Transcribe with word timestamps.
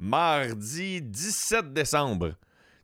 mardi 0.00 1.02
17 1.02 1.72
décembre. 1.72 2.34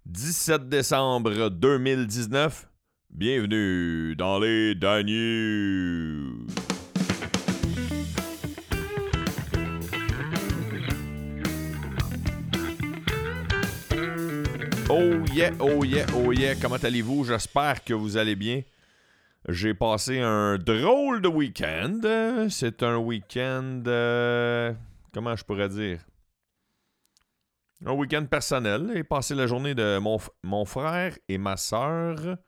17 0.05 0.69
décembre 0.69 1.49
2019. 1.49 2.69
Bienvenue 3.11 4.15
dans 4.17 4.39
les 4.39 4.75
Daniels. 4.75 6.47
Oh 14.89 15.25
yeah, 15.33 15.51
oh 15.59 15.85
yeah, 15.85 16.07
oh 16.15 16.33
yeah. 16.33 16.55
Comment 16.55 16.77
allez-vous? 16.77 17.25
J'espère 17.25 17.83
que 17.83 17.95
vous 17.95 18.17
allez 18.17 18.37
bien. 18.37 18.63
J'ai 19.49 19.75
passé 19.75 20.21
un 20.21 20.59
drôle 20.59 21.23
de 21.23 21.29
week-end. 21.29 22.49
C'est 22.51 22.83
un 22.83 22.99
week-end... 22.99 23.83
euh, 23.87 24.73
comment 25.13 25.35
je 25.35 25.45
pourrais 25.45 25.69
dire? 25.69 26.01
Un 27.85 27.93
week-end 27.93 28.25
personnel. 28.25 28.91
J'ai 28.95 29.05
passé 29.05 29.35
la 29.35 29.47
journée 29.47 29.75
de 29.75 29.99
mon, 29.99 30.19
mon 30.43 30.65
frère 30.65 31.17
et 31.29 31.37
ma 31.37 31.59
sœur 31.59 32.39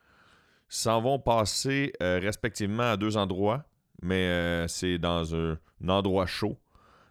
s'en 0.69 1.03
vont 1.03 1.19
passer 1.19 1.93
euh, 2.03 2.19
respectivement 2.19 2.93
à 2.93 2.97
deux 2.97 3.19
endroits, 3.19 3.65
mais 4.01 4.27
euh, 4.29 4.69
c'est 4.69 4.97
dans 4.97 5.35
un, 5.35 5.59
un 5.85 5.89
endroit 5.91 6.27
chaud. 6.27 6.59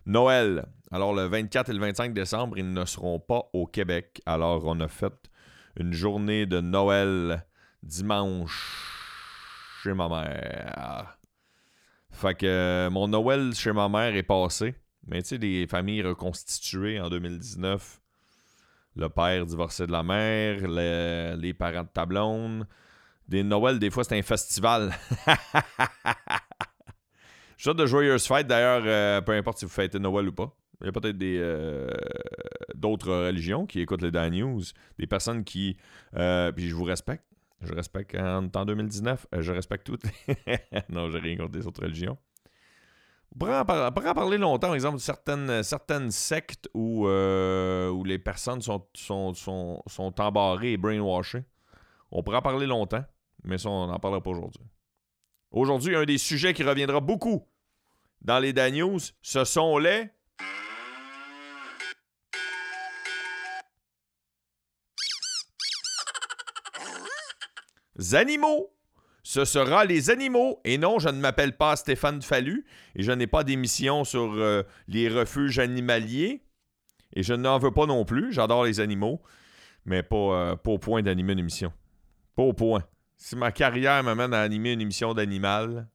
Noël. 0.08 0.66
Alors 0.90 1.14
le 1.14 1.26
24 1.26 1.70
et 1.70 1.74
le 1.74 1.80
25 1.80 2.14
décembre, 2.14 2.58
ils 2.58 2.74
ne 2.74 2.86
seront 2.86 3.20
pas 3.20 3.50
au 3.54 3.68
Québec. 3.68 4.22
Alors 4.26 4.64
on 4.66 4.80
a 4.80 4.88
fait 4.88 5.14
une 5.76 5.94
journée 5.94 6.48
de 6.48 6.60
Noël 6.60 7.46
dimanche 7.84 8.74
chez 9.84 9.94
ma 9.94 10.10
mère. 10.10 11.20
Fait 12.10 12.34
que 12.34 12.46
euh, 12.48 12.90
mon 12.90 13.10
Noël 13.10 13.54
chez 13.54 13.74
ma 13.74 13.90
mère 13.90 14.16
est 14.16 14.24
passé. 14.24 14.76
Mais 15.06 15.22
tu 15.22 15.30
sais, 15.30 15.38
des 15.38 15.68
familles 15.68 16.02
reconstituées 16.02 17.00
en 17.00 17.10
2019. 17.10 18.02
Le 18.98 19.10
père 19.10 19.46
divorcé 19.46 19.86
de 19.86 19.92
la 19.92 20.04
mère, 20.04 20.60
le- 20.64 21.36
les 21.40 21.54
parents 21.54 21.84
de 21.84 21.88
ta. 21.88 22.06
Des 23.28 23.44
Noëls, 23.44 23.78
des 23.78 23.92
fois, 23.92 24.04
c'est 24.04 24.18
un 24.18 24.24
festival. 24.24 24.92
Je 27.58 27.72
de 27.72 27.86
joyeuses 27.86 28.28
fêtes, 28.28 28.48
d'ailleurs, 28.48 28.84
euh, 28.86 29.22
peu 29.22 29.34
importe 29.34 29.60
si 29.60 29.66
vous 29.66 29.72
fêtez 29.72 30.00
Noël 30.00 30.28
ou 30.28 30.32
pas. 30.32 30.56
Il 30.82 30.86
y 30.86 30.90
a 30.90 30.92
peut-être 30.92 31.18
des 31.18 31.38
euh, 31.40 31.90
d'autres 32.76 33.12
religions 33.28 33.66
qui 33.66 33.82
écoutent 33.82 34.04
les 34.04 34.12
Dan 34.12 34.32
News, 34.34 34.62
des 35.00 35.08
personnes 35.08 35.44
qui... 35.44 35.76
euh, 36.16 36.52
puis 36.52 36.70
je 36.70 36.76
vous 36.76 36.84
respecte. 36.84 37.24
Je 37.62 37.74
respecte 37.74 38.16
en, 38.16 38.46
en 38.54 38.66
2019. 38.66 39.26
euh, 39.34 39.42
je 39.42 39.52
respecte 39.52 39.88
toutes. 39.88 40.04
non, 40.90 41.10
j'ai 41.10 41.18
rien 41.20 41.38
contre 41.38 41.58
les 41.58 41.66
autres 41.66 41.82
religions. 41.82 42.18
On 43.36 43.40
pourrait 43.40 43.60
en, 43.60 43.66
parler 43.66 44.38
longtemps, 44.38 44.68
par 44.68 44.76
exemple, 44.76 44.98
de 44.98 45.02
certaines, 45.02 45.62
certaines 45.62 46.12
sectes 46.12 46.70
où, 46.74 47.08
euh, 47.08 48.04
les 48.04 48.18
personnes 48.18 48.62
sont, 48.62 48.88
sont 48.96 50.14
embarrées 50.20 50.74
et 50.74 50.78
brainwashées. 50.78 51.46
On 52.12 52.24
pourrait 52.24 52.38
en 52.38 52.42
parler 52.42 52.66
longtemps, 52.66 53.04
mais 53.44 53.58
ça, 53.58 53.70
on 53.70 53.88
n'en 53.88 54.00
parlera 54.00 54.22
pas 54.22 54.32
aujourd'hui. 54.32 54.64
Aujourd'hui, 55.52 55.96
un 55.96 56.06
des 56.06 56.18
sujets 56.18 56.54
qui 56.54 56.64
reviendra 56.64 57.00
beaucoup 57.00 57.48
dans 58.22 58.40
les 58.40 58.54
Dan 58.54 58.74
News, 58.74 59.00
ce 59.22 59.44
sont 59.44 59.78
les... 59.78 60.10
animaux. 68.14 68.77
Ce 69.28 69.44
sera 69.44 69.84
les 69.84 70.10
animaux. 70.10 70.62
Et 70.64 70.78
non, 70.78 71.00
je 71.00 71.10
ne 71.10 71.20
m'appelle 71.20 71.58
pas 71.58 71.76
Stéphane 71.76 72.22
Fallu 72.22 72.66
et 72.96 73.04
je 73.04 73.12
n'ai 73.12 73.28
pas 73.28 73.44
d'émission 73.44 74.06
sur 74.06 74.32
euh, 74.36 74.64
les 74.88 75.10
refuges 75.10 75.60
animaliers. 75.60 76.46
Et 77.12 77.24
je 77.24 77.34
n'en 77.34 77.60
veux 77.60 77.74
pas 77.74 77.86
non 77.88 78.06
plus. 78.06 78.32
J'adore 78.32 78.64
les 78.64 78.80
animaux, 78.80 79.22
mais 79.84 80.02
pas, 80.02 80.16
euh, 80.16 80.56
pas 80.56 80.72
au 80.72 80.78
point 80.78 81.02
d'animer 81.02 81.34
une 81.34 81.40
émission. 81.40 81.74
Pas 82.38 82.44
au 82.44 82.54
point. 82.54 82.86
Si 83.18 83.36
ma 83.36 83.52
carrière 83.52 84.02
m'amène 84.02 84.34
à 84.34 84.40
animer 84.40 84.72
une 84.72 84.80
émission 84.80 85.14
d'animal. 85.14 85.90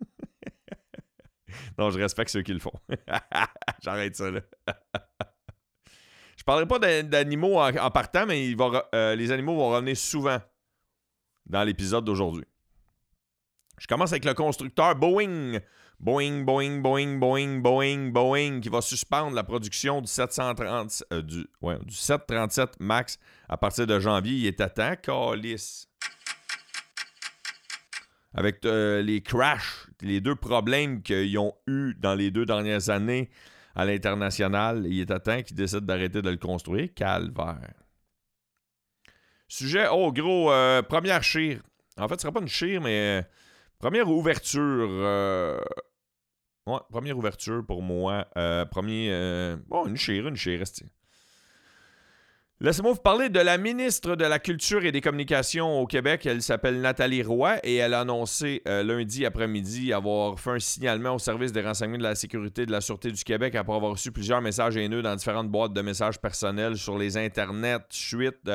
non, 1.78 1.90
je 1.90 1.98
respecte 1.98 2.30
ceux 2.30 2.42
qui 2.42 2.52
le 2.52 2.60
font. 2.60 2.78
J'arrête 3.82 4.14
ça 4.14 4.30
là. 4.30 4.40
je 6.36 6.44
parlerai 6.44 6.68
pas 6.68 6.78
d'a- 6.78 7.02
d'animaux 7.02 7.58
en, 7.58 7.90
partant, 7.90 8.24
mais 8.24 8.54
euh, 8.94 9.16
les 9.16 9.32
animaux 9.32 9.56
vont 9.56 9.70
revenir 9.70 9.96
souvent 9.96 10.38
dans 11.44 11.64
l'épisode 11.64 12.04
d'aujourd'hui. 12.04 12.44
Je 13.78 13.86
commence 13.86 14.12
avec 14.12 14.24
le 14.24 14.34
constructeur 14.34 14.94
Boeing. 14.96 15.60
Boeing, 16.00 16.44
Boeing, 16.44 16.80
Boeing, 16.80 17.18
Boeing, 17.18 17.60
Boeing, 17.60 18.12
Boeing, 18.12 18.60
qui 18.60 18.68
va 18.68 18.80
suspendre 18.80 19.34
la 19.34 19.42
production 19.42 20.00
du 20.00 20.06
730, 20.06 21.02
euh, 21.12 21.22
du, 21.22 21.44
ouais, 21.60 21.76
du 21.84 21.94
737 21.94 22.78
MAX 22.78 23.18
à 23.48 23.56
partir 23.56 23.86
de 23.86 23.98
janvier. 23.98 24.34
Il 24.34 24.46
est 24.46 24.60
à 24.60 24.68
temps, 24.68 24.94
calice. 24.94 25.88
Avec 28.32 28.64
euh, 28.64 29.02
les 29.02 29.22
crashs, 29.22 29.88
les 30.00 30.20
deux 30.20 30.36
problèmes 30.36 31.02
qu'ils 31.02 31.36
ont 31.38 31.54
eu 31.66 31.94
dans 31.98 32.14
les 32.14 32.30
deux 32.30 32.46
dernières 32.46 32.90
années 32.90 33.28
à 33.74 33.84
l'international, 33.84 34.86
il 34.86 35.00
est 35.00 35.10
à 35.10 35.18
temps 35.18 35.42
qu'ils 35.42 35.56
décident 35.56 35.80
d'arrêter 35.80 36.22
de 36.22 36.30
le 36.30 36.36
construire. 36.36 36.94
Calvaire. 36.94 37.74
Sujet, 39.48 39.86
oh 39.90 40.12
gros, 40.12 40.52
euh, 40.52 40.82
première 40.82 41.24
chire. 41.24 41.60
En 41.96 42.06
fait, 42.06 42.14
ce 42.16 42.22
sera 42.22 42.32
pas 42.32 42.40
une 42.40 42.48
chire, 42.48 42.80
mais 42.80 43.26
première 43.78 44.08
ouverture. 44.08 44.88
euh, 44.90 45.58
première 46.90 47.16
ouverture 47.16 47.64
pour 47.66 47.82
moi. 47.82 48.26
Euh, 48.36 48.64
premier. 48.64 49.08
euh, 49.10 49.56
une 49.86 49.96
chire, 49.96 50.28
une 50.28 50.36
chire. 50.36 50.62
Laissez-moi 52.60 52.92
vous 52.92 53.00
parler 53.00 53.28
de 53.28 53.38
la 53.38 53.56
ministre 53.56 54.16
de 54.16 54.24
la 54.24 54.40
Culture 54.40 54.84
et 54.84 54.90
des 54.90 55.00
Communications 55.00 55.80
au 55.80 55.86
Québec. 55.86 56.26
Elle 56.26 56.42
s'appelle 56.42 56.80
Nathalie 56.80 57.22
Roy 57.22 57.56
et 57.62 57.76
elle 57.76 57.94
a 57.94 58.00
annoncé 58.00 58.62
lundi 58.66 59.24
après-midi 59.24 59.92
avoir 59.92 60.40
fait 60.40 60.50
un 60.50 60.58
signalement 60.58 61.14
au 61.14 61.20
service 61.20 61.52
des 61.52 61.62
renseignements 61.62 61.98
de 61.98 62.02
la 62.02 62.16
sécurité 62.16 62.62
et 62.62 62.66
de 62.66 62.72
la 62.72 62.80
sûreté 62.80 63.12
du 63.12 63.22
Québec 63.22 63.54
après 63.54 63.76
avoir 63.76 63.92
reçu 63.92 64.10
plusieurs 64.10 64.40
messages 64.40 64.76
haineux 64.76 65.02
dans 65.02 65.14
différentes 65.14 65.48
boîtes 65.48 65.72
de 65.72 65.82
messages 65.82 66.18
personnels 66.20 66.76
sur 66.76 66.98
les 66.98 67.16
internets 67.16 67.78
suite, 67.90 68.50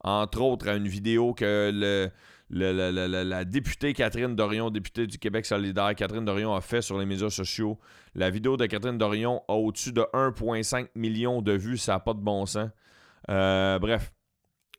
entre 0.00 0.40
autres, 0.40 0.68
à 0.68 0.74
une 0.74 0.88
vidéo 0.88 1.34
que 1.34 1.70
le, 1.74 2.10
la 2.52 3.44
députée 3.44 3.94
Catherine 3.94 4.36
Dorion, 4.36 4.70
députée 4.70 5.06
du 5.06 5.18
Québec 5.18 5.46
solidaire, 5.46 5.94
Catherine 5.94 6.24
Dorion 6.24 6.54
a 6.54 6.60
fait 6.60 6.82
sur 6.82 6.98
les 6.98 7.06
médias 7.06 7.30
sociaux. 7.30 7.78
La 8.14 8.30
vidéo 8.30 8.56
de 8.56 8.66
Catherine 8.66 8.98
Dorion 8.98 9.42
a 9.48 9.54
au-dessus 9.54 9.92
de 9.92 10.02
1,5 10.12 10.88
million 10.94 11.40
de 11.40 11.52
vues. 11.52 11.78
Ça 11.78 11.92
n'a 11.92 12.00
pas 12.00 12.12
de 12.12 12.20
bon 12.20 12.44
sens. 12.46 12.68
Euh, 13.30 13.78
bref. 13.78 14.12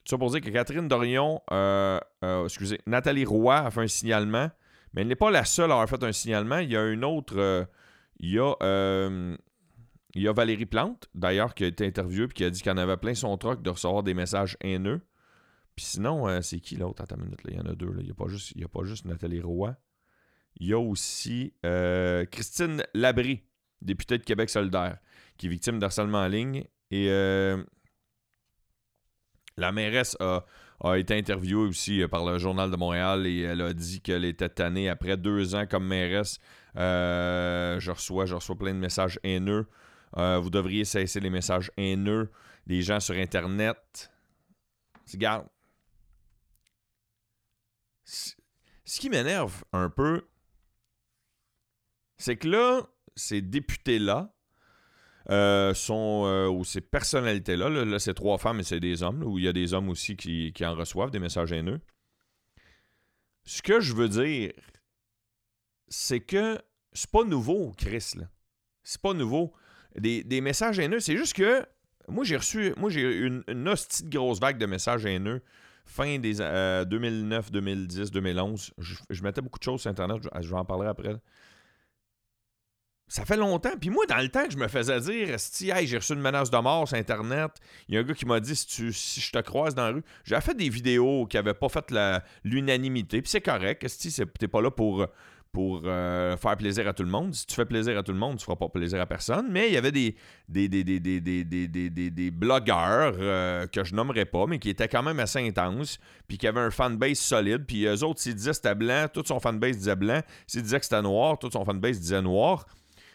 Tout 0.06 0.10
ça 0.10 0.18
pour 0.18 0.30
dire 0.30 0.42
que 0.42 0.50
Catherine 0.50 0.88
Dorion, 0.88 1.42
euh, 1.52 1.98
euh, 2.26 2.44
excusez, 2.44 2.80
Nathalie 2.86 3.26
Roy 3.26 3.56
a 3.56 3.72
fait 3.72 3.82
un 3.82 3.88
signalement, 3.88 4.52
mais 4.94 5.02
elle 5.02 5.08
n'est 5.08 5.16
pas 5.16 5.32
la 5.32 5.46
seule 5.46 5.72
à 5.72 5.76
avoir 5.76 5.90
fait 5.90 6.04
un 6.04 6.12
signalement. 6.12 6.58
Il 6.58 6.70
y 6.70 6.78
a 6.78 6.86
une 6.90 7.06
autre. 7.06 7.68
il 8.20 8.30
y 8.30 8.40
a. 8.40 8.54
il 10.14 10.22
y 10.22 10.28
a 10.28 10.34
Valérie 10.34 10.66
Plante, 10.66 11.10
d'ailleurs, 11.16 11.56
qui 11.56 11.64
a 11.64 11.68
été 11.68 11.86
interviewée 11.88 12.26
et 12.26 12.34
qui 12.34 12.44
a 12.44 12.50
dit 12.50 12.62
qu'elle 12.62 12.78
avait 12.78 12.98
plein 12.98 13.16
son 13.16 13.36
truc 13.38 13.62
de 13.62 13.70
recevoir 13.70 14.04
des 14.04 14.14
messages 14.14 14.58
haineux. 14.62 15.02
Puis 15.76 15.86
sinon, 15.86 16.28
euh, 16.28 16.42
c'est 16.42 16.60
qui 16.60 16.76
l'autre? 16.76 17.02
Attends 17.04 17.16
une 17.16 17.24
minute, 17.26 17.40
il 17.48 17.56
y 17.56 17.60
en 17.60 17.66
a 17.66 17.74
deux. 17.74 17.88
là. 17.92 17.98
Il 18.00 18.06
n'y 18.06 18.12
a, 18.12 18.16
pas 18.16 18.28
juste- 18.28 18.54
a 18.64 18.68
pas 18.68 18.84
juste 18.84 19.06
Nathalie 19.06 19.42
Roy. 19.42 19.76
Il 20.58 20.68
y 20.68 20.74
a 20.74 20.80
aussi 20.80 21.54
euh, 21.66 22.26
Christine 22.26 22.84
Labrie, 22.94 23.42
députée 23.82 24.20
de 24.20 24.24
Québec 24.24 24.50
solidaire, 24.52 25.00
qui 25.38 25.48
est 25.48 25.50
victime 25.50 25.80
d'harcèlement 25.80 26.20
en 26.20 26.28
ligne. 26.28 26.64
Et 26.92 27.10
euh, 27.10 27.64
la 29.58 29.72
mairesse 29.72 30.16
a, 30.20 30.46
a 30.84 30.98
été 30.98 31.18
interviewée 31.18 31.68
aussi 31.68 32.04
par 32.08 32.24
le 32.24 32.38
Journal 32.38 32.70
de 32.70 32.76
Montréal 32.76 33.26
et 33.26 33.42
elle 33.42 33.62
a 33.62 33.74
dit 33.74 34.00
qu'elle 34.02 34.26
était 34.26 34.50
tannée 34.50 34.90
après 34.90 35.18
deux 35.18 35.56
ans 35.56 35.66
comme 35.66 35.88
mairesse. 35.88 36.38
Je, 36.76 37.90
reçois, 37.92 38.26
je 38.28 38.36
reçois 38.36 38.56
plein 38.58 38.74
de 38.74 38.80
messages 38.80 39.20
haineux. 39.24 39.68
Vous 40.16 40.50
devriez 40.52 40.86
cesser 40.86 41.20
les 41.20 41.30
messages 41.32 41.72
haineux 41.78 42.32
des 42.68 42.82
gens 42.84 43.00
sur 43.00 43.16
Internet. 43.16 44.12
Regarde. 45.12 45.48
Ce 48.06 49.00
qui 49.00 49.10
m'énerve 49.10 49.64
un 49.72 49.90
peu, 49.90 50.28
c'est 52.18 52.38
que 52.38 52.48
là, 52.48 52.88
ces 53.16 53.42
députés-là, 53.42 54.34
euh, 55.30 55.74
sont, 55.74 56.24
euh, 56.26 56.50
ou 56.50 56.66
ces 56.66 56.82
personnalités-là, 56.82 57.70
là, 57.70 58.00
c'est 58.00 58.14
trois 58.14 58.38
femmes 58.38 58.60
et 58.60 58.64
c'est 58.64 58.82
des 58.82 59.04
hommes, 59.04 59.24
où 59.24 59.40
il 59.40 59.46
y 59.46 59.48
a 59.48 59.54
des 59.54 59.74
hommes 59.74 59.88
aussi 59.88 60.18
qui, 60.18 60.54
en 60.62 60.76
reçoivent 60.76 61.12
des 61.12 61.20
messages 61.20 61.54
haineux. 61.54 61.80
Ce 63.46 63.62
que 63.62 63.80
je 63.80 63.94
veux 63.94 64.10
dire, 64.10 64.52
c'est 65.88 66.20
que 66.20 66.60
c'est 66.92 67.10
pas 67.10 67.24
nouveau, 67.24 67.72
Chris. 67.78 68.16
C'est 68.84 69.02
pas 69.02 69.14
nouveau. 69.14 69.54
Des, 69.96 70.42
messages 70.42 70.78
haineux, 70.80 71.00
c'est 71.00 71.16
juste 71.16 71.34
que 71.34 71.66
moi, 72.10 72.26
j'ai 72.26 72.36
reçu, 72.36 72.74
moi, 72.76 72.90
j'ai 72.90 73.18
une, 73.18 73.44
une 73.48 73.70
hostie 73.70 74.04
grosse 74.04 74.42
vague 74.42 74.58
de 74.58 74.66
messages 74.66 75.06
haineux 75.06 75.42
fin 75.86 76.20
des 76.20 76.42
euh, 76.42 76.86
2009, 76.86 77.52
2010, 77.52 78.12
2011. 78.12 78.74
Je, 79.10 79.24
mettais 79.24 79.42
beaucoup 79.42 79.60
de 79.60 79.64
choses 79.64 79.82
sur 79.82 79.92
Internet, 79.92 80.22
je, 80.42 80.50
vais 80.50 80.56
en 80.56 80.66
parler 80.66 80.88
après. 80.88 81.16
ça 83.08 83.26
fait 83.26 83.38
longtemps. 83.38 83.78
Puis 83.80 83.90
moi, 83.90 84.06
dans 84.08 84.18
le 84.18 84.30
temps 84.30 84.46
que 84.46 84.52
je 84.52 84.58
me 84.58 84.68
faisais 84.68 85.00
dire, 85.02 85.40
si 85.40 85.70
hey, 85.70 85.88
j'ai 85.88 85.98
reçu 85.98 86.14
une 86.14 86.22
menace 86.22 86.50
de 86.50 86.58
mort 86.58 86.88
sur 86.88 86.98
Internet, 86.98 87.52
il 87.88 87.96
y 87.96 87.98
a 87.98 88.02
un 88.02 88.04
gars 88.04 88.14
qui 88.14 88.26
m'a 88.26 88.40
dit 88.40 88.56
si, 88.56 88.68
tu, 88.68 88.94
si 88.94 89.22
je 89.22 89.32
te 89.32 89.40
croise 89.40 89.76
dans 89.76 89.84
la 89.84 89.92
rue, 89.92 90.04
j'ai 90.24 90.40
fait 90.42 90.56
des 90.56 90.70
vidéos 90.70 91.26
qui 91.28 91.38
n'avaient 91.38 91.54
pas 91.54 91.70
fait 91.70 91.94
l'unanimité. 92.44 93.22
Puis 93.22 93.30
c'est 93.30 93.42
correct. 93.42 93.88
Si 93.88 94.12
t'es 94.40 94.48
pas 94.48 94.62
là 94.62 94.72
pour 94.72 95.08
pour 95.54 95.84
euh, 95.86 96.36
faire 96.36 96.58
plaisir 96.58 96.88
à 96.88 96.94
tout 96.94 97.04
le 97.04 97.10
monde. 97.10 97.34
Si 97.34 97.46
tu 97.46 97.54
fais 97.54 97.66
plaisir 97.66 97.98
à 97.98 98.04
tout 98.04 98.12
le 98.12 98.18
monde, 98.18 98.38
tu 98.38 98.44
feras 98.44 98.58
pas 98.58 98.70
plaisir 98.70 99.00
à 99.00 99.06
personne. 99.06 99.48
Mais 99.52 99.68
il 99.68 99.74
y 99.74 99.78
avait 99.78 99.92
des, 99.92 100.16
des, 100.50 100.68
des, 100.68 100.84
des, 100.84 102.10
des 102.10 102.32
blogueurs 102.32 103.14
euh, 103.20 103.68
que 103.68 103.84
je 103.84 103.94
nommerai 103.94 104.26
pas, 104.26 104.48
mais 104.48 104.58
qui 104.58 104.70
étaient 104.70 104.88
quand 104.88 105.04
même 105.04 105.20
assez 105.20 105.40
intenses, 105.40 106.00
puis 106.28 106.40
qui 106.40 106.48
avaient 106.48 106.60
un 106.60 106.72
fanbase 106.72 107.20
solide. 107.20 107.66
Puis 107.68 107.86
eux 107.86 108.04
autres, 108.04 108.20
s'ils 108.20 108.36
disaient 108.36 108.50
que 108.50 108.56
c'était 108.58 108.76
blanc, 108.76 109.06
tout 109.14 109.24
son 109.24 109.40
fanbase 109.40 109.78
disait 109.78 109.96
blanc. 109.96 110.22
S'ils 110.48 110.64
disaient 110.64 110.80
que 110.80 110.86
c'était 110.86 111.04
noir, 111.04 111.38
tout 111.38 111.52
son 111.52 111.64
fanbase 111.64 112.00
disait 112.00 112.22
noir. 112.22 112.66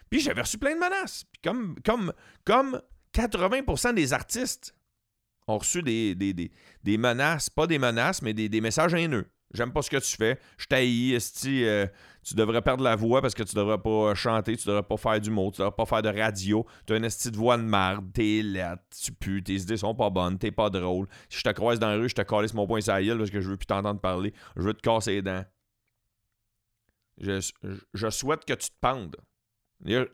Puis 0.08 0.20
j'avais 0.20 0.42
reçu 0.42 0.58
plein 0.58 0.74
de 0.74 0.80
menaces. 0.80 1.24
Comme, 1.42 1.74
comme, 1.84 2.12
comme 2.44 2.80
80% 3.14 3.94
des 3.94 4.12
artistes 4.12 4.74
ont 5.48 5.58
reçu 5.58 5.82
des, 5.82 6.14
des, 6.14 6.98
menaces, 6.98 7.50
pas 7.50 7.66
des 7.66 7.78
menaces, 7.78 8.22
mais 8.22 8.32
des, 8.32 8.60
messages 8.60 8.94
haineux. 8.94 9.26
J'aime 9.54 9.72
pas 9.72 9.80
ce 9.80 9.88
que 9.88 9.96
tu 9.96 10.16
fais. 10.16 10.38
Je 10.58 10.66
t'haïs, 10.66 11.14
esti. 11.14 11.64
Euh, 11.64 11.86
tu 12.22 12.34
devrais 12.34 12.60
perdre 12.60 12.84
la 12.84 12.96
voix 12.96 13.22
parce 13.22 13.34
que 13.34 13.42
tu 13.42 13.54
devrais 13.54 13.78
pas 13.78 14.14
chanter, 14.14 14.56
tu 14.56 14.66
devrais 14.66 14.82
pas 14.82 14.98
faire 14.98 15.18
du 15.18 15.30
mot, 15.30 15.50
tu 15.50 15.58
devrais 15.58 15.74
pas 15.74 15.86
faire 15.86 16.02
de 16.02 16.10
radio. 16.10 16.66
Tu 16.86 16.92
as 16.92 16.96
une 16.96 17.04
esti 17.04 17.30
de 17.30 17.36
voix 17.36 17.56
de 17.56 17.62
merde, 17.62 18.12
t'es 18.12 18.42
laide, 18.42 18.78
tu 19.02 19.12
pues, 19.12 19.42
tes 19.42 19.54
idées 19.54 19.78
sont 19.78 19.94
pas 19.94 20.10
bonnes, 20.10 20.38
t'es 20.38 20.50
pas 20.50 20.68
drôle. 20.68 21.08
Si 21.30 21.38
je 21.38 21.44
te 21.44 21.50
croise 21.50 21.78
dans 21.78 21.88
la 21.88 21.96
rue, 21.96 22.10
je 22.10 22.14
te 22.14 22.22
calisse 22.22 22.52
mon 22.52 22.66
poing 22.66 22.82
sur 22.82 22.92
parce 22.92 23.30
que 23.30 23.40
je 23.40 23.48
veux 23.48 23.56
plus 23.56 23.66
t'entendre 23.66 24.00
parler. 24.00 24.34
Je 24.56 24.62
veux 24.62 24.74
te 24.74 24.82
casser 24.82 25.12
les 25.12 25.22
dents. 25.22 25.44
Je, 27.18 27.40
je 27.94 28.10
souhaite 28.10 28.44
que 28.44 28.52
tu 28.52 28.68
te 28.68 28.76
pendes. 28.80 29.16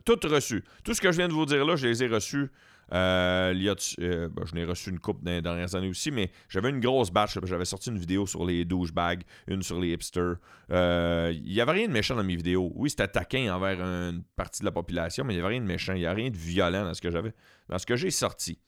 Tout 0.05 0.19
reçu. 0.23 0.63
Tout 0.83 0.93
ce 0.93 1.01
que 1.01 1.11
je 1.11 1.17
viens 1.17 1.27
de 1.27 1.33
vous 1.33 1.45
dire 1.45 1.65
là, 1.65 1.75
je 1.75 1.87
les 1.87 2.03
ai 2.03 2.07
reçus 2.07 2.49
euh, 2.93 3.53
euh, 3.99 4.29
ben, 4.29 4.45
je 4.45 4.55
n'ai 4.55 4.63
reçu 4.63 4.89
une 4.89 4.99
coupe 4.99 5.23
dans 5.23 5.31
les 5.31 5.41
dernières 5.41 5.73
années 5.75 5.89
aussi, 5.89 6.11
mais 6.11 6.31
j'avais 6.49 6.69
une 6.69 6.79
grosse 6.79 7.11
batch. 7.11 7.37
J'avais 7.43 7.65
sorti 7.65 7.89
une 7.89 7.97
vidéo 7.97 8.25
sur 8.27 8.45
les 8.45 8.65
douchebags, 8.65 9.23
une 9.47 9.63
sur 9.63 9.79
les 9.79 9.93
hipsters. 9.93 10.35
Euh, 10.71 11.33
il 11.33 11.53
n'y 11.53 11.61
avait 11.61 11.71
rien 11.71 11.87
de 11.87 11.93
méchant 11.93 12.15
dans 12.15 12.23
mes 12.23 12.35
vidéos. 12.35 12.71
Oui, 12.75 12.89
c'était 12.89 13.07
taquin 13.07 13.53
envers 13.53 13.81
une 13.81 14.23
partie 14.35 14.61
de 14.61 14.65
la 14.65 14.71
population, 14.71 15.23
mais 15.23 15.33
il 15.33 15.37
n'y 15.37 15.41
avait 15.41 15.55
rien 15.55 15.61
de 15.61 15.67
méchant. 15.67 15.93
Il 15.93 15.99
n'y 15.99 16.05
a 16.05 16.13
rien 16.13 16.29
de 16.29 16.37
violent 16.37 16.85
dans 16.85 16.93
ce 16.93 17.01
que 17.01 17.11
j'avais, 17.11 17.33
dans 17.69 17.77
ce 17.77 17.85
que 17.85 17.95
j'ai 17.95 18.11
sorti. 18.11 18.59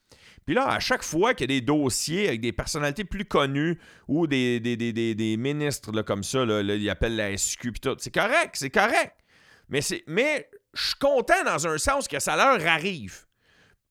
Puis 0.45 0.55
là, 0.55 0.67
à 0.69 0.79
chaque 0.79 1.03
fois 1.03 1.33
qu'il 1.33 1.51
y 1.51 1.55
a 1.55 1.59
des 1.59 1.65
dossiers 1.65 2.29
avec 2.29 2.39
des 2.39 2.53
personnalités 2.53 3.03
plus 3.03 3.25
connues 3.25 3.77
ou 4.07 4.27
des, 4.27 5.35
ministres 5.37 6.01
comme 6.03 6.23
ça, 6.23 6.43
ils 6.43 6.89
appellent 6.89 7.17
la 7.17 7.35
SQ, 7.37 7.73
tout, 7.81 7.95
c'est 7.99 8.13
correct, 8.13 8.51
c'est 8.53 8.69
correct. 8.69 9.13
Mais, 9.69 9.81
mais 10.07 10.49
je 10.73 10.87
suis 10.87 10.95
content 10.95 11.43
dans 11.43 11.67
un 11.67 11.77
sens 11.77 12.07
que 12.07 12.19
ça 12.19 12.37
leur 12.37 12.65
arrive. 12.65 13.26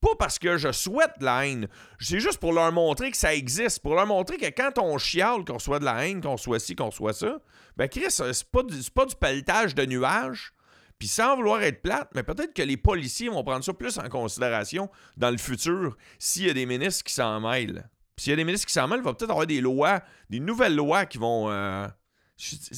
Pas 0.07 0.15
parce 0.21 0.39
que 0.39 0.57
je 0.57 0.71
souhaite 0.71 1.15
la 1.21 1.49
haine. 1.49 1.67
C'est 1.99 2.21
juste 2.21 2.39
pour 2.39 2.53
leur 2.53 2.71
montrer 2.71 3.11
que 3.11 3.17
ça 3.17 3.35
existe. 3.35 3.81
Pour 3.81 3.97
leur 3.97 4.07
montrer 4.07 4.37
que 4.37 4.47
quand 4.47 4.79
on 4.79 4.99
chiale 4.99 5.45
qu'on 5.45 5.59
soit 5.59 5.81
de 5.81 5.85
la 5.85 6.07
haine, 6.07 6.21
qu'on 6.21 6.37
soit 6.37 6.61
ci, 6.61 6.77
qu'on 6.77 6.93
soit 6.93 7.13
ça, 7.13 7.41
ben 7.77 7.89
Chris, 7.89 8.05
c'est 8.11 8.45
pas, 8.45 8.63
pas 8.95 9.07
du 9.07 9.17
pelletage 9.17 9.75
de 9.75 9.85
nuages. 9.85 10.53
Puis 10.97 11.09
sans 11.09 11.35
vouloir 11.35 11.61
être 11.63 11.83
plate, 11.83 12.09
mais 12.15 12.23
peut-être 12.23 12.55
que 12.55 12.63
les 12.63 12.77
policiers 12.77 13.31
vont 13.31 13.43
prendre 13.43 13.65
ça 13.65 13.75
plus 13.75 13.99
en 13.99 14.09
considération 14.09 14.89
dans 15.17 15.31
le 15.31 15.39
futur 15.39 15.97
s'il 16.21 16.47
y 16.47 16.51
a 16.51 16.55
des 16.55 16.67
ministres 16.67 17.03
qui 17.03 17.13
s'en 17.13 17.41
mêlent. 17.41 17.91
S'il 18.17 18.31
y 18.31 18.33
a 18.33 18.37
des 18.37 18.45
ministres 18.45 18.69
qui 18.69 18.75
s'en 18.75 18.87
mêlent, 18.87 19.01
il 19.01 19.05
va 19.05 19.13
peut-être 19.13 19.33
avoir 19.33 19.49
des 19.49 19.61
lois, 19.61 20.03
des 20.31 20.39
nouvelles 20.39 20.77
lois 20.77 21.05
qui 21.07 21.19
vont. 21.19 21.51
Euh, 21.51 21.89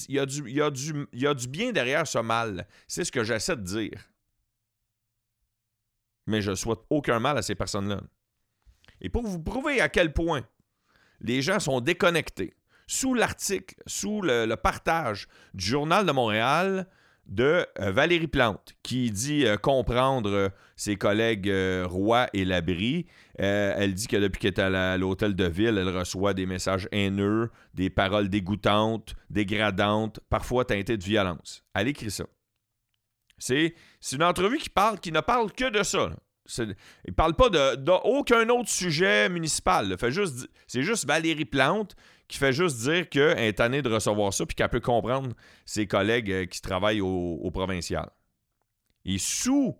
il 0.08 0.14
y 0.14 1.26
a 1.26 1.34
du 1.34 1.48
bien 1.48 1.72
derrière 1.72 2.06
ce 2.06 2.20
mal. 2.20 2.66
C'est 2.86 3.04
ce 3.04 3.12
que 3.12 3.22
j'essaie 3.22 3.56
de 3.56 3.62
dire 3.62 4.08
mais 6.28 6.42
je 6.42 6.54
souhaite 6.54 6.80
aucun 6.90 7.18
mal 7.18 7.38
à 7.38 7.42
ces 7.42 7.54
personnes-là. 7.54 8.00
Et 9.00 9.08
pour 9.08 9.26
vous 9.26 9.40
prouver 9.42 9.80
à 9.80 9.88
quel 9.88 10.12
point 10.12 10.42
les 11.20 11.42
gens 11.42 11.58
sont 11.58 11.80
déconnectés, 11.80 12.54
sous 12.86 13.14
l'article, 13.14 13.74
sous 13.86 14.20
le, 14.22 14.54
partage 14.54 15.26
du 15.54 15.64
Journal 15.64 16.06
de 16.06 16.12
Montréal 16.12 16.86
de 17.26 17.66
euh, 17.80 17.90
Valérie 17.90 18.26
Plante, 18.26 18.74
qui 18.82 19.10
dit 19.10 19.44
euh, 19.46 19.58
comprendre 19.58 20.30
euh, 20.30 20.48
ses 20.76 20.96
collègues 20.96 21.52
Roy 21.84 22.26
et 22.32 22.44
Labrie. 22.44 23.06
elle 23.36 23.94
dit 23.94 24.06
que 24.06 24.16
depuis 24.16 24.38
qu'elle 24.38 24.74
est 24.74 24.78
à 24.78 24.96
l'hôtel 24.96 25.34
de 25.34 25.44
ville, 25.44 25.76
elle 25.76 25.96
reçoit 25.96 26.32
des 26.32 26.46
messages 26.46 26.88
haineux, 26.92 27.50
des 27.74 27.90
paroles 27.90 28.28
dégoûtantes, 28.28 29.14
dégradantes, 29.28 30.20
parfois 30.30 30.64
teintées 30.64 30.96
de 30.96 31.04
violence. 31.04 31.64
Elle 31.74 31.88
écrit 31.88 32.10
ça. 32.10 32.24
C'est 33.38 33.74
une 34.12 34.22
entrevue 34.22 34.58
qui, 34.58 34.70
parle, 34.70 35.00
qui 35.00 35.12
ne 35.12 35.20
parle 35.20 35.52
que 35.52 35.70
de 35.70 35.82
ça. 35.82 36.10
Il 36.58 36.74
ne 37.08 37.12
parle 37.12 37.34
pas 37.34 37.50
d'aucun 37.76 38.48
autre 38.48 38.70
sujet 38.70 39.28
municipal. 39.28 39.96
C'est 40.66 40.82
juste 40.82 41.06
Valérie 41.06 41.44
Plante 41.44 41.94
qui 42.28 42.38
fait 42.38 42.52
juste 42.52 42.80
dire 42.80 43.08
qu'elle 43.08 43.38
est 43.38 43.54
tannée 43.54 43.82
de 43.82 43.88
recevoir 43.88 44.32
ça 44.32 44.46
puis 44.46 44.54
qu'elle 44.54 44.68
peut 44.68 44.80
comprendre 44.80 45.34
ses 45.64 45.86
collègues 45.86 46.30
euh, 46.30 46.46
qui 46.46 46.60
travaillent 46.60 47.00
au, 47.00 47.50
provincial. 47.50 48.10
Et 49.04 49.18
sous, 49.18 49.76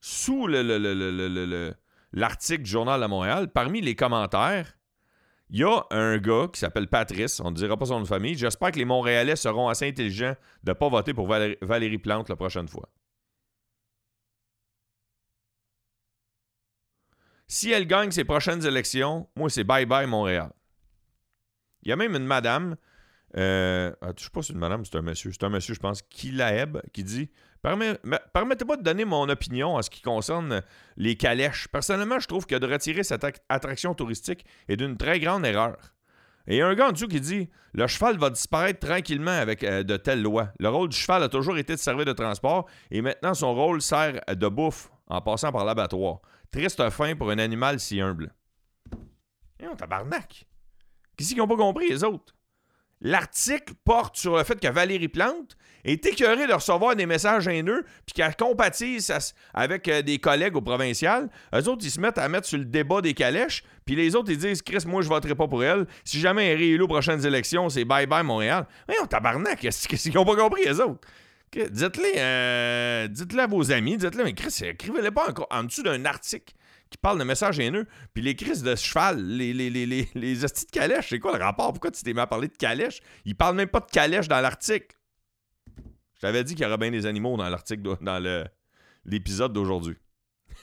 sous 0.00 0.46
l'article 0.46 2.62
du 2.62 2.70
Journal 2.70 3.02
de 3.02 3.06
Montréal, 3.06 3.52
parmi 3.52 3.82
les 3.82 3.94
commentaires, 3.94 4.78
il 5.50 5.58
y 5.58 5.64
a 5.64 5.84
un 5.90 6.18
gars 6.18 6.46
qui 6.52 6.60
s'appelle 6.60 6.86
Patrice, 6.86 7.40
on 7.40 7.50
ne 7.50 7.56
dira 7.56 7.76
pas 7.76 7.86
son 7.86 7.94
nom 7.94 8.02
de 8.02 8.06
famille. 8.06 8.36
J'espère 8.36 8.70
que 8.70 8.78
les 8.78 8.84
Montréalais 8.84 9.34
seront 9.34 9.68
assez 9.68 9.88
intelligents 9.88 10.36
de 10.62 10.70
ne 10.70 10.74
pas 10.74 10.88
voter 10.88 11.12
pour 11.12 11.26
Valérie, 11.26 11.98
Plante 11.98 12.28
la 12.28 12.36
prochaine 12.36 12.68
fois. 12.68 12.88
Si 17.48 17.72
elle 17.72 17.88
gagne 17.88 18.12
ses 18.12 18.22
prochaines 18.22 18.64
élections, 18.64 19.28
moi, 19.34 19.50
c'est 19.50 19.64
bye-bye 19.64 20.06
Montréal. 20.06 20.52
Il 21.82 21.88
y 21.88 21.92
a 21.92 21.96
même 21.96 22.14
une 22.14 22.26
madame, 22.26 22.76
euh, 23.36 23.92
ah, 24.02 24.12
je 24.16 24.22
sais 24.22 24.30
pas 24.30 24.42
si 24.42 24.48
c'est 24.48 24.52
une 24.52 24.60
madame, 24.60 24.84
c'est 24.84 24.96
un 24.96 25.02
monsieur, 25.02 25.32
c'est 25.32 25.42
un 25.42 25.48
monsieur, 25.48 25.74
je 25.74 25.80
pense, 25.80 26.02
Kilaeb, 26.02 26.78
qui 26.92 27.02
dit 27.02 27.28
Permettez-moi 27.62 28.76
de 28.76 28.82
donner 28.82 29.04
mon 29.04 29.28
opinion 29.28 29.76
en 29.76 29.82
ce 29.82 29.90
qui 29.90 30.00
concerne 30.00 30.62
les 30.96 31.16
calèches. 31.16 31.68
Personnellement, 31.68 32.18
je 32.18 32.26
trouve 32.26 32.46
que 32.46 32.54
de 32.54 32.66
retirer 32.66 33.04
cette 33.04 33.24
attraction 33.48 33.94
touristique 33.94 34.46
est 34.68 34.76
d'une 34.76 34.96
très 34.96 35.20
grande 35.20 35.44
erreur. 35.44 35.76
Et 36.46 36.56
il 36.56 36.58
y 36.58 36.62
a 36.62 36.66
un 36.66 36.74
gars 36.74 36.88
en 36.88 36.92
dessous 36.92 37.06
qui 37.06 37.20
dit 37.20 37.48
Le 37.74 37.86
cheval 37.86 38.18
va 38.18 38.30
disparaître 38.30 38.80
tranquillement 38.80 39.30
avec 39.30 39.62
euh, 39.62 39.82
de 39.82 39.96
telles 39.96 40.22
lois. 40.22 40.48
Le 40.58 40.68
rôle 40.68 40.88
du 40.88 40.96
cheval 40.96 41.22
a 41.22 41.28
toujours 41.28 41.58
été 41.58 41.74
de 41.74 41.78
servir 41.78 42.06
de 42.06 42.12
transport 42.12 42.66
et 42.90 43.02
maintenant 43.02 43.34
son 43.34 43.54
rôle 43.54 43.82
sert 43.82 44.20
de 44.26 44.48
bouffe 44.48 44.90
en 45.06 45.20
passant 45.20 45.52
par 45.52 45.64
l'abattoir. 45.64 46.20
Triste 46.50 46.88
fin 46.90 47.14
pour 47.14 47.30
un 47.30 47.38
animal 47.38 47.78
si 47.78 48.00
humble. 48.00 48.34
Et 49.60 49.68
on 49.68 49.76
tabarnak. 49.76 50.46
Qu'est-ce 51.16 51.28
qu'ils 51.28 51.38
n'ont 51.38 51.46
pas 51.46 51.56
compris, 51.56 51.88
les 51.90 52.02
autres? 52.02 52.34
L'article 53.02 53.74
porte 53.84 54.16
sur 54.16 54.36
le 54.36 54.44
fait 54.44 54.60
que 54.60 54.68
Valérie 54.68 55.08
Plante 55.08 55.56
est 55.84 56.04
écœurée 56.04 56.46
de 56.46 56.52
recevoir 56.52 56.94
des 56.94 57.06
messages 57.06 57.48
haineux 57.48 57.84
puis 58.04 58.12
qu'elle 58.14 58.36
compatise 58.36 59.10
avec 59.54 59.88
euh, 59.88 60.02
des 60.02 60.18
collègues 60.18 60.56
au 60.56 60.60
provincial. 60.60 61.30
Eux 61.54 61.68
autres, 61.68 61.82
ils 61.82 61.90
se 61.90 62.00
mettent 62.00 62.18
à 62.18 62.28
mettre 62.28 62.46
sur 62.46 62.58
le 62.58 62.66
débat 62.66 63.00
des 63.00 63.14
calèches 63.14 63.64
puis 63.90 63.96
les 63.96 64.14
autres, 64.14 64.30
ils 64.30 64.38
disent 64.38 64.62
Chris, 64.62 64.84
moi, 64.86 65.02
je 65.02 65.08
voterai 65.08 65.34
pas 65.34 65.48
pour 65.48 65.64
elle. 65.64 65.84
Si 66.04 66.20
jamais 66.20 66.46
elle 66.46 66.52
est 66.52 66.64
réélue 66.64 66.82
aux 66.82 66.86
prochaines 66.86 67.26
élections, 67.26 67.68
c'est 67.68 67.84
bye-bye 67.84 68.22
Montréal. 68.22 68.68
Mais 68.88 68.94
on 69.02 69.06
tabarnak, 69.06 69.58
qu'est-ce 69.58 69.88
qu'ils 69.88 70.14
n'ont 70.14 70.24
pas 70.24 70.36
compris, 70.36 70.64
les 70.64 70.78
autres? 70.78 71.00
Dites-le 71.52 72.12
euh, 72.16 73.08
dites 73.08 73.36
à 73.36 73.48
vos 73.48 73.72
amis, 73.72 73.96
dites-le, 73.96 74.22
mais 74.22 74.32
Chris, 74.34 74.56
écrivez-le 74.62 75.10
pas 75.10 75.28
encore 75.28 75.48
en 75.50 75.64
dessous 75.64 75.82
d'un 75.82 76.04
article 76.04 76.54
qui 76.90 76.98
parle 76.98 77.18
de 77.18 77.24
messages 77.24 77.58
haineux. 77.58 77.86
Puis 78.12 78.22
les 78.22 78.34
crises 78.36 78.62
de 78.62 78.74
cheval, 78.74 79.24
les, 79.24 79.52
les, 79.52 79.70
les, 79.70 79.86
les, 79.86 80.08
les 80.14 80.44
hosties 80.44 80.66
de 80.66 80.70
calèche, 80.70 81.08
c'est 81.10 81.20
quoi 81.20 81.36
le 81.36 81.42
rapport? 81.42 81.72
Pourquoi 81.72 81.90
tu 81.90 82.02
t'es 82.02 82.12
mis 82.12 82.20
à 82.20 82.26
parler 82.26 82.48
de 82.48 82.56
calèche? 82.56 83.00
Il 83.24 83.36
parle 83.36 83.56
même 83.56 83.68
pas 83.68 83.80
de 83.80 83.90
calèche 83.90 84.28
dans 84.28 84.40
l'article. 84.40 84.96
Je 86.14 86.20
t'avais 86.20 86.44
dit 86.44 86.54
qu'il 86.54 86.64
y 86.64 86.66
aurait 86.66 86.76
bien 86.76 86.90
des 86.90 87.06
animaux 87.06 87.36
dans 87.36 87.48
l'article, 87.48 87.82
dans 88.02 88.50
l'épisode 89.04 89.52
d'aujourd'hui. 89.52 89.96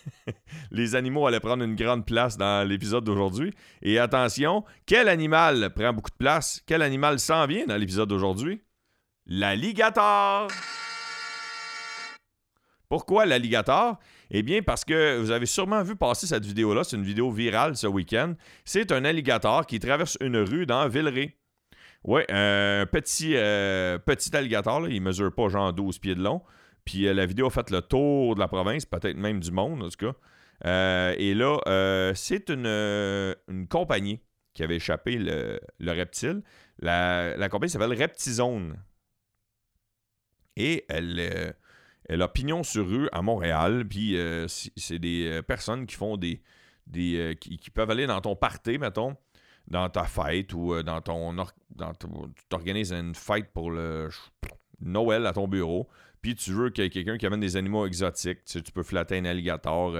les 0.72 0.96
animaux 0.96 1.26
allaient 1.26 1.40
prendre 1.40 1.64
une 1.64 1.76
grande 1.76 2.06
place 2.06 2.38
dans 2.38 2.68
l'épisode 2.68 3.04
d'aujourd'hui. 3.04 3.54
Et 3.82 3.98
attention, 3.98 4.64
quel 4.86 5.08
animal 5.08 5.74
prend 5.74 5.94
beaucoup 5.94 6.12
de 6.12 6.18
place? 6.18 6.62
Quel 6.66 6.82
animal 6.82 7.20
s'en 7.20 7.48
vient 7.48 7.66
dans 7.66 7.78
l'épisode 7.78 8.10
d'aujourd'hui? 8.10 8.62
L'alligator! 9.26 10.50
Pourquoi 12.90 13.26
l'alligator? 13.26 14.00
Eh 14.30 14.44
bien, 14.44 14.62
parce 14.62 14.84
que 14.84 15.20
vous 15.20 15.32
avez 15.32 15.46
sûrement 15.46 15.84
vu 15.84 15.96
passer 15.96 16.28
cette 16.28 16.46
vidéo-là. 16.46 16.84
C'est 16.84 16.98
une 16.98 17.04
vidéo 17.04 17.32
virale 17.32 17.78
ce 17.78 17.88
week-end. 17.88 18.34
C'est 18.66 18.92
un 18.92 19.06
alligator 19.06 19.66
qui 19.66 19.80
traverse 19.80 20.18
une 20.22 20.38
rue 20.38 20.66
dans 20.66 20.88
Villeray. 20.88 21.36
Oui, 22.04 22.22
un 22.30 22.86
petit, 22.86 23.34
euh, 23.36 23.98
petit 23.98 24.36
alligator. 24.36 24.88
Il 24.90 25.02
mesure 25.02 25.34
pas 25.34 25.48
genre 25.50 25.74
12 25.74 26.00
pieds 26.00 26.16
de 26.16 26.22
long. 26.22 26.42
Puis 26.86 27.08
euh, 27.08 27.14
la 27.14 27.26
vidéo 27.26 27.48
a 27.48 27.50
fait 27.50 27.70
le 27.70 27.82
tour 27.82 28.36
de 28.36 28.40
la 28.40 28.48
province, 28.48 28.86
peut-être 28.86 29.18
même 29.18 29.40
du 29.40 29.52
monde, 29.52 29.84
en 29.84 29.90
tout 29.90 29.98
cas. 29.98 30.14
Euh, 30.66 31.16
et 31.18 31.34
là, 31.34 31.60
c'est 32.16 32.50
une, 32.50 33.36
compagnie 33.70 34.20
qui 34.54 34.64
avait 34.64 34.78
échappé 34.78 35.18
le, 35.18 35.92
reptile. 35.92 36.42
La, 36.80 37.38
la 37.38 37.50
compagnie 37.50 37.70
s'appelle 37.70 37.94
Reptizone. 37.94 38.76
Et 40.56 40.86
elle 40.90 41.56
a 42.10 42.28
pignon 42.28 42.64
sur 42.64 42.88
rue 42.88 43.10
à 43.12 43.22
Montréal. 43.22 43.86
Puis 43.88 44.18
c'est 44.76 45.00
des 45.00 45.42
personnes 45.48 45.86
qui 45.86 45.96
font 45.96 46.18
des. 46.18 46.42
des 46.86 47.38
qui, 47.40 47.70
peuvent 47.70 47.92
aller 47.92 48.08
dans 48.08 48.22
ton 48.22 48.36
party, 48.36 48.78
mettons, 48.78 49.16
dans 49.68 49.90
ta 49.90 50.04
fête 50.04 50.54
ou 50.54 50.82
dans 50.84 51.02
ton. 51.02 51.34
Dans 51.34 51.94
tu 51.94 52.08
t'organises 52.50 52.94
une 52.94 53.16
fête 53.16 53.52
pour 53.54 53.72
le 53.72 54.10
Noël 54.80 55.26
à 55.26 55.34
ton 55.34 55.48
bureau. 55.48 55.88
Puis 56.22 56.36
tu 56.36 56.52
veux 56.52 56.70
qu'il 56.72 56.84
y 56.84 56.88
ait 56.88 56.90
quelqu'un 56.90 57.18
qui 57.18 57.26
amène 57.26 57.40
des 57.40 57.56
animaux 57.58 57.86
exotiques. 57.86 58.44
Tu, 58.46 58.62
tu 58.64 58.72
peux 58.72 58.84
flatter 58.84 59.18
un 59.18 59.26
alligator, 59.26 59.92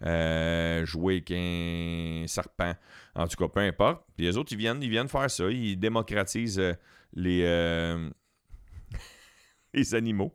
jouer 0.00 1.14
avec 1.14 1.30
un 1.30 2.24
serpent. 2.26 2.74
En 3.14 3.26
tout 3.28 3.36
cas, 3.36 3.48
peu 3.48 3.60
importe. 3.60 4.04
Puis 4.16 4.26
les 4.26 4.36
autres, 4.36 4.52
ils 4.52 4.58
viennent, 4.58 4.82
ils 4.82 4.90
viennent 4.90 5.08
faire 5.08 5.30
ça. 5.30 5.48
Ils 5.50 5.76
démocratisent 5.76 6.76
les, 7.14 8.10
les 9.74 9.94
animaux. 9.94 10.34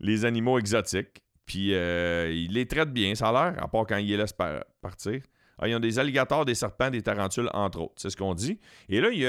Les 0.00 0.24
animaux 0.24 0.58
exotiques. 0.58 1.22
Puis 1.46 1.74
euh, 1.74 2.30
ils 2.32 2.52
les 2.52 2.66
traitent 2.66 2.92
bien, 2.92 3.14
ça 3.14 3.28
a 3.28 3.32
l'air, 3.32 3.62
à 3.62 3.68
part 3.68 3.86
quand 3.86 3.96
ils 3.96 4.08
les 4.08 4.16
laissent 4.16 4.34
partir. 4.80 5.20
Ah, 5.58 5.68
ils 5.68 5.74
ont 5.74 5.80
des 5.80 5.98
alligators, 5.98 6.44
des 6.44 6.54
serpents, 6.54 6.90
des 6.90 7.02
tarentules, 7.02 7.50
entre 7.52 7.80
autres. 7.80 7.94
C'est 7.96 8.10
ce 8.10 8.16
qu'on 8.16 8.34
dit. 8.34 8.58
Et 8.88 9.00
là, 9.00 9.10
il 9.10 9.24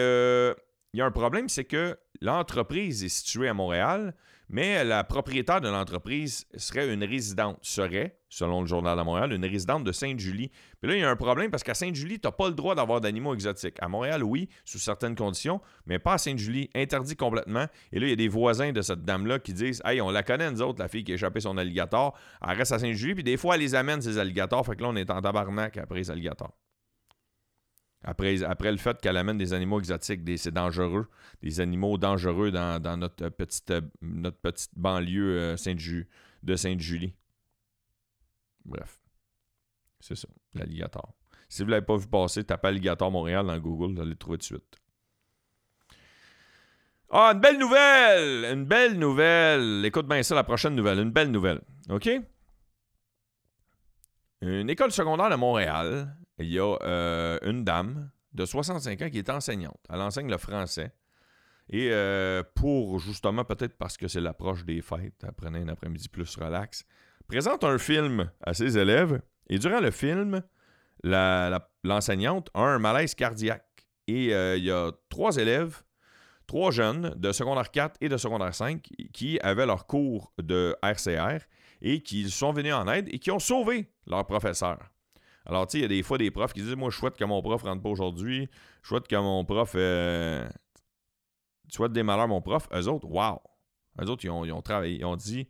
il 0.94 0.98
y 0.98 1.02
a 1.02 1.06
un 1.06 1.12
problème, 1.12 1.48
c'est 1.48 1.64
que 1.64 1.98
l'entreprise 2.20 3.04
est 3.04 3.10
située 3.10 3.48
à 3.48 3.54
Montréal, 3.54 4.14
mais 4.52 4.84
la 4.84 5.06
propriétaire 5.06 5.62
de 5.62 5.70
l'entreprise 5.70 6.46
serait 6.58 6.94
une 6.94 7.06
résidente, 7.06 7.58
serait, 7.62 8.20
selon 8.28 8.60
le 8.60 8.68
Journal 8.68 8.98
de 8.98 9.04
Montréal, 9.04 9.32
une 9.32 9.46
résidente 9.46 9.86
de 9.86 9.94
Sainte-Julie. 9.94 10.52
Puis 10.82 10.92
là, 10.92 10.98
il 10.98 11.00
y 11.00 11.04
a 11.06 11.10
un 11.10 11.16
problème 11.16 11.50
parce 11.50 11.64
qu'à 11.64 11.74
Sainte-Julie, 11.74 12.20
tu 12.20 12.28
n'as 12.28 12.34
pas 12.34 12.50
le 12.50 12.54
droit 12.54 12.76
d'avoir 12.76 13.00
d'animaux 13.00 13.34
exotiques. 13.34 13.78
À 13.80 13.88
Montréal, 13.88 14.24
oui, 14.24 14.50
sous 14.66 14.78
certaines 14.78 15.16
conditions, 15.16 15.62
mais 15.86 16.00
pas 16.00 16.14
à 16.14 16.18
Sainte-Julie, 16.18 16.70
interdit 16.76 17.16
complètement. 17.16 17.66
Et 17.94 18.00
là, 18.00 18.08
il 18.08 18.10
y 18.10 18.14
a 18.14 18.18
des 18.18 18.28
voisins 18.28 18.74
de 18.74 18.82
cette 18.82 19.06
dame-là 19.06 19.40
qui 19.40 19.54
disent 19.54 19.82
Hey, 19.86 20.02
on 20.02 20.12
la 20.12 20.22
connaît, 20.22 20.52
nous 20.52 20.62
autres, 20.62 20.80
la 20.80 20.90
fille 20.90 21.06
qui 21.06 21.14
a 21.14 21.16
échappé 21.16 21.40
son 21.40 21.58
alligator. 21.58 22.18
Elle 22.46 22.58
reste 22.58 22.74
à 22.74 22.80
Sainte-Julie, 22.80 23.16
puis 23.16 23.24
des 23.24 23.38
fois, 23.38 23.56
elle 23.56 23.62
les 23.62 23.74
amène, 23.74 24.02
ces 24.02 24.18
alligators. 24.18 24.66
Fait 24.66 24.76
que 24.76 24.82
là, 24.82 24.90
on 24.90 24.96
est 24.98 25.10
en 25.10 25.22
tabarnak 25.22 25.78
après 25.78 26.00
les 26.00 26.12
alligators. 26.12 26.54
Après, 28.04 28.44
après 28.44 28.72
le 28.72 28.78
fait 28.78 29.00
qu'elle 29.00 29.18
amène 29.18 29.38
des 29.38 29.54
animaux 29.54 29.80
exotiques, 29.80 30.22
c'est 30.38 30.54
dangereux, 30.54 31.08
des 31.44 31.60
animaux 31.60 31.98
dangereux 31.98 32.52
dans, 32.52 32.98
notre, 32.98 33.30
petite, 33.30 33.74
notre 34.02 34.38
petite 34.38 34.72
banlieue 34.76 35.38
euh, 35.40 35.56
de 36.44 36.56
Sainte-Julie. 36.56 37.14
Bref. 38.66 39.00
C'est 40.00 40.16
ça, 40.16 40.28
l'alligator. 40.56 41.14
Si 41.48 41.62
vous 41.62 41.68
ne 41.68 41.72
l'avez 41.72 41.86
pas 41.86 41.98
vu 41.98 42.08
passer, 42.08 42.44
tapez 42.44 42.70
Alligator 42.70 43.12
Montréal 43.12 43.46
dans 43.46 43.60
Google, 43.60 43.94
vous 43.94 44.02
allez 44.02 44.12
le 44.12 44.16
trouver 44.16 44.38
de 44.38 44.44
suite. 44.44 44.78
Ah, 47.12 47.32
une 47.34 47.40
belle 47.40 47.60
nouvelle! 47.60 48.54
Une 48.54 48.66
belle 48.66 48.98
nouvelle! 48.98 49.86
Écoute 49.86 50.08
bien 50.08 50.24
ça, 50.24 50.34
la 50.34 50.46
prochaine 50.46 50.76
nouvelle. 50.76 51.00
Une 51.00 51.12
belle 51.12 51.30
nouvelle. 51.30 51.62
OK? 51.90 52.10
Une 54.42 54.70
école 54.70 54.92
secondaire 54.92 55.30
de 55.30 55.36
Montréal 55.36 56.16
il 56.42 56.52
y 56.52 56.60
a 56.60 56.78
euh, 56.84 57.38
une 57.44 57.64
dame 57.64 58.10
de 58.34 58.46
65 58.46 59.02
ans 59.02 59.10
qui 59.10 59.18
est 59.18 59.30
enseignante. 59.30 59.80
Elle 59.90 60.02
enseigne 60.02 60.30
le 60.30 60.38
français. 60.38 60.94
Et 61.70 61.90
euh, 61.92 62.44
pour, 62.56 63.00
justement, 63.00 63.46
peut-être 63.46 63.78
parce 63.78 63.98
que 63.98 64.08
c'est 64.08 64.22
l'approche 64.22 64.66
des 64.66 64.82
fêtes, 64.82 65.24
elle 65.24 65.32
prenait 65.32 65.60
un 65.60 65.70
après-midi 65.70 66.10
plus 66.10 66.36
relax, 66.36 66.86
présente 67.28 67.64
un 67.64 67.78
film 67.78 68.30
à 68.42 68.54
ses 68.54 68.78
élèves. 68.78 69.22
Et 69.48 69.58
durant 69.58 69.80
le 69.80 69.92
film, 69.92 70.42
l'enseignante 71.04 72.50
a 72.54 72.62
un 72.62 72.80
malaise 72.80 73.16
cardiaque. 73.16 73.66
Et 74.08 74.34
euh, 74.34 74.58
il 74.58 74.66
y 74.66 74.72
a 74.72 74.92
trois 75.10 75.38
élèves, 75.38 75.84
trois 76.48 76.72
jeunes 76.72 77.14
de 77.16 77.32
secondaire 77.32 77.72
4 77.72 77.98
et 78.02 78.10
de 78.10 78.18
secondaire 78.18 78.54
5 78.54 78.82
qui 79.14 79.40
avaient 79.40 79.66
leur 79.66 79.88
cours 79.88 80.34
de 80.42 80.76
RCR 80.84 81.46
et 81.82 82.02
qui 82.02 82.30
sont 82.30 82.52
venus 82.52 82.74
en 82.74 82.88
aide 82.88 83.08
et 83.12 83.20
qui 83.20 83.32
ont 83.32 83.40
sauvé 83.40 83.90
leur 84.08 84.26
professeur. 84.26 84.80
Alors, 85.46 85.68
tu 85.68 85.72
sais, 85.72 85.78
il 85.80 85.82
y 85.82 85.86
a 85.86 85.88
des 85.88 86.04
fois 86.04 86.18
des 86.18 86.32
profs 86.32 86.54
qui 86.54 86.62
disent 86.62 86.76
Moi, 86.76 86.90
je 86.90 86.98
souhaite 86.98 87.18
que 87.18 87.24
mon 87.24 87.42
prof 87.42 87.62
rentre 87.64 87.82
pas 87.82 87.90
aujourd'hui. 87.90 88.50
Je 88.84 88.88
souhaite 88.88 89.08
que 89.08 89.16
mon 89.16 89.44
prof. 89.46 89.74
Euh, 89.76 90.48
tu 91.70 91.78
souhaites 91.78 91.94
des 91.94 92.04
malheurs, 92.04 92.28
mon 92.28 92.42
prof. 92.42 92.68
Eux 92.74 92.88
autres, 92.88 93.08
wow. 93.08 93.42
Eux 94.02 94.10
autres, 94.10 94.24
ils 94.26 94.30
ont, 94.30 94.62
travaillé. 94.62 95.00
Ils 95.00 95.06
ont 95.06 95.16
dit 95.16 95.48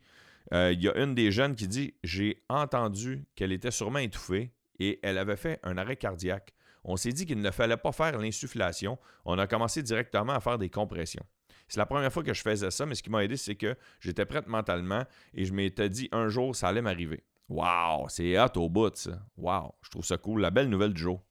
euh, 0.54 0.72
Il 0.72 0.82
y 0.82 0.88
a 0.88 0.98
une 0.98 1.16
des 1.16 1.32
jeunes 1.32 1.56
qui 1.56 1.68
dit 1.68 1.94
J'ai 2.04 2.44
entendu 2.50 3.26
qu'elle 3.36 3.52
était 3.52 3.72
sûrement 3.72 4.00
étouffée 4.00 4.54
et 4.80 5.00
elle 5.04 5.18
avait 5.18 5.38
fait 5.38 5.60
un 5.64 5.78
arrêt 5.78 5.98
cardiaque. 5.98 6.54
On 6.84 6.98
s'est 6.98 7.12
dit 7.12 7.26
qu'il 7.26 7.40
ne 7.40 7.52
fallait 7.52 7.78
pas 7.78 7.92
faire 7.92 8.18
l'insufflation. 8.18 8.98
On 9.26 9.38
a 9.38 9.46
commencé 9.46 9.84
directement 9.84 10.34
à 10.34 10.40
faire 10.40 10.58
des 10.58 10.70
compressions. 10.70 11.26
C'est 11.68 11.80
la 11.80 11.86
première 11.86 12.12
fois 12.12 12.24
que 12.24 12.34
je 12.34 12.42
faisais 12.42 12.72
ça, 12.72 12.86
mais 12.86 12.96
ce 12.96 13.04
qui 13.04 13.10
m'a 13.10 13.24
aidé, 13.24 13.38
c'est 13.38 13.56
que 13.56 13.78
j'étais 14.00 14.26
prête 14.26 14.48
mentalement 14.48 15.04
et 15.34 15.46
je 15.46 15.54
m'étais 15.54 15.90
dit 15.90 16.10
un 16.12 16.28
jour, 16.28 16.56
ça 16.56 16.68
allait 16.68 16.82
m'arriver. 16.82 17.24
Wow, 17.52 18.08
c'est 18.08 18.40
hot 18.40 18.56
au 18.56 18.70
bout, 18.70 18.96
ça. 18.96 19.20
Wow, 19.36 19.76
je 19.82 19.90
trouve 19.90 20.06
ça 20.06 20.18
cool. 20.18 20.40
La 20.40 20.52
belle 20.52 20.70
nouvelle 20.70 20.94
du 20.94 21.02
jour. 21.02 21.22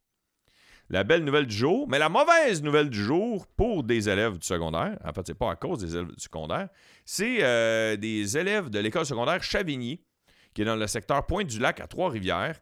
La 0.90 1.02
belle 1.02 1.24
nouvelle 1.24 1.46
du 1.46 1.56
jour, 1.56 1.88
mais 1.88 1.98
la 1.98 2.10
mauvaise 2.10 2.62
nouvelle 2.62 2.90
du 2.90 3.02
jour 3.02 3.46
pour 3.56 3.84
des 3.84 4.06
élèves 4.06 4.36
du 4.36 4.46
secondaire, 4.46 4.98
en 5.02 5.12
fait, 5.14 5.28
c'est 5.28 5.34
pas 5.34 5.52
à 5.52 5.56
cause 5.56 5.78
des 5.78 5.94
élèves 5.94 6.08
du 6.08 6.20
secondaire, 6.20 6.68
c'est 7.06 7.38
euh, 7.42 7.96
des 7.96 8.36
élèves 8.36 8.68
de 8.68 8.80
l'école 8.80 9.06
secondaire 9.06 9.42
Chavigny, 9.42 10.02
qui 10.52 10.60
est 10.60 10.64
dans 10.66 10.76
le 10.76 10.86
secteur 10.88 11.24
Pointe-du-Lac 11.24 11.80
à 11.80 11.86
Trois-Rivières. 11.86 12.60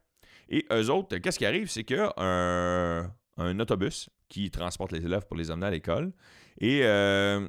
Et 0.51 0.65
eux 0.71 0.89
autres, 0.91 1.17
qu'est-ce 1.17 1.39
qui 1.39 1.47
arrive? 1.47 1.69
C'est 1.69 1.83
qu'il 1.83 1.97
y 1.97 2.01
a 2.01 2.13
un, 2.17 3.59
autobus 3.59 4.09
qui 4.29 4.53
transporte 4.53 4.93
les 4.93 5.05
élèves 5.05 5.27
pour 5.27 5.37
les 5.37 5.51
emmener 5.51 5.67
à 5.67 5.71
l'école. 5.71 6.13
Et 6.61 6.83
euh, 6.85 7.49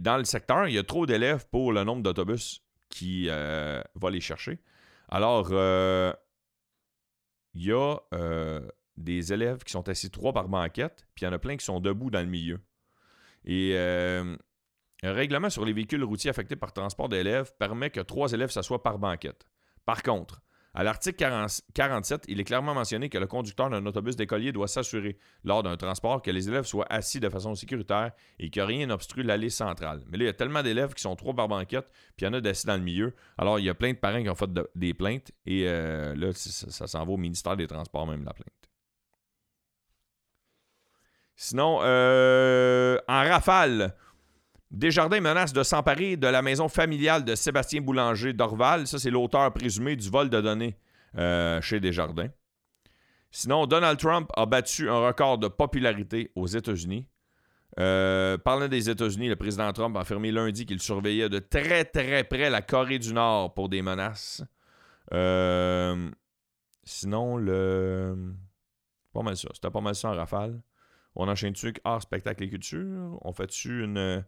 dans 0.00 0.18
le 0.18 0.24
secteur, 0.24 0.68
il 0.68 0.74
y 0.74 0.78
a 0.78 0.82
trop 0.82 1.06
d'élèves 1.06 1.46
pour 1.50 1.72
le 1.72 1.84
nombre 1.84 2.02
d'autobus 2.02 2.63
qui 2.94 3.26
euh, 3.28 3.82
va 3.96 4.08
les 4.08 4.20
chercher. 4.20 4.60
Alors, 5.08 5.48
euh, 5.50 6.12
il 7.52 7.64
y 7.64 7.72
a 7.72 7.96
euh, 8.14 8.60
des 8.96 9.32
élèves 9.32 9.64
qui 9.64 9.72
sont 9.72 9.88
assis 9.88 10.12
trois 10.12 10.32
par 10.32 10.48
banquette, 10.48 11.04
puis 11.14 11.24
il 11.24 11.26
y 11.26 11.28
en 11.28 11.32
a 11.32 11.40
plein 11.40 11.56
qui 11.56 11.64
sont 11.64 11.80
debout 11.80 12.10
dans 12.10 12.20
le 12.20 12.28
milieu. 12.28 12.60
Et 13.44 13.76
un 13.76 15.12
règlement 15.12 15.50
sur 15.50 15.64
les 15.64 15.72
véhicules 15.72 16.04
routiers 16.04 16.30
affectés 16.30 16.56
par 16.56 16.72
transport 16.72 17.08
d'élèves 17.08 17.52
permet 17.58 17.90
que 17.90 18.00
trois 18.00 18.32
élèves 18.32 18.50
s'assoient 18.50 18.82
par 18.82 18.98
banquette. 18.98 19.44
Par 19.84 20.02
contre, 20.02 20.40
à 20.74 20.82
l'article 20.82 21.24
47, 21.74 22.24
il 22.26 22.40
est 22.40 22.44
clairement 22.44 22.74
mentionné 22.74 23.08
que 23.08 23.16
le 23.16 23.28
conducteur 23.28 23.70
d'un 23.70 23.86
autobus 23.86 24.16
d'écolier 24.16 24.50
doit 24.50 24.66
s'assurer, 24.66 25.16
lors 25.44 25.62
d'un 25.62 25.76
transport, 25.76 26.20
que 26.20 26.32
les 26.32 26.48
élèves 26.48 26.64
soient 26.64 26.86
assis 26.90 27.20
de 27.20 27.28
façon 27.28 27.54
sécuritaire 27.54 28.10
et 28.40 28.50
que 28.50 28.60
rien 28.60 28.86
n'obstrue 28.86 29.22
l'allée 29.22 29.50
centrale. 29.50 30.02
Mais 30.08 30.18
là, 30.18 30.24
il 30.24 30.26
y 30.26 30.30
a 30.30 30.34
tellement 30.34 30.64
d'élèves 30.64 30.92
qui 30.94 31.02
sont 31.02 31.14
trop 31.14 31.32
par 31.32 31.46
banquette, 31.46 31.86
puis 32.16 32.24
il 32.24 32.24
y 32.24 32.28
en 32.28 32.32
a 32.32 32.40
d'assis 32.40 32.66
dans 32.66 32.76
le 32.76 32.82
milieu. 32.82 33.14
Alors, 33.38 33.60
il 33.60 33.64
y 33.64 33.68
a 33.68 33.74
plein 33.74 33.92
de 33.92 33.98
parents 33.98 34.20
qui 34.20 34.28
ont 34.28 34.34
fait 34.34 34.50
des 34.74 34.94
plaintes, 34.94 35.30
et 35.46 35.68
euh, 35.68 36.16
là, 36.16 36.32
ça, 36.32 36.86
s'en 36.88 37.04
va 37.04 37.12
au 37.12 37.16
ministère 37.16 37.56
des 37.56 37.68
Transports, 37.68 38.06
même 38.08 38.24
la 38.24 38.34
plainte. 38.34 38.48
Sinon, 41.36 41.80
euh, 41.82 42.98
en 43.06 43.22
rafale, 43.22 43.94
Desjardins 44.74 45.20
menace 45.20 45.52
de 45.52 45.62
s'emparer 45.62 46.16
de 46.16 46.26
la 46.26 46.42
maison 46.42 46.68
familiale 46.68 47.24
de 47.24 47.36
Sébastien 47.36 47.80
Boulanger 47.80 48.32
d'Orval. 48.32 48.88
Ça, 48.88 48.98
c'est 48.98 49.10
l'auteur 49.10 49.52
présumé 49.52 49.94
du 49.94 50.10
vol 50.10 50.28
de 50.28 50.40
données 50.40 50.76
euh, 51.16 51.60
chez 51.60 51.78
Desjardins. 51.78 52.28
Sinon, 53.30 53.66
Donald 53.66 53.98
Trump 54.00 54.30
a 54.36 54.46
battu 54.46 54.90
un 54.90 54.98
record 55.06 55.38
de 55.38 55.46
popularité 55.46 56.32
aux 56.34 56.48
États-Unis. 56.48 57.06
Euh, 57.78 58.36
parlant 58.36 58.66
des 58.66 58.90
États-Unis, 58.90 59.28
le 59.28 59.36
président 59.36 59.72
Trump 59.72 59.96
a 59.96 60.00
affirmé 60.00 60.32
lundi 60.32 60.66
qu'il 60.66 60.80
surveillait 60.80 61.28
de 61.28 61.38
très 61.38 61.84
très 61.84 62.24
près 62.24 62.50
la 62.50 62.60
Corée 62.60 62.98
du 62.98 63.12
Nord 63.12 63.54
pour 63.54 63.68
des 63.68 63.80
menaces. 63.80 64.42
Euh, 65.12 66.10
sinon, 66.82 67.36
le. 67.36 68.34
Pas 69.12 69.22
mal 69.22 69.36
ça. 69.36 69.48
C'était 69.54 69.70
pas 69.70 69.80
mal 69.80 69.94
ça 69.94 70.10
en 70.10 70.16
rafale. 70.16 70.60
On 71.14 71.28
enchaîne-tu 71.28 71.74
art, 71.84 72.02
spectacle 72.02 72.42
et 72.42 72.48
culture? 72.48 73.18
On 73.22 73.32
fait-tu 73.32 73.84
une 73.84 74.24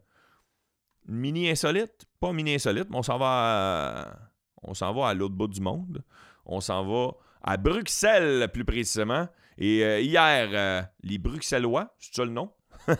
mini 1.07 1.49
insolite, 1.49 2.05
pas 2.19 2.33
mini 2.33 2.55
insolite, 2.55 2.89
mais 2.89 2.97
on 2.97 3.03
s'en 3.03 3.17
va 3.17 3.27
à, 3.27 4.19
on 4.63 4.73
s'en 4.73 4.93
va 4.93 5.09
à 5.09 5.13
l'autre 5.13 5.35
bout 5.35 5.47
du 5.47 5.61
monde. 5.61 6.03
On 6.45 6.61
s'en 6.61 6.85
va 6.85 7.13
à 7.43 7.57
Bruxelles 7.57 8.49
plus 8.53 8.65
précisément. 8.65 9.27
Et 9.57 9.83
euh, 9.83 9.99
hier, 9.99 10.49
euh, 10.53 10.81
les 11.03 11.17
Bruxellois, 11.17 11.93
c'est 11.97 12.15
ça 12.15 12.25
le 12.25 12.31
nom? 12.31 12.51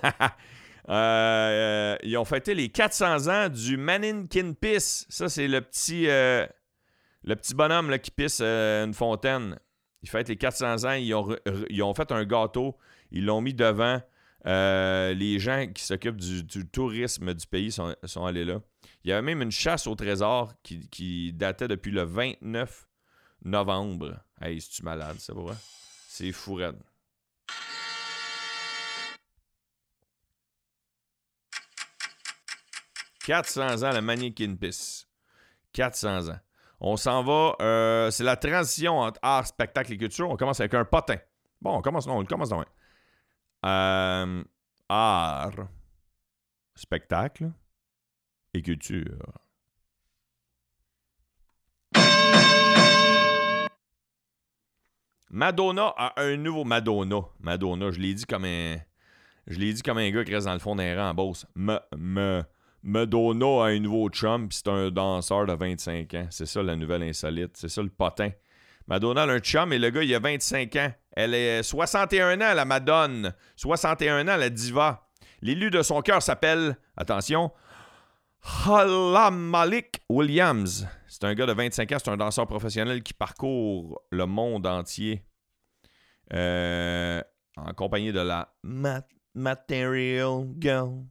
Euh, 0.90 1.98
ils 2.02 2.18
ont 2.18 2.24
fêté 2.24 2.56
les 2.56 2.70
400 2.70 3.28
ans 3.28 3.50
du 3.50 3.76
Mannequin 3.76 4.54
Piss. 4.54 5.06
Ça, 5.10 5.28
c'est 5.28 5.50
le 5.50 5.60
petit, 5.60 6.06
le 6.06 7.36
petit 7.36 7.54
bonhomme 7.54 8.00
qui 8.00 8.10
pisse 8.10 8.40
une 8.40 8.94
fontaine. 8.94 9.60
Ils 10.02 10.08
fêtent 10.08 10.30
les 10.30 10.38
400 10.38 10.86
ans. 10.86 10.94
Ils 10.94 11.84
ont 11.84 11.94
fait 11.94 12.10
un 12.14 12.24
gâteau. 12.24 12.78
Ils 13.12 13.26
l'ont 13.26 13.42
mis 13.42 13.54
devant. 13.54 14.00
Euh, 14.48 15.14
les 15.14 15.40
gens 15.40 15.68
qui 15.74 15.84
s'occupent 15.84 16.22
du, 16.22 16.68
tourisme 16.68 17.34
du 17.34 17.46
pays 17.48 17.72
sont, 17.72 18.26
allés 18.26 18.46
là. 18.46 18.62
Il 19.04 19.10
y 19.10 19.14
avait 19.14 19.22
même 19.22 19.42
une 19.42 19.52
chasse 19.52 19.88
au 19.88 19.96
trésor 19.96 20.54
qui, 20.64 21.34
datait 21.34 21.68
depuis 21.68 21.92
le 21.92 22.04
29 22.04 22.88
novembre. 23.44 24.24
Hey, 24.42 24.62
c'est-tu 24.62 24.84
malade, 24.84 25.20
ça, 25.20 25.34
vrai? 25.34 25.56
C'est 26.08 26.32
fou, 26.32 26.60
400 33.26 33.84
ans, 33.84 33.92
la 33.92 34.02
Mannequin 34.02 34.56
Piss. 34.56 35.06
400 35.74 36.30
ans. 36.30 36.40
On 36.80 36.96
s'en 36.96 37.24
va. 37.24 37.56
euh, 37.60 38.10
c'est 38.10 38.24
la 38.24 38.38
transition 38.38 39.00
entre 39.00 39.20
art, 39.22 39.46
spectacle 39.46 39.92
et 39.92 39.98
culture. 39.98 40.30
On 40.30 40.38
commence 40.38 40.62
avec 40.62 40.74
un 40.76 40.86
potin. 40.86 41.18
Bon, 41.62 41.76
on 41.76 41.82
commence. 41.82 42.08
Non, 42.08 42.20
on 42.20 42.26
commence 42.26 42.50
dans 42.50 42.64
euh, 43.66 44.44
Art, 44.90 45.68
spectacle 46.76 47.52
et 48.54 48.62
culture. 48.62 49.18
Madonna 55.30 55.94
a 55.98 56.22
un 56.22 56.38
nouveau 56.38 56.64
Madonna. 56.64 57.22
Madonna, 57.40 57.92
je 57.92 58.00
l'ai 58.00 58.14
dit 58.14 58.26
comme 58.26 58.46
un. 58.46 58.78
Je 59.46 59.60
l'ai 59.60 59.74
dit 59.74 59.82
comme 59.82 59.98
un 59.98 60.10
gars 60.10 60.24
qui 60.24 60.34
reste 60.34 60.48
dans 60.48 60.54
le 60.54 60.60
fond 60.60 60.76
d'un 60.76 60.96
rang 60.96 61.16
en 61.18 61.34
me, 61.56 62.44
Madonna 62.84 63.64
a 63.64 63.68
un 63.68 63.80
nouveau 63.80 64.10
chum, 64.10 64.48
puis 64.48 64.58
c'est 64.64 64.70
un 64.70 64.90
danseur 64.90 65.46
de 65.46 65.54
25 65.54 66.14
ans. 66.14 66.28
C'est 66.30 66.46
ça 66.46 66.64
la 66.64 66.76
nouvelle 66.76 67.04
insolite. 67.04 67.56
C'est 67.56 67.70
ça 67.70 67.82
le 67.82 67.90
potin. 67.90 68.32
Madonna 68.88 69.24
a 69.24 69.28
un 69.28 69.40
chum 69.40 69.74
et 69.74 69.80
le 69.80 69.90
gars, 69.90 70.04
il 70.04 70.16
a 70.16 70.20
25 70.20 70.76
ans. 70.78 70.92
Elle 71.20 71.34
est 71.34 71.64
61 71.64 72.40
ans, 72.42 72.54
la 72.54 72.64
Madone. 72.64 73.34
61 73.56 74.28
ans, 74.28 74.38
la 74.38 74.52
diva. 74.52 75.10
L'élu 75.42 75.72
de 75.72 75.82
son 75.82 76.02
cœur 76.04 76.22
s'appelle, 76.22 76.78
attention, 76.96 77.52
Halam 78.68 79.36
Malik 79.36 80.02
Williams. 80.10 80.88
C'est 81.08 81.24
un 81.24 81.34
gars 81.34 81.48
de 81.48 81.54
25 81.54 81.92
ans, 81.92 81.98
c'est 81.98 82.12
un 82.12 82.18
danseur 82.18 82.46
professionnel 82.46 83.02
qui 83.02 83.14
parcourt 83.16 84.00
le 84.12 84.26
monde 84.28 84.68
entier 84.68 85.24
euh, 86.34 87.22
en 87.56 87.74
compagnie 87.74 88.12
de 88.12 88.20
la 88.20 88.54
Ma- 88.62 89.02
Material 89.34 90.46
Girl. 90.60 91.04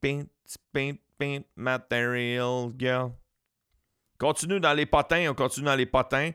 Paint, 0.00 0.24
paint, 0.72 0.92
paint, 1.18 1.40
Material 1.56 2.70
Girl. 2.78 3.12
Continue 4.18 4.58
dans 4.58 4.72
les 4.72 4.86
potins, 4.86 5.30
on 5.30 5.34
continue 5.34 5.66
dans 5.66 5.76
les 5.76 5.84
potins. 5.86 6.30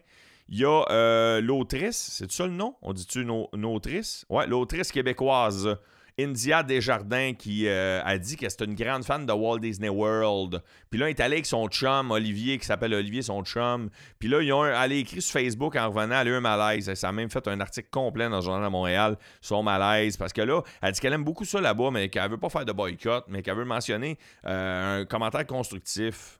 Il 0.47 0.59
y 0.59 0.65
a 0.65 0.83
euh, 0.91 1.41
l'autrice, 1.41 1.97
c'est 1.97 2.31
ça 2.31 2.45
le 2.45 2.53
nom? 2.53 2.75
On 2.81 2.93
dit-tu 2.93 3.21
une, 3.21 3.31
au- 3.31 3.49
une 3.53 3.65
autrice? 3.65 4.25
Ouais, 4.29 4.45
l'autrice 4.45 4.91
québécoise 4.91 5.75
India 6.17 6.63
Desjardins 6.63 7.33
qui 7.33 7.67
euh, 7.67 7.99
a 8.05 8.17
dit 8.17 8.37
qu'elle 8.37 8.49
c'est 8.49 8.63
une 8.63 8.75
grande 8.75 9.03
fan 9.03 9.25
de 9.25 9.33
Walt 9.33 9.59
Disney 9.59 9.89
World. 9.89 10.61
Puis 10.89 10.97
là, 10.99 11.07
elle 11.07 11.15
est 11.15 11.19
allée 11.19 11.35
avec 11.37 11.45
son 11.45 11.67
chum, 11.67 12.11
Olivier, 12.11 12.57
qui 12.57 12.65
s'appelle 12.65 12.93
Olivier, 12.93 13.21
son 13.21 13.43
chum. 13.43 13.89
Puis 14.19 14.29
là, 14.29 14.41
ils 14.41 14.53
ont 14.53 14.63
elle 14.65 14.75
a 14.75 14.87
écrit 14.95 15.21
sur 15.21 15.33
Facebook 15.33 15.75
en 15.75 15.89
revenant, 15.89 16.21
elle 16.21 16.27
a 16.27 16.31
eu 16.31 16.35
un 16.35 16.41
malaise. 16.41 16.93
Ça 16.93 17.09
a 17.09 17.11
même 17.11 17.29
fait 17.29 17.45
un 17.49 17.59
article 17.59 17.89
complet 17.91 18.29
dans 18.29 18.37
le 18.37 18.41
Journal 18.41 18.63
de 18.63 18.69
Montréal, 18.69 19.17
son 19.41 19.61
malaise. 19.61 20.15
Parce 20.15 20.31
que 20.31 20.41
là, 20.41 20.61
elle 20.81 20.91
dit 20.93 21.01
qu'elle 21.01 21.13
aime 21.13 21.25
beaucoup 21.25 21.43
ça 21.43 21.59
là-bas, 21.59 21.89
mais 21.91 22.07
qu'elle 22.07 22.29
veut 22.29 22.37
pas 22.37 22.49
faire 22.49 22.65
de 22.65 22.71
boycott, 22.71 23.25
mais 23.27 23.41
qu'elle 23.41 23.57
veut 23.57 23.65
mentionner 23.65 24.17
euh, 24.45 25.01
un 25.01 25.05
commentaire 25.05 25.45
constructif. 25.45 26.39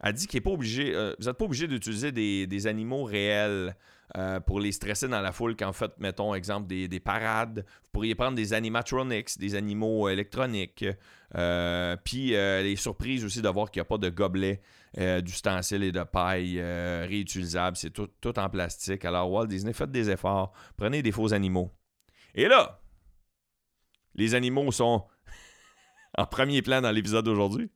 Elle 0.00 0.12
dit 0.12 0.26
qu'il 0.26 0.38
est 0.38 0.42
pas 0.42 0.50
obligé, 0.50 0.94
euh, 0.94 1.14
vous 1.18 1.26
n'êtes 1.26 1.36
pas 1.36 1.44
obligé 1.44 1.66
d'utiliser 1.66 2.12
des, 2.12 2.46
des 2.46 2.66
animaux 2.68 3.02
réels 3.04 3.74
euh, 4.16 4.38
pour 4.40 4.60
les 4.60 4.72
stresser 4.72 5.08
dans 5.08 5.20
la 5.20 5.32
foule 5.32 5.56
quand 5.56 5.66
vous 5.66 5.72
faites, 5.72 5.98
mettons, 5.98 6.34
exemple, 6.34 6.66
des, 6.68 6.86
des 6.88 7.00
parades. 7.00 7.64
Vous 7.82 7.90
pourriez 7.92 8.14
prendre 8.14 8.36
des 8.36 8.52
animatronics, 8.52 9.38
des 9.38 9.54
animaux 9.56 10.08
électroniques. 10.08 10.84
euh, 11.34 11.96
Puis 12.04 12.34
euh, 12.34 12.62
les 12.62 12.76
surprises 12.76 13.24
aussi 13.24 13.42
de 13.42 13.48
voir 13.48 13.70
qu'il 13.70 13.80
n'y 13.80 13.82
a 13.82 13.86
pas 13.86 13.98
de 13.98 14.08
gobelets, 14.08 14.62
d'ustensiles 15.22 15.82
et 15.82 15.92
de 15.92 16.02
paille 16.04 16.60
réutilisables. 16.62 17.76
C'est 17.76 17.90
tout, 17.90 18.08
tout 18.20 18.38
en 18.38 18.48
plastique. 18.48 19.04
Alors, 19.04 19.30
Walt 19.30 19.46
Disney, 19.46 19.72
faites 19.74 19.90
des 19.92 20.08
efforts. 20.10 20.52
Prenez 20.76 21.02
des 21.02 21.12
faux 21.12 21.34
animaux. 21.34 21.70
Et 22.34 22.48
là, 22.48 22.80
les 24.14 24.34
animaux 24.34 24.72
sont 24.72 25.04
en 26.16 26.24
premier 26.26 26.62
plan 26.62 26.80
dans 26.80 26.90
l'épisode 26.90 27.24
d'aujourd'hui. 27.26 27.70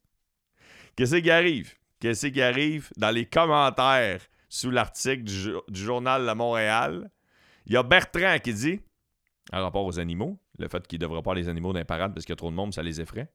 Qu'est-ce 0.96 1.16
qui 1.16 1.30
arrive? 1.30 1.74
Qu'est-ce 2.02 2.26
qui 2.26 2.42
arrive? 2.42 2.90
Dans 2.96 3.12
les 3.12 3.26
commentaires 3.26 4.22
sous 4.48 4.72
l'article 4.72 5.22
du, 5.22 5.32
jo- 5.32 5.62
du 5.68 5.80
journal 5.80 6.26
de 6.26 6.32
Montréal? 6.32 7.08
Il 7.64 7.74
y 7.74 7.76
a 7.76 7.84
Bertrand 7.84 8.38
qui 8.42 8.52
dit, 8.52 8.80
en 9.52 9.62
rapport 9.62 9.84
aux 9.86 10.00
animaux, 10.00 10.36
le 10.58 10.66
fait 10.66 10.84
qu'il 10.88 10.98
ne 10.98 11.06
devrait 11.06 11.22
pas 11.22 11.32
les 11.32 11.48
animaux 11.48 11.72
parades 11.84 12.12
parce 12.12 12.26
qu'il 12.26 12.32
y 12.32 12.34
a 12.34 12.36
trop 12.36 12.50
de 12.50 12.56
monde, 12.56 12.74
ça 12.74 12.82
les 12.82 13.00
effraie. 13.00 13.32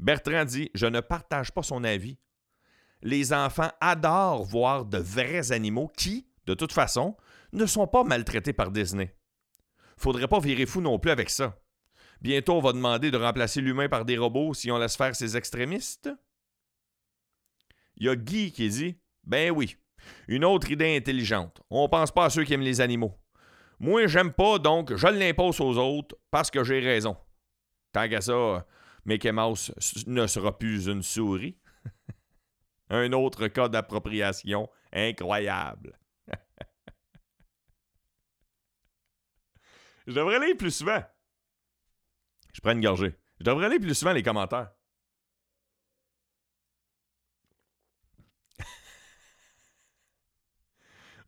Bertrand 0.00 0.44
dit 0.44 0.72
Je 0.74 0.86
ne 0.86 0.98
partage 0.98 1.52
pas 1.52 1.62
son 1.62 1.84
avis. 1.84 2.18
Les 3.00 3.32
enfants 3.32 3.70
adorent 3.80 4.42
voir 4.42 4.84
de 4.84 4.98
vrais 4.98 5.52
animaux 5.52 5.88
qui, 5.96 6.26
de 6.46 6.54
toute 6.54 6.72
façon, 6.72 7.16
ne 7.52 7.64
sont 7.64 7.86
pas 7.86 8.02
maltraités 8.02 8.52
par 8.52 8.72
Disney. 8.72 9.14
Faudrait 9.96 10.26
pas 10.26 10.40
virer 10.40 10.66
fou 10.66 10.80
non 10.80 10.98
plus 10.98 11.12
avec 11.12 11.30
ça. 11.30 11.56
Bientôt, 12.22 12.54
on 12.54 12.60
va 12.60 12.72
demander 12.72 13.12
de 13.12 13.18
remplacer 13.18 13.60
l'humain 13.60 13.88
par 13.88 14.04
des 14.04 14.18
robots 14.18 14.52
si 14.52 14.68
on 14.72 14.78
laisse 14.78 14.96
faire 14.96 15.14
ces 15.14 15.36
extrémistes. 15.36 16.10
Il 17.98 18.06
y 18.06 18.08
a 18.08 18.16
Guy 18.16 18.52
qui 18.52 18.68
dit 18.68 18.96
Ben 19.24 19.50
oui, 19.50 19.76
une 20.28 20.44
autre 20.44 20.70
idée 20.70 20.96
intelligente. 20.96 21.60
On 21.68 21.88
pense 21.88 22.12
pas 22.12 22.26
à 22.26 22.30
ceux 22.30 22.44
qui 22.44 22.54
aiment 22.54 22.62
les 22.62 22.80
animaux. 22.80 23.18
Moi, 23.80 24.06
j'aime 24.06 24.32
pas, 24.32 24.58
donc 24.58 24.94
je 24.94 25.06
l'impose 25.06 25.60
aux 25.60 25.76
autres 25.76 26.16
parce 26.30 26.50
que 26.50 26.64
j'ai 26.64 26.80
raison. 26.80 27.16
Tant 27.92 28.08
qu'à 28.08 28.20
ça, 28.20 28.66
Mickey 29.04 29.32
Mouse 29.32 29.72
ne 30.06 30.26
sera 30.26 30.56
plus 30.56 30.86
une 30.86 31.02
souris. 31.02 31.58
Un 32.90 33.12
autre 33.12 33.48
cas 33.48 33.68
d'appropriation 33.68 34.68
incroyable. 34.92 35.98
je 40.06 40.12
devrais 40.12 40.38
lire 40.40 40.56
plus 40.56 40.70
souvent. 40.70 41.02
Je 42.54 42.60
prends 42.60 42.72
une 42.72 42.80
gorgée. 42.80 43.14
Je 43.38 43.44
devrais 43.44 43.68
lire 43.68 43.80
plus 43.80 43.94
souvent 43.94 44.12
les 44.12 44.22
commentaires. 44.22 44.70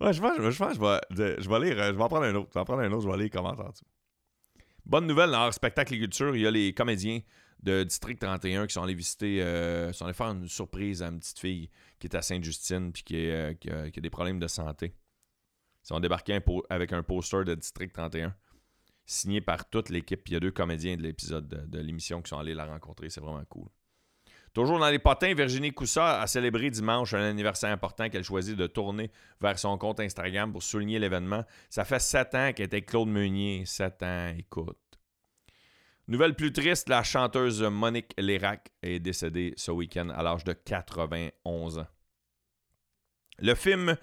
Ouais, 0.01 0.15
je 0.15 0.21
pense, 0.21 0.37
je 0.39 0.59
pense 0.59 0.75
je 0.75 1.17
vais, 1.17 1.37
je 1.41 1.49
vais 1.49 1.79
euh, 1.79 1.93
je 1.93 1.97
vais 1.97 2.03
en 2.03 2.09
prendre 2.09 2.25
un 2.25 2.35
autre. 2.35 2.49
Je 2.49 2.55
vais 2.55 2.61
en 2.61 2.65
prendre 2.65 2.83
un 2.83 2.93
autre, 2.93 3.11
je 3.11 3.19
vais 3.19 3.29
commentaires. 3.29 3.71
dessus. 3.71 3.85
Bonne 4.87 5.07
nouvelle 5.07 5.31
dans 5.31 5.53
spectacle 5.53 5.95
et 5.95 5.99
culture, 5.99 6.35
il 6.35 6.43
y 6.43 6.47
a 6.47 6.51
les 6.51 6.73
comédiens 6.73 7.21
de 7.63 7.83
District 7.83 8.19
31 8.19 8.67
qui 8.67 8.73
sont 8.73 8.83
allés 8.83 8.95
visiter, 8.95 9.43
euh, 9.43 9.93
sont 9.93 10.07
allés 10.07 10.15
faire 10.15 10.29
une 10.29 10.49
surprise 10.49 11.03
à 11.03 11.09
une 11.09 11.19
petite 11.21 11.39
fille 11.39 11.71
qui 11.99 12.07
est 12.07 12.17
à 12.17 12.23
Sainte-Justine 12.23 12.91
puis 12.93 13.03
qui, 13.03 13.29
euh, 13.29 13.53
a, 13.71 13.91
des 13.91 14.11
problèmes 14.11 14.41
de 14.41 14.49
santé. 14.49 14.95
Ils 15.85 15.89
sont 15.89 16.01
débarqués 16.01 16.41
avec 16.71 16.93
un 16.95 17.03
poster 17.03 17.45
de 17.45 17.55
District 17.55 17.93
31 17.93 18.35
signé 19.05 19.43
par 19.43 19.69
toute 19.69 19.91
l'équipe. 19.91 20.27
Il 20.29 20.33
y 20.33 20.37
a 20.37 20.41
deux 20.41 20.51
comédiens 20.51 20.97
de 20.97 21.03
l'épisode 21.03 21.47
de, 21.47 21.67
de 21.67 21.79
l'émission 21.79 22.23
qui 22.23 22.31
sont 22.31 22.39
allés 22.39 22.55
la 22.55 22.65
rencontrer. 22.65 23.11
C'est 23.11 23.21
vraiment 23.21 23.45
cool. 23.51 23.69
Toujours 24.53 24.81
dans 24.81 24.91
les 24.91 24.99
potins, 24.99 25.33
Virginie 25.33 25.71
Coussa 25.71 26.21
a 26.21 26.27
célébré 26.27 26.71
dimanche 26.71 27.15
un 27.15 27.23
anniversaire 27.23 27.71
important 27.71 28.09
qu'elle 28.09 28.25
choisit 28.25 28.57
de 28.57 28.67
tourner 28.67 29.11
vers 29.41 29.59
son 29.59 29.79
compte 29.79 30.01
Instagram 30.01 30.51
pour 30.53 30.63
souligner 30.63 30.99
l'événement. 30.99 31.45
Ça 31.69 31.85
fait 31.85 32.01
sept 32.01 32.35
ans 32.35 32.53
qu'elle 32.53 32.67
était 32.67 32.83
Claude 32.83 33.09
Meunier. 33.09 33.65
Sept 33.65 34.03
ans, 34.03 34.35
écoute. 34.37 34.77
Nouvelle 36.09 36.35
plus 36.35 36.53
triste, 36.53 36.89
la 36.89 37.05
chanteuse 37.05 37.63
Monique 37.63 38.13
Lérac 38.19 38.73
est 38.83 38.99
décédée 38.99 39.55
ce 39.57 39.71
week-end 39.71 40.09
à 40.09 40.25
l'âge 40.25 40.43
de 40.43 40.53
91 40.53 41.79
ans. 41.79 41.87
Le 43.39 43.55
film 43.55 43.97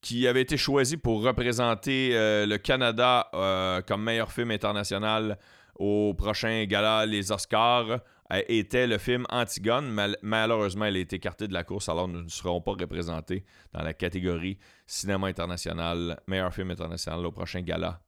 qui 0.00 0.26
avait 0.26 0.40
été 0.40 0.56
choisi 0.56 0.96
pour 0.96 1.22
représenter 1.22 2.16
euh, 2.16 2.46
le 2.46 2.56
Canada 2.56 3.28
euh, 3.34 3.82
comme 3.82 4.02
meilleur 4.02 4.32
film 4.32 4.50
international 4.50 5.38
au 5.74 6.14
prochain 6.14 6.64
gala 6.64 7.04
Les 7.04 7.30
Oscars 7.30 8.00
était 8.48 8.86
le 8.86 8.98
film 8.98 9.26
Antigone. 9.28 9.90
Mal- 9.90 10.18
malheureusement, 10.22 10.84
elle 10.84 10.96
a 10.96 11.00
été 11.00 11.16
écartée 11.16 11.48
de 11.48 11.52
la 11.52 11.64
course, 11.64 11.88
alors 11.88 12.08
nous 12.08 12.22
ne 12.22 12.28
serons 12.28 12.60
pas 12.60 12.72
représentés 12.72 13.44
dans 13.72 13.82
la 13.82 13.94
catégorie 13.94 14.58
cinéma 14.86 15.26
international, 15.28 16.20
meilleur 16.26 16.54
film 16.54 16.70
international 16.70 17.26
au 17.26 17.32
prochain 17.32 17.60
gala 17.62 18.02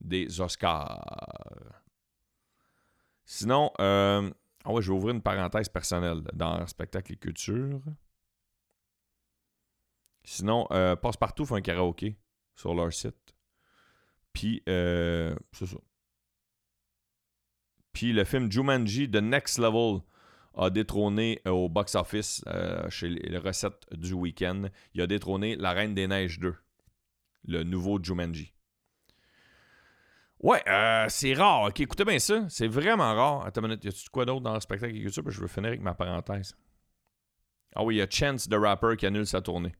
des 0.00 0.40
Oscars. 0.40 1.04
Sinon, 3.24 3.70
euh, 3.80 4.30
ah 4.64 4.72
ouais, 4.72 4.82
je 4.82 4.90
vais 4.90 4.96
ouvrir 4.96 5.14
une 5.14 5.22
parenthèse 5.22 5.68
personnelle 5.68 6.22
dans 6.32 6.66
spectacle 6.66 7.12
et 7.12 7.16
culture. 7.16 7.80
Sinon, 10.24 10.66
euh, 10.70 10.96
Passe-Partout 10.96 11.46
un 11.54 11.60
karaoké 11.60 12.16
sur 12.56 12.74
leur 12.74 12.92
site. 12.92 13.34
Puis, 14.32 14.62
euh, 14.68 15.34
c'est 15.52 15.66
ça. 15.66 15.76
Puis 17.92 18.12
le 18.12 18.24
film 18.24 18.50
Jumanji 18.50 19.10
The 19.10 19.16
Next 19.16 19.58
Level 19.58 20.00
a 20.54 20.70
détrôné 20.70 21.40
euh, 21.46 21.50
au 21.50 21.68
box-office 21.68 22.44
euh, 22.46 22.88
chez 22.90 23.08
les 23.08 23.38
recettes 23.38 23.86
du 23.92 24.12
week-end. 24.12 24.64
Il 24.94 25.02
a 25.02 25.06
détrôné 25.06 25.56
La 25.56 25.72
Reine 25.72 25.94
des 25.94 26.06
Neiges 26.06 26.38
2, 26.38 26.54
le 27.44 27.62
nouveau 27.62 28.02
Jumanji. 28.02 28.52
Ouais, 30.40 30.62
euh, 30.68 31.06
c'est 31.08 31.34
rare. 31.34 31.70
Écoutez 31.76 32.04
bien 32.04 32.18
ça. 32.18 32.48
C'est 32.48 32.68
vraiment 32.68 33.14
rare. 33.14 33.44
Attends 33.44 33.60
une 33.60 33.68
minute, 33.68 33.84
y 33.84 33.88
a-tu 33.88 34.08
quoi 34.10 34.24
d'autre 34.24 34.40
dans 34.40 34.54
le 34.54 34.60
spectacle? 34.60 34.94
Puis 34.94 35.10
Je 35.10 35.40
veux 35.40 35.48
finir 35.48 35.68
avec 35.68 35.82
ma 35.82 35.94
parenthèse. 35.94 36.56
Ah 37.74 37.84
oui, 37.84 37.96
il 37.96 37.98
y 37.98 38.02
a 38.02 38.08
Chance 38.08 38.48
the 38.48 38.54
Rapper 38.54 38.96
qui 38.96 39.06
annule 39.06 39.26
sa 39.26 39.42
tournée. 39.42 39.74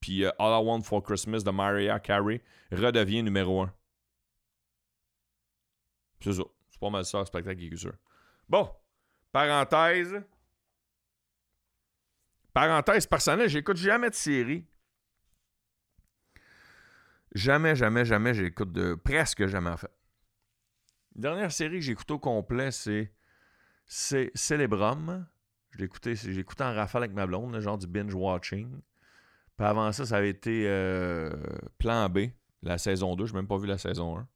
Puis 0.00 0.24
All 0.24 0.32
I 0.38 0.64
Want 0.64 0.82
for 0.82 1.02
Christmas 1.02 1.42
de 1.42 1.50
Mariah 1.50 2.00
Carey 2.00 2.42
redevient 2.72 3.22
numéro 3.22 3.62
1. 3.62 3.72
C'est 6.20 6.32
ça. 6.32 6.42
C'est 6.78 6.86
pas 6.86 6.90
mal 6.90 7.04
ça, 7.04 7.18
le 7.18 7.26
spectacle 7.26 7.60
et 7.60 7.68
culture. 7.68 7.94
Bon, 8.48 8.70
parenthèse. 9.32 10.22
parenthèse 12.54 13.04
personnelle, 13.04 13.48
j'écoute 13.48 13.78
jamais 13.78 14.10
de 14.10 14.14
série. 14.14 14.64
Jamais, 17.34 17.74
jamais, 17.74 18.04
jamais 18.04 18.32
j'écoute 18.32 18.70
de. 18.70 18.94
Presque 18.94 19.48
jamais 19.48 19.70
en 19.70 19.76
fait. 19.76 19.90
La 21.16 21.22
dernière 21.22 21.50
série 21.50 21.80
que 21.80 21.84
j'ai 21.84 21.96
au 22.10 22.18
complet, 22.20 22.70
c'est. 22.70 23.12
C'est 23.84 24.30
Célébrum. 24.34 25.26
J'ai 25.76 25.84
écouté 25.84 26.14
en 26.60 26.74
rafale 26.74 27.02
avec 27.02 27.14
ma 27.16 27.26
blonde, 27.26 27.58
genre 27.58 27.78
du 27.78 27.88
binge 27.88 28.14
watching. 28.14 28.80
Puis 29.56 29.66
avant 29.66 29.90
ça, 29.90 30.06
ça 30.06 30.18
avait 30.18 30.30
été 30.30 30.68
euh, 30.68 31.32
Plan 31.78 32.08
B, 32.08 32.28
la 32.62 32.78
saison 32.78 33.16
2. 33.16 33.26
Je 33.26 33.32
n'ai 33.32 33.38
même 33.38 33.48
pas 33.48 33.58
vu 33.58 33.66
la 33.66 33.78
saison 33.78 34.18
1. 34.18 34.28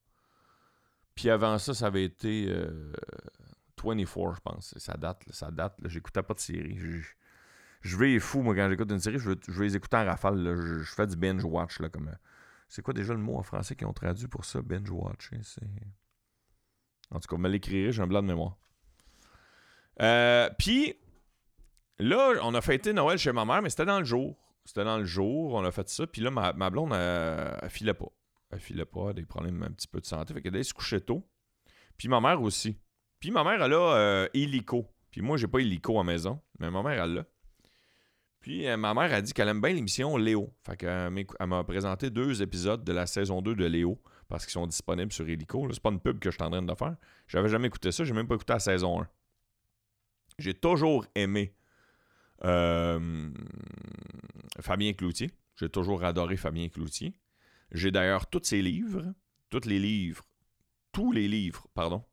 Puis 1.15 1.31
avant 1.31 1.59
ça, 1.59 1.75
ça 1.75 1.87
avait 1.87 2.05
été 2.05 2.47
euh, 2.49 2.93
24, 3.83 4.35
je 4.35 4.41
pense. 4.41 4.75
Ça 4.79 4.95
date, 4.95 5.25
ça 5.31 5.51
date. 5.51 5.77
J'écoutais 5.85 6.23
pas 6.23 6.35
de 6.35 6.41
série. 6.41 6.79
Je, 7.81 7.97
vais 7.97 8.19
fou, 8.19 8.43
moi, 8.43 8.55
quand 8.55 8.69
j'écoute 8.71 8.91
une 8.91 9.01
série, 9.01 9.19
je 9.19 9.31
veux, 9.31 9.65
les 9.65 9.77
écouter 9.77 9.97
en 9.97 10.05
rafale. 10.05 10.55
Je, 10.83 10.95
fais 10.95 11.07
du 11.07 11.17
binge 11.17 11.45
watch. 11.45 11.81
Là, 11.81 11.89
comme, 11.89 12.09
euh, 12.09 12.17
c'est 12.69 12.83
quoi 12.83 12.95
déjà 12.95 13.13
le 13.13 13.21
mot 13.21 13.37
en 13.37 13.43
français 13.43 13.77
qu'ils 13.77 13.87
ont 13.87 13.93
traduit 13.93 14.29
pour 14.29 14.45
ça, 14.45 14.63
binge 14.63 14.91
watch? 14.91 15.31
En 17.11 17.21
tout 17.21 17.29
cas, 17.29 17.37
me 17.37 17.49
l'écrirai, 17.49 17.93
j'ai 17.93 18.03
un 18.03 18.07
blanc 18.07 18.23
de 18.23 18.29
mémoire. 18.29 18.57
Euh, 20.01 20.49
puis, 20.59 20.95
là, 21.99 22.35
on 22.43 22.55
a 22.55 22.61
fêté 22.61 22.93
Noël 22.93 23.19
chez 23.19 23.33
ma 23.33 23.45
mère, 23.45 23.61
mais 23.61 23.71
c'était 23.71 23.85
dans 23.85 23.99
le 23.99 24.05
jour. 24.05 24.37
C'était 24.65 24.85
dans 24.85 24.97
le 24.97 25.05
jour, 25.05 25.55
on 25.55 25.65
a 25.65 25.73
fait 25.73 25.89
ça. 25.89 26.07
Puis 26.07 26.23
là, 26.23 26.31
ma, 26.31 26.71
blonde, 26.71 26.93
elle, 26.95 27.59
elle, 27.61 27.71
filait 27.71 27.95
pas. 27.95 28.09
Elle 28.53 28.61
filait 28.61 28.85
pas, 28.85 29.13
des 29.13 29.25
problèmes 29.25 29.63
un 29.63 29.71
petit 29.71 29.89
peu 29.89 30.01
de 30.01 30.07
santé. 30.07 30.35
Fait 30.35 30.43
qu'elle 30.43 30.55
allait 30.55 30.63
se 30.63 30.75
coucher 30.75 31.01
tôt. 31.01 31.27
Puis 31.97 32.09
ma 32.09 32.21
mère 32.21 32.43
aussi. 32.43 32.79
Puis 33.19 33.31
ma 33.31 33.43
mère, 33.45 33.63
elle 33.63 33.73
a 33.73 33.97
euh, 33.97 34.29
hélico. 34.35 34.87
Puis 35.11 35.23
moi, 35.23 35.37
j'ai 35.37 35.49
pas 35.49 35.61
hélico 35.61 35.99
à 35.99 36.05
maison, 36.05 36.41
mais 36.59 36.71
ma 36.71 36.83
mère, 36.83 37.03
elle 37.03 37.15
l'a. 37.15 37.25
Puis 38.41 38.67
euh, 38.67 38.77
ma 38.77 38.93
mère 38.93 39.13
a 39.15 39.23
dit 39.23 39.33
qu'elle 39.33 39.49
aime 39.49 39.61
bien 39.61 39.73
l'émission 39.73 40.17
Léo. 40.17 40.53
Fait 40.67 40.77
qu'elle 40.77 41.27
m'a 41.47 41.65
présenté 41.65 42.11
deux 42.11 42.43
épisodes 42.43 42.85
de 42.85 42.93
la 42.93 43.07
saison 43.07 43.41
2 43.41 43.55
de 43.55 43.65
Léo 43.65 44.03
parce 44.29 44.45
qu'ils 44.45 44.53
sont 44.53 44.67
disponibles 44.67 45.13
sur 45.13 45.27
Hélico. 45.29 45.69
C'est 45.73 45.83
pas 45.83 45.91
une 45.91 46.01
pub 46.01 46.19
que 46.19 46.31
je 46.31 46.35
suis 46.35 46.43
en 46.43 46.51
train 46.51 46.63
de 46.63 46.75
faire. 46.75 46.97
J'avais 47.29 47.49
jamais 47.49 47.69
écouté 47.69 47.93
ça, 47.93 48.05
j'ai 48.05 48.13
même 48.13 48.27
pas 48.27 48.35
écouté 48.35 48.53
la 48.53 48.59
saison 48.59 49.01
1. 49.01 49.09
J'ai 50.39 50.55
toujours 50.55 51.07
aimé 51.15 51.55
euh, 52.45 53.31
Fabien 54.61 54.93
Cloutier. 54.93 55.31
J'ai 55.57 55.69
toujours 55.69 56.03
adoré 56.03 56.37
Fabien 56.37 56.69
Cloutier. 56.69 57.15
J'ai 57.73 57.91
d'ailleurs 57.91 58.29
tous 58.29 58.45
ses 58.45 58.63
livres, 58.63 59.15
tous 59.49 59.67
les 59.67 59.79
livres, 59.79 60.25
tous 60.93 61.11
les 61.11 61.27
livres, 61.27 61.67
pardon, 61.75 62.05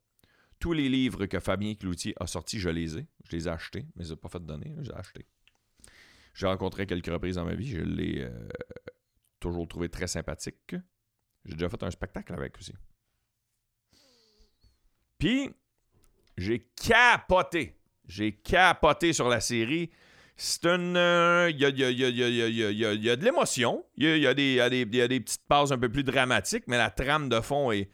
tous 0.59 0.73
les 0.73 0.89
livres 0.89 1.25
que 1.25 1.39
Fabien 1.39 1.75
Cloutier 1.75 2.13
a 2.19 2.27
sortis, 2.27 2.59
je 2.59 2.69
les 2.69 2.97
ai. 2.97 3.07
Je 3.23 3.35
les 3.35 3.47
ai 3.47 3.51
achetés, 3.51 3.85
mais 3.95 4.03
je 4.03 4.09
les 4.09 4.13
ai 4.13 4.15
pas 4.15 4.29
fait 4.29 4.45
donner, 4.45 4.73
je 4.77 4.81
les 4.81 4.89
ai 4.89 4.95
achetés. 4.95 5.25
J'ai 6.33 6.47
rencontré 6.47 6.85
quelques 6.85 7.07
reprises 7.07 7.35
dans 7.35 7.45
ma 7.45 7.55
vie, 7.55 7.67
je 7.67 7.81
l'ai 7.81 8.21
euh, 8.21 8.49
toujours 9.39 9.67
trouvé 9.67 9.89
très 9.89 10.07
sympathique. 10.07 10.75
J'ai 11.45 11.53
déjà 11.53 11.69
fait 11.69 11.83
un 11.83 11.91
spectacle 11.91 12.33
avec 12.33 12.57
aussi. 12.57 12.73
Puis, 15.17 15.49
j'ai 16.37 16.69
capoté. 16.75 17.77
J'ai 18.05 18.33
capoté 18.33 19.13
sur 19.13 19.27
la 19.27 19.41
série. 19.41 19.91
C'est 20.41 20.65
une. 20.67 20.95
Il 21.49 21.59
y, 21.59 21.65
a, 21.65 23.15
de 23.15 23.25
l'émotion. 23.25 23.83
Il 23.97 24.17
y, 24.19 24.25
a, 24.25 24.33
des 24.33 25.19
petites 25.19 25.45
pauses 25.49 25.73
un 25.73 25.77
peu 25.77 25.89
plus 25.89 26.05
dramatiques, 26.05 26.63
mais 26.67 26.77
la 26.77 26.89
trame 26.89 27.27
de 27.27 27.41
fond 27.41 27.73
est 27.73 27.89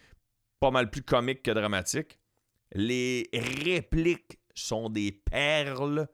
pas 0.60 0.70
mal 0.70 0.92
plus 0.92 1.02
comique 1.02 1.42
que 1.42 1.50
dramatique. 1.50 2.20
Les 2.72 3.32
répliques 3.34 4.38
sont 4.54 4.90
des 4.90 5.12
perles, 5.12 6.08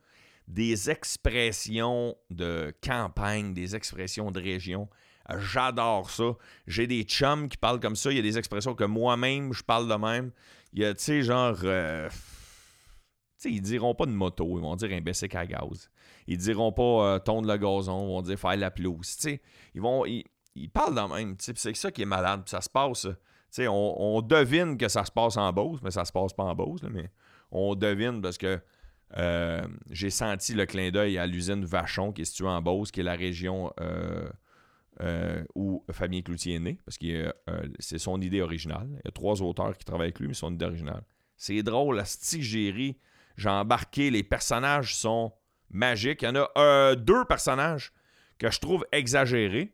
des 0.47 0.89
expressions 0.89 2.15
de 2.29 2.73
campagne, 2.81 3.53
des 3.53 3.75
expressions 3.75 4.31
de 4.31 4.39
région. 4.39 4.87
J'adore 5.37 6.09
ça. 6.09 6.37
J'ai 6.65 6.87
des 6.87 7.03
chums 7.03 7.49
qui 7.49 7.57
parlent 7.57 7.81
comme 7.81 7.97
ça. 7.97 8.09
Il 8.09 8.15
y 8.15 8.19
a 8.19 8.23
des 8.23 8.37
expressions 8.37 8.73
que 8.73 8.85
moi-même, 8.85 9.51
je 9.51 9.63
parle 9.63 9.89
de 9.89 9.95
même. 9.95 10.31
Il 10.71 10.79
y 10.79 10.85
a, 10.85 10.93
tu 10.93 11.03
sais, 11.03 11.23
genre. 11.23 11.57
Euh, 11.65 12.07
tu 12.09 12.15
sais, 13.35 13.51
ils 13.51 13.61
diront 13.61 13.95
pas 13.95 14.05
de 14.05 14.11
moto, 14.11 14.57
ils 14.57 14.61
vont 14.61 14.77
dire 14.77 14.91
un 14.93 15.01
baissé 15.01 15.27
à 15.33 15.45
gaz. 15.45 15.90
Ils 16.27 16.37
diront 16.37 16.71
pas 16.71 16.83
euh, 16.83 17.19
tondre 17.19 17.47
le 17.47 17.57
gazon, 17.57 18.03
ils 18.03 18.07
vont 18.07 18.21
dire 18.21 18.39
faire 18.39 18.57
la 18.57 18.71
pelouse. 18.71 19.17
Ils 19.73 19.81
vont. 19.81 20.05
Ils, 20.05 20.69
parlent 20.69 20.95
de 20.95 21.15
même. 21.15 21.35
C'est 21.39 21.57
ça 21.57 21.91
qui 21.91 22.01
est 22.01 22.05
malade. 22.05 22.43
Ça 22.45 22.61
se 22.61 22.69
passe 22.69 23.07
on, 23.59 24.21
devine 24.21 24.77
que 24.77 24.87
ça 24.87 25.05
se 25.05 25.11
passe 25.11 25.37
en 25.37 25.51
Beauce, 25.51 25.79
mais 25.83 25.91
ça 25.91 26.05
se 26.05 26.11
passe 26.11 26.33
pas 26.33 26.43
en 26.43 26.55
Beauce, 26.55 26.83
mais 26.83 27.09
on 27.51 27.75
devine 27.75 28.21
parce 28.21 28.37
que 28.37 28.59
euh, 29.17 29.61
j'ai 29.89 30.09
senti 30.09 30.53
le 30.53 30.65
clin 30.65 30.89
d'œil 30.89 31.17
à 31.17 31.27
l'usine 31.27 31.65
Vachon 31.65 32.13
qui 32.13 32.21
est 32.21 32.25
située 32.25 32.47
en 32.47 32.61
Beauce, 32.61 32.91
qui 32.91 33.01
est 33.01 33.03
la 33.03 33.15
région 33.15 33.73
euh, 33.81 34.29
euh, 35.01 35.43
où 35.55 35.83
Fabien 35.91 36.21
Cloutier 36.21 36.55
est 36.55 36.59
né, 36.59 36.79
parce 36.85 36.97
que 36.97 37.33
c'est 37.79 37.99
son 37.99 38.21
idée 38.21 38.41
originale. 38.41 38.87
Il 38.89 39.01
y 39.05 39.07
a 39.09 39.11
trois 39.11 39.41
auteurs 39.41 39.77
qui 39.77 39.83
travaillent 39.83 40.07
avec 40.07 40.19
lui, 40.19 40.27
mais 40.27 40.33
son 40.33 40.53
idée 40.53 40.65
originale. 40.65 41.03
C'est 41.35 41.63
drôle, 41.63 41.97
la 41.97 42.05
stigérie, 42.05 42.97
j'ai 43.35 43.49
embarqué, 43.49 44.11
les 44.11 44.23
personnages 44.23 44.95
sont 44.95 45.33
magiques. 45.71 46.21
Il 46.21 46.25
y 46.25 46.27
en 46.29 46.47
a 46.55 46.95
deux 46.95 47.25
personnages 47.25 47.91
que 48.37 48.49
je 48.49 48.59
trouve 48.59 48.85
exagérés. 48.91 49.73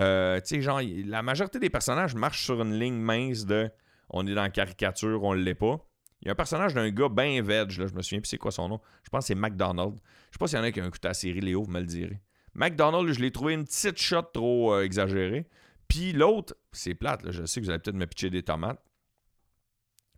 Euh, 0.00 0.40
tu 0.40 0.56
sais, 0.56 0.62
genre, 0.62 0.80
la 0.82 1.22
majorité 1.22 1.58
des 1.58 1.70
personnages 1.70 2.14
marchent 2.14 2.44
sur 2.44 2.60
une 2.62 2.78
ligne 2.78 2.98
mince 2.98 3.44
de 3.44 3.70
on 4.10 4.26
est 4.26 4.34
dans 4.34 4.42
la 4.42 4.50
caricature, 4.50 5.22
on 5.22 5.32
l'est 5.32 5.54
pas. 5.54 5.78
Il 6.20 6.26
y 6.26 6.28
a 6.28 6.32
un 6.32 6.36
personnage 6.36 6.74
d'un 6.74 6.90
gars 6.90 7.08
bien 7.08 7.42
veg, 7.42 7.70
je 7.70 7.82
me 7.82 8.02
souviens 8.02 8.20
plus 8.20 8.28
c'est 8.28 8.38
quoi 8.38 8.52
son 8.52 8.68
nom. 8.68 8.80
Je 9.02 9.10
pense 9.10 9.24
que 9.24 9.28
c'est 9.28 9.34
McDonald. 9.34 9.94
Je 10.30 10.34
sais 10.34 10.38
pas 10.38 10.46
s'il 10.46 10.58
y 10.58 10.60
en 10.60 10.64
a 10.64 10.70
qui 10.70 10.80
ont 10.80 10.86
écouté 10.86 11.08
la 11.08 11.14
série 11.14 11.40
Léo, 11.40 11.62
vous 11.62 11.70
me 11.70 11.80
le 11.80 11.86
direz. 11.86 12.20
McDonald, 12.54 13.10
je 13.10 13.20
l'ai 13.20 13.30
trouvé 13.30 13.54
une 13.54 13.64
petite 13.64 13.98
shot 13.98 14.22
trop 14.34 14.74
euh, 14.74 14.84
exagérée. 14.84 15.48
Puis 15.88 16.12
l'autre, 16.12 16.54
c'est 16.70 16.94
plate, 16.94 17.30
je 17.30 17.44
sais 17.44 17.60
que 17.60 17.66
vous 17.66 17.70
allez 17.70 17.80
peut-être 17.80 17.96
me 17.96 18.06
pitcher 18.06 18.30
des 18.30 18.42
tomates. 18.42 18.82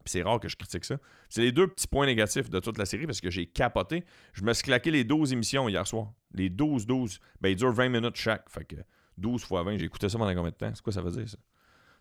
C'est 0.07 0.23
rare 0.23 0.41
que 0.41 0.49
je 0.49 0.57
critique 0.57 0.85
ça. 0.85 0.99
C'est 1.29 1.41
les 1.41 1.53
deux 1.53 1.67
petits 1.67 1.87
points 1.87 2.07
négatifs 2.07 2.51
de 2.51 2.61
toute 2.61 2.79
la 2.79 2.85
série 2.85 3.07
parce 3.07 3.21
que 3.21 3.31
j'ai 3.31 3.47
capoté. 3.47 4.05
Je 4.33 4.45
me 4.45 4.53
suis 4.53 4.65
claqué 4.65 4.91
les 4.91 5.05
12 5.05 5.33
émissions 5.33 5.69
hier 5.69 5.87
soir. 5.87 6.13
Les 6.33 6.51
12-12. 6.51 7.21
Ben, 7.41 7.49
ils 7.49 7.57
durent 7.57 7.73
20 7.73 7.89
minutes 7.89 8.17
chaque. 8.17 8.49
Fait 8.51 8.65
que 8.65 8.77
12 9.19 9.45
fois 9.45 9.63
20, 9.63 9.79
j'ai 9.79 9.87
écouté 9.87 10.09
ça 10.09 10.19
pendant 10.19 10.35
combien 10.35 10.51
de 10.51 10.57
temps? 10.57 10.71
C'est 10.75 10.83
quoi 10.83 10.93
ça 10.93 11.01
veut 11.01 11.11
dire, 11.11 11.29
ça? 11.29 11.39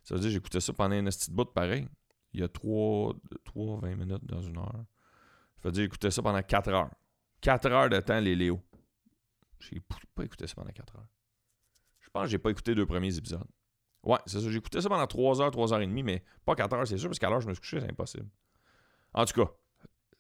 Ça 0.04 0.16
veut 0.16 0.22
dire 0.22 0.32
que 0.32 0.38
écouté 0.38 0.60
ça 0.60 0.74
pendant 0.74 0.96
une 0.96 1.06
petite 1.06 1.32
bout 1.32 1.46
pareil. 1.46 1.88
Il 2.34 2.42
y 2.42 2.44
a 2.44 2.50
3, 2.50 3.16
3, 3.46 3.80
20 3.80 3.96
minutes 3.96 4.26
dans 4.26 4.42
une 4.42 4.58
heure. 4.58 4.86
Ça 5.62 5.70
veut 5.70 5.72
dire 5.72 5.84
que 5.84 5.88
écouté 5.88 6.12
ça 6.12 6.22
pendant 6.22 6.42
4 6.42 6.70
heures. 6.70 6.92
4 7.42 7.72
heures 7.72 7.90
de 7.90 8.00
temps, 8.00 8.20
les 8.20 8.36
Léo. 8.36 8.62
J'ai 9.60 9.80
pas 10.16 10.24
écouté 10.24 10.48
ça 10.48 10.56
pendant 10.56 10.72
4 10.72 10.96
heures. 10.98 11.08
Je 12.00 12.10
pense 12.10 12.24
que 12.24 12.30
j'ai 12.30 12.38
pas 12.38 12.50
écouté 12.50 12.72
les 12.72 12.76
deux 12.76 12.86
premiers 12.86 13.16
épisodes. 13.18 13.48
Ouais, 14.04 14.20
c'est 14.26 14.40
ça. 14.40 14.50
Écouté 14.50 14.82
ça 14.82 14.90
pendant 14.90 15.08
3 15.08 15.42
heures, 15.42 15.52
3 15.52 15.74
heures 15.74 15.82
et 15.82 15.88
demie, 15.88 16.04
mais 16.04 16.24
pas 16.46 16.56
4 16.56 16.74
heures, 16.74 16.88
c'est 16.88 16.98
sûr, 16.98 17.10
parce 17.10 17.20
qu'à 17.20 17.30
l'heure 17.30 17.42
je 17.42 17.48
me 17.48 17.54
suis 17.54 17.62
couché, 17.62 17.80
c'est 17.80 17.90
impossible. 17.90 18.28
En 19.14 19.26
tout 19.26 19.42
cas, 19.42 19.52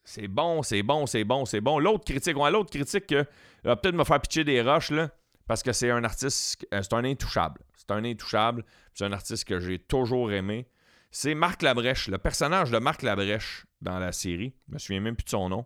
c'est 0.03 0.27
bon, 0.27 0.63
c'est 0.63 0.83
bon, 0.83 1.05
c'est 1.05 1.23
bon, 1.23 1.45
c'est 1.45 1.61
bon. 1.61 1.79
L'autre 1.79 2.05
critique, 2.05 2.37
ouais, 2.37 2.51
l'autre 2.51 2.69
critique 2.69 3.07
que 3.07 3.25
va 3.63 3.75
peut-être 3.75 3.95
me 3.95 4.03
faire 4.03 4.21
pitcher 4.21 4.43
des 4.43 4.61
roches, 4.61 4.91
là 4.91 5.09
parce 5.47 5.63
que 5.63 5.73
c'est 5.73 5.91
un 5.91 6.03
artiste, 6.03 6.65
euh, 6.73 6.81
c'est 6.81 6.93
un 6.93 7.03
intouchable. 7.03 7.61
C'est 7.75 7.91
un 7.91 8.03
intouchable. 8.05 8.63
C'est 8.93 9.05
un 9.05 9.11
artiste 9.11 9.45
que 9.45 9.59
j'ai 9.59 9.79
toujours 9.79 10.31
aimé. 10.31 10.67
C'est 11.11 11.35
Marc 11.35 11.61
Labrèche, 11.61 12.07
le 12.07 12.17
personnage 12.17 12.71
de 12.71 12.77
Marc 12.79 13.01
Labrèche 13.01 13.65
dans 13.81 13.99
la 13.99 14.11
série. 14.11 14.55
Je 14.67 14.73
me 14.73 14.79
souviens 14.79 14.99
même 15.01 15.15
plus 15.15 15.25
de 15.25 15.29
son 15.29 15.49
nom. 15.49 15.65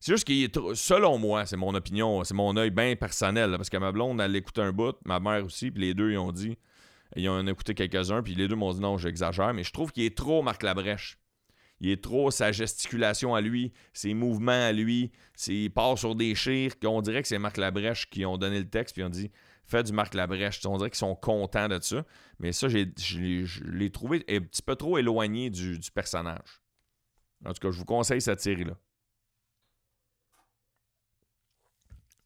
C'est 0.00 0.12
juste 0.12 0.24
qu'il 0.24 0.42
est, 0.42 0.74
selon 0.74 1.18
moi, 1.18 1.44
c'est 1.44 1.58
mon 1.58 1.74
opinion, 1.74 2.24
c'est 2.24 2.34
mon 2.34 2.56
œil 2.56 2.70
bien 2.70 2.96
personnel, 2.96 3.52
parce 3.56 3.68
que 3.68 3.76
ma 3.76 3.92
blonde, 3.92 4.18
elle 4.20 4.34
écoute 4.34 4.58
un 4.58 4.72
bout, 4.72 4.96
ma 5.04 5.20
mère 5.20 5.44
aussi, 5.44 5.70
puis 5.70 5.82
les 5.82 5.94
deux, 5.94 6.12
ils 6.12 6.18
ont 6.18 6.32
dit, 6.32 6.56
ils 7.16 7.28
ont 7.28 7.46
écouté 7.46 7.74
quelques-uns, 7.74 8.22
puis 8.22 8.34
les 8.34 8.48
deux 8.48 8.56
m'ont 8.56 8.72
dit 8.72 8.80
non, 8.80 8.98
j'exagère, 8.98 9.52
mais 9.54 9.64
je 9.64 9.72
trouve 9.72 9.92
qu'il 9.92 10.04
est 10.04 10.16
trop 10.16 10.42
Marc 10.42 10.62
Labrèche. 10.62 11.18
Il 11.80 11.88
est 11.90 12.02
trop 12.02 12.30
sa 12.30 12.52
gesticulation 12.52 13.34
à 13.34 13.40
lui, 13.40 13.72
ses 13.94 14.12
mouvements 14.12 14.52
à 14.52 14.72
lui, 14.72 15.12
il 15.46 15.70
part 15.70 15.98
sur 15.98 16.14
des 16.14 16.34
chires 16.34 16.78
qu'on 16.78 17.00
dirait 17.00 17.22
que 17.22 17.28
c'est 17.28 17.38
Marc 17.38 17.56
Labrèche 17.56 18.10
qui 18.10 18.26
ont 18.26 18.36
donné 18.36 18.58
le 18.58 18.68
texte 18.68 18.94
puis 18.94 19.02
ont 19.02 19.08
dit 19.08 19.30
fais 19.70 19.82
du 19.82 19.92
Marc 19.92 20.14
Labrèche. 20.14 20.60
On 20.66 20.76
dirait 20.76 20.90
qu'ils 20.90 20.98
sont 20.98 21.14
contents 21.14 21.68
de 21.68 21.80
ça. 21.80 22.04
Mais 22.38 22.52
ça, 22.52 22.68
je 22.68 23.64
l'ai 23.64 23.90
trouvé 23.90 24.24
un 24.28 24.40
petit 24.40 24.62
peu 24.62 24.74
trop 24.76 24.98
éloigné 24.98 25.48
du, 25.48 25.78
personnage. 25.94 26.60
En 27.44 27.52
tout 27.52 27.60
cas, 27.60 27.70
je 27.70 27.78
vous 27.78 27.84
conseille 27.84 28.20
cette 28.20 28.40
série-là. 28.40 28.76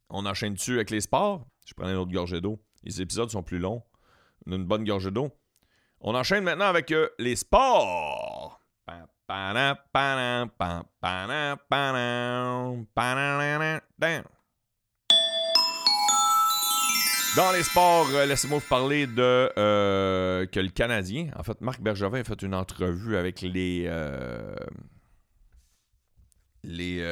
On 0.09 0.27
enchaîne 0.27 0.55
dessus 0.55 0.75
avec 0.75 0.91
les 0.91 1.01
sports? 1.01 1.47
Je 1.67 1.75
prends 1.75 1.89
une 1.89 1.97
autre 1.97 2.13
gorgée 2.13 2.41
d'eau. 2.41 2.63
Les 2.83 3.01
épisodes 3.01 3.31
sont 3.31 3.43
plus 3.43 3.59
longs. 3.59 3.83
On 4.47 4.53
a 4.53 4.57
une 4.57 4.65
bonne 4.65 4.85
gorgée 4.85 5.11
d'eau. 5.11 5.31
On 6.01 6.15
enchaîne 6.15 6.45
maintenant 6.45 6.67
avec 6.67 6.93
euh, 6.93 7.09
les 7.19 7.37
sports. 7.37 8.61
Dans 17.37 17.53
les 17.53 17.63
sports, 17.63 18.09
euh, 18.11 18.27
laissez-moi 18.27 18.59
vous 18.59 18.69
parler 18.69 19.07
de 19.07 19.51
euh, 19.57 20.47
que 20.47 20.61
le 20.61 20.69
Canadien, 20.69 21.31
en 21.37 21.43
fait, 21.43 21.61
Marc 21.63 21.81
Bergevin 21.81 22.21
a 22.21 22.25
fait 22.25 22.43
une 22.43 22.55
entrevue 22.55 23.17
avec 23.17 23.41
les 23.41 23.91
les 26.63 27.03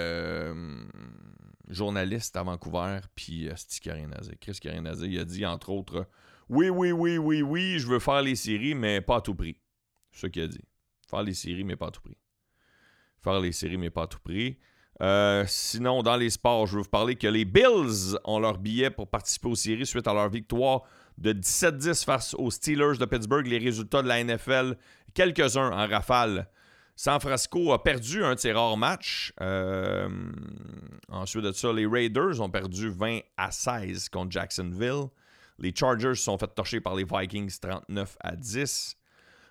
journaliste 1.68 2.36
à 2.36 2.42
Vancouver, 2.42 3.00
puis 3.14 3.48
c'est 3.56 3.80
qui 3.80 3.90
a 3.90 3.94
rien 3.94 4.12
à 4.12 4.20
dire. 4.20 4.34
Chris 4.38 4.58
dire. 4.92 5.06
Il 5.06 5.18
a 5.18 5.24
dit, 5.24 5.46
entre 5.46 5.70
autres, 5.70 6.06
oui, 6.48 6.68
oui, 6.68 6.92
oui, 6.92 7.18
oui, 7.18 7.42
oui, 7.42 7.78
je 7.78 7.86
veux 7.86 7.98
faire 7.98 8.22
les 8.22 8.36
séries, 8.36 8.74
mais 8.74 9.00
pas 9.00 9.16
à 9.16 9.20
tout 9.20 9.34
prix. 9.34 9.56
C'est 10.10 10.22
ce 10.22 10.26
qu'il 10.26 10.42
a 10.42 10.48
dit. 10.48 10.60
Faire 11.08 11.22
les 11.22 11.34
séries, 11.34 11.64
mais 11.64 11.76
pas 11.76 11.88
à 11.88 11.90
tout 11.90 12.00
prix. 12.00 12.16
Faire 13.22 13.40
les 13.40 13.52
séries, 13.52 13.78
mais 13.78 13.90
pas 13.90 14.02
à 14.02 14.06
tout 14.06 14.18
prix. 14.18 14.58
Euh, 15.00 15.44
sinon, 15.48 16.02
dans 16.02 16.16
les 16.16 16.30
sports, 16.30 16.66
je 16.66 16.76
veux 16.76 16.82
vous 16.82 16.88
parler 16.88 17.16
que 17.16 17.26
les 17.26 17.44
Bills 17.44 18.16
ont 18.24 18.38
leur 18.38 18.58
billet 18.58 18.90
pour 18.90 19.08
participer 19.08 19.48
aux 19.48 19.54
séries 19.54 19.86
suite 19.86 20.06
à 20.06 20.12
leur 20.12 20.28
victoire 20.28 20.82
de 21.18 21.32
17-10 21.32 22.04
face 22.04 22.34
aux 22.34 22.50
Steelers 22.50 22.98
de 22.98 23.04
Pittsburgh. 23.04 23.46
Les 23.46 23.58
résultats 23.58 24.02
de 24.02 24.08
la 24.08 24.22
NFL, 24.22 24.76
quelques-uns 25.14 25.70
en 25.70 25.88
rafale. 25.88 26.48
San 26.94 27.18
Francisco 27.20 27.72
a 27.72 27.82
perdu 27.82 28.22
un 28.22 28.34
de 28.34 28.38
ses 28.38 28.52
rares 28.52 28.76
matchs. 28.76 29.32
Euh, 29.40 30.08
ensuite 31.08 31.44
de 31.44 31.52
ça, 31.52 31.72
les 31.72 31.86
Raiders 31.86 32.40
ont 32.40 32.50
perdu 32.50 32.90
20 32.90 33.20
à 33.36 33.50
16 33.50 34.08
contre 34.08 34.30
Jacksonville. 34.30 35.08
Les 35.58 35.74
Chargers 35.74 36.14
sont 36.14 36.38
fait 36.38 36.52
torcher 36.54 36.80
par 36.80 36.94
les 36.94 37.04
Vikings 37.04 37.58
39 37.60 38.16
à 38.20 38.36
10. 38.36 38.96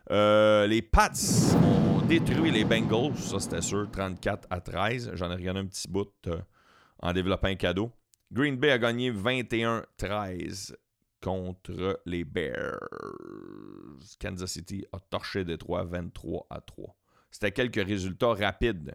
Euh, 0.09 0.67
les 0.67 0.81
Pats 0.81 1.11
ont 1.55 2.01
détruit 2.01 2.51
les 2.51 2.65
Bengals, 2.65 3.15
ça 3.15 3.39
c'était 3.39 3.61
sûr, 3.61 3.89
34 3.91 4.47
à 4.49 4.59
13. 4.59 5.11
J'en 5.13 5.31
ai 5.31 5.35
regardé 5.35 5.61
un 5.61 5.65
petit 5.65 5.87
bout 5.87 6.11
euh, 6.27 6.41
en 6.99 7.13
développant 7.13 7.47
un 7.47 7.55
cadeau. 7.55 7.91
Green 8.31 8.57
Bay 8.57 8.71
a 8.71 8.79
gagné 8.79 9.11
21-13 9.11 10.73
contre 11.21 12.01
les 12.05 12.23
Bears. 12.23 12.79
Kansas 14.19 14.51
City 14.51 14.85
a 14.91 14.99
torché 14.99 15.45
Détroit 15.45 15.83
23 15.83 16.47
à 16.49 16.61
3. 16.61 16.95
C'était 17.29 17.51
quelques 17.51 17.85
résultats 17.85 18.33
rapides. 18.33 18.93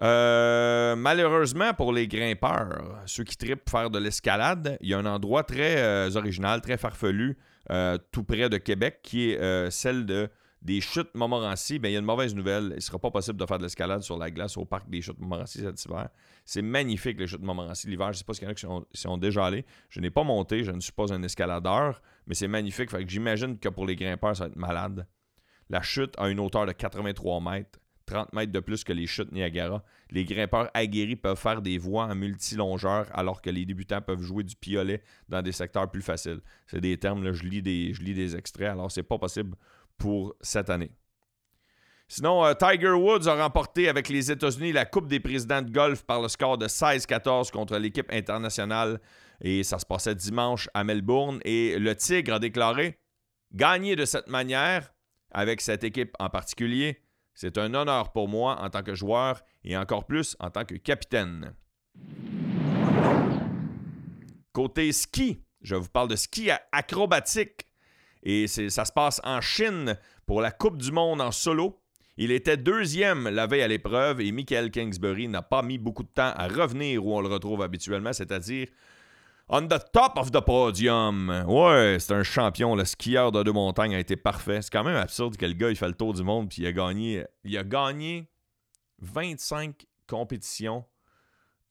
Euh, 0.00 0.94
malheureusement 0.94 1.74
pour 1.74 1.92
les 1.92 2.06
grimpeurs, 2.06 3.02
ceux 3.06 3.24
qui 3.24 3.36
tripent 3.36 3.68
faire 3.68 3.90
de 3.90 3.98
l'escalade, 3.98 4.78
il 4.80 4.88
y 4.88 4.94
a 4.94 4.98
un 4.98 5.06
endroit 5.06 5.42
très 5.42 5.78
euh, 5.78 6.10
original, 6.14 6.60
très 6.60 6.76
farfelu, 6.76 7.36
euh, 7.70 7.98
tout 8.12 8.22
près 8.22 8.48
de 8.48 8.58
Québec, 8.58 9.00
qui 9.02 9.30
est 9.30 9.70
celle 9.70 10.06
de, 10.06 10.30
des 10.62 10.80
chutes 10.80 11.14
Montmorency. 11.14 11.78
Ben, 11.78 11.88
il 11.88 11.92
y 11.92 11.96
a 11.96 11.98
une 12.00 12.04
mauvaise 12.04 12.34
nouvelle. 12.34 12.68
Il 12.70 12.76
ne 12.76 12.80
sera 12.80 12.98
pas 12.98 13.10
possible 13.10 13.38
de 13.38 13.46
faire 13.46 13.58
de 13.58 13.64
l'escalade 13.64 14.02
sur 14.02 14.18
la 14.18 14.30
glace 14.30 14.56
au 14.56 14.64
parc 14.64 14.88
des 14.88 15.02
chutes 15.02 15.18
Montmorency 15.18 15.60
cet 15.60 15.84
hiver. 15.84 16.08
C'est 16.44 16.62
magnifique, 16.62 17.18
les 17.18 17.26
chutes 17.26 17.42
Montmorency 17.42 17.88
l'hiver. 17.88 18.06
Je 18.06 18.10
ne 18.10 18.16
sais 18.18 18.24
pas 18.24 18.34
s'il 18.34 18.44
y 18.44 18.46
en 18.46 18.50
a 18.50 18.54
qui 18.54 18.66
sont, 19.00 19.16
déjà 19.16 19.46
allés. 19.46 19.64
Je 19.88 20.00
n'ai 20.00 20.10
pas 20.10 20.24
monté, 20.24 20.64
je 20.64 20.70
ne 20.70 20.80
suis 20.80 20.92
pas 20.92 21.12
un 21.12 21.22
escaladeur, 21.22 22.00
mais 22.26 22.34
c'est 22.34 22.48
magnifique. 22.48 22.90
Fait 22.90 23.04
que 23.04 23.10
j'imagine 23.10 23.58
que 23.58 23.68
pour 23.68 23.86
les 23.86 23.96
grimpeurs, 23.96 24.36
ça 24.36 24.44
va 24.44 24.50
être 24.50 24.56
malade. 24.56 25.06
La 25.70 25.82
chute 25.82 26.14
a 26.18 26.28
une 26.28 26.40
hauteur 26.40 26.66
de 26.66 26.72
83 26.72 27.40
mètres. 27.40 27.78
30 28.08 28.32
mètres 28.32 28.52
de 28.52 28.60
plus 28.60 28.84
que 28.84 28.92
les 28.92 29.06
chutes 29.06 29.30
Niagara. 29.32 29.84
Les 30.10 30.24
grimpeurs 30.24 30.70
aguerris 30.74 31.16
peuvent 31.16 31.38
faire 31.38 31.62
des 31.62 31.78
voies 31.78 32.04
en 32.04 32.14
multilongeur 32.14 33.06
alors 33.12 33.42
que 33.42 33.50
les 33.50 33.64
débutants 33.64 34.00
peuvent 34.00 34.22
jouer 34.22 34.42
du 34.42 34.56
piolet 34.56 35.02
dans 35.28 35.42
des 35.42 35.52
secteurs 35.52 35.90
plus 35.90 36.02
faciles. 36.02 36.40
C'est 36.66 36.80
des 36.80 36.96
termes, 36.96 37.22
là, 37.22 37.32
je, 37.32 37.44
lis 37.44 37.62
des, 37.62 37.92
lis 38.00 38.14
des 38.14 38.34
extraits, 38.34 38.68
alors 38.68 38.90
c'est 38.90 39.02
pas 39.02 39.18
possible 39.18 39.54
pour 39.98 40.34
cette 40.40 40.70
année. 40.70 40.90
Sinon, 42.10 42.42
euh, 42.46 42.54
Tiger 42.54 42.92
Woods 42.92 43.28
a 43.28 43.34
remporté 43.34 43.88
avec 43.88 44.08
les 44.08 44.30
États-Unis 44.30 44.72
la 44.72 44.86
Coupe 44.86 45.08
des 45.08 45.20
présidents 45.20 45.60
de 45.60 45.70
golf 45.70 46.04
par 46.04 46.22
le 46.22 46.28
score 46.28 46.56
de 46.56 46.66
16-14 46.66 47.50
contre 47.50 47.76
l'équipe 47.76 48.10
internationale. 48.10 48.98
Et 49.42 49.62
ça 49.62 49.78
se 49.78 49.84
passait 49.84 50.14
dimanche 50.14 50.70
à 50.72 50.84
Melbourne. 50.84 51.38
Et 51.44 51.78
le 51.78 51.94
Tigre 51.94 52.34
a 52.34 52.38
déclaré 52.38 52.98
Gagner 53.52 53.94
de 53.94 54.06
cette 54.06 54.28
manière, 54.28 54.92
avec 55.30 55.60
cette 55.60 55.84
équipe 55.84 56.14
en 56.18 56.30
particulier, 56.30 57.02
c'est 57.40 57.56
un 57.56 57.72
honneur 57.72 58.10
pour 58.10 58.26
moi 58.26 58.60
en 58.60 58.68
tant 58.68 58.82
que 58.82 58.96
joueur 58.96 59.42
et 59.62 59.76
encore 59.76 60.06
plus 60.06 60.36
en 60.40 60.50
tant 60.50 60.64
que 60.64 60.74
capitaine. 60.74 61.54
Côté 64.52 64.90
ski, 64.90 65.40
je 65.60 65.76
vous 65.76 65.88
parle 65.88 66.08
de 66.08 66.16
ski 66.16 66.50
acrobatique. 66.72 67.66
Et 68.24 68.48
ça 68.48 68.84
se 68.84 68.90
passe 68.90 69.20
en 69.22 69.40
Chine 69.40 69.96
pour 70.26 70.40
la 70.40 70.50
Coupe 70.50 70.78
du 70.78 70.90
Monde 70.90 71.20
en 71.20 71.30
solo. 71.30 71.80
Il 72.16 72.32
était 72.32 72.56
deuxième 72.56 73.28
la 73.28 73.46
veille 73.46 73.62
à 73.62 73.68
l'épreuve 73.68 74.20
et 74.20 74.32
Michael 74.32 74.72
Kingsbury 74.72 75.28
n'a 75.28 75.42
pas 75.42 75.62
mis 75.62 75.78
beaucoup 75.78 76.02
de 76.02 76.08
temps 76.08 76.32
à 76.34 76.48
revenir 76.48 77.06
où 77.06 77.16
on 77.16 77.20
le 77.20 77.28
retrouve 77.28 77.62
habituellement, 77.62 78.12
c'est-à-dire 78.12 78.66
On 79.50 79.66
the 79.66 79.78
top 79.92 80.18
of 80.18 80.30
the 80.30 80.40
podium. 80.40 81.44
Ouais, 81.46 81.96
c'est 82.00 82.12
un 82.12 82.22
champion. 82.22 82.74
Le 82.74 82.84
skieur 82.84 83.32
de 83.32 83.42
deux 83.42 83.52
montagnes 83.52 83.94
a 83.94 83.98
été 83.98 84.14
parfait. 84.14 84.60
C'est 84.60 84.70
quand 84.70 84.84
même 84.84 84.96
absurde 84.96 85.38
que 85.38 85.46
le 85.46 85.54
gars, 85.54 85.70
il 85.70 85.76
fait 85.76 85.88
le 85.88 85.94
tour 85.94 86.12
du 86.12 86.22
monde 86.22 86.50
puis 86.50 86.62
il 86.62 86.66
a 86.66 86.72
gagné. 86.72 87.24
Il 87.44 87.56
a 87.56 87.64
gagné 87.64 88.28
25 88.98 89.86
compétitions 90.06 90.84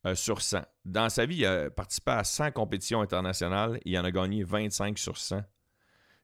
euh, 0.06 0.16
sur 0.16 0.42
100. 0.42 0.62
Dans 0.84 1.08
sa 1.08 1.24
vie, 1.24 1.36
il 1.36 1.46
a 1.46 1.70
participé 1.70 2.10
à 2.10 2.24
100 2.24 2.50
compétitions 2.50 3.00
internationales. 3.00 3.78
il 3.84 3.96
en 3.96 4.04
a 4.04 4.10
gagné 4.10 4.42
25 4.42 4.98
sur 4.98 5.16
100. 5.16 5.42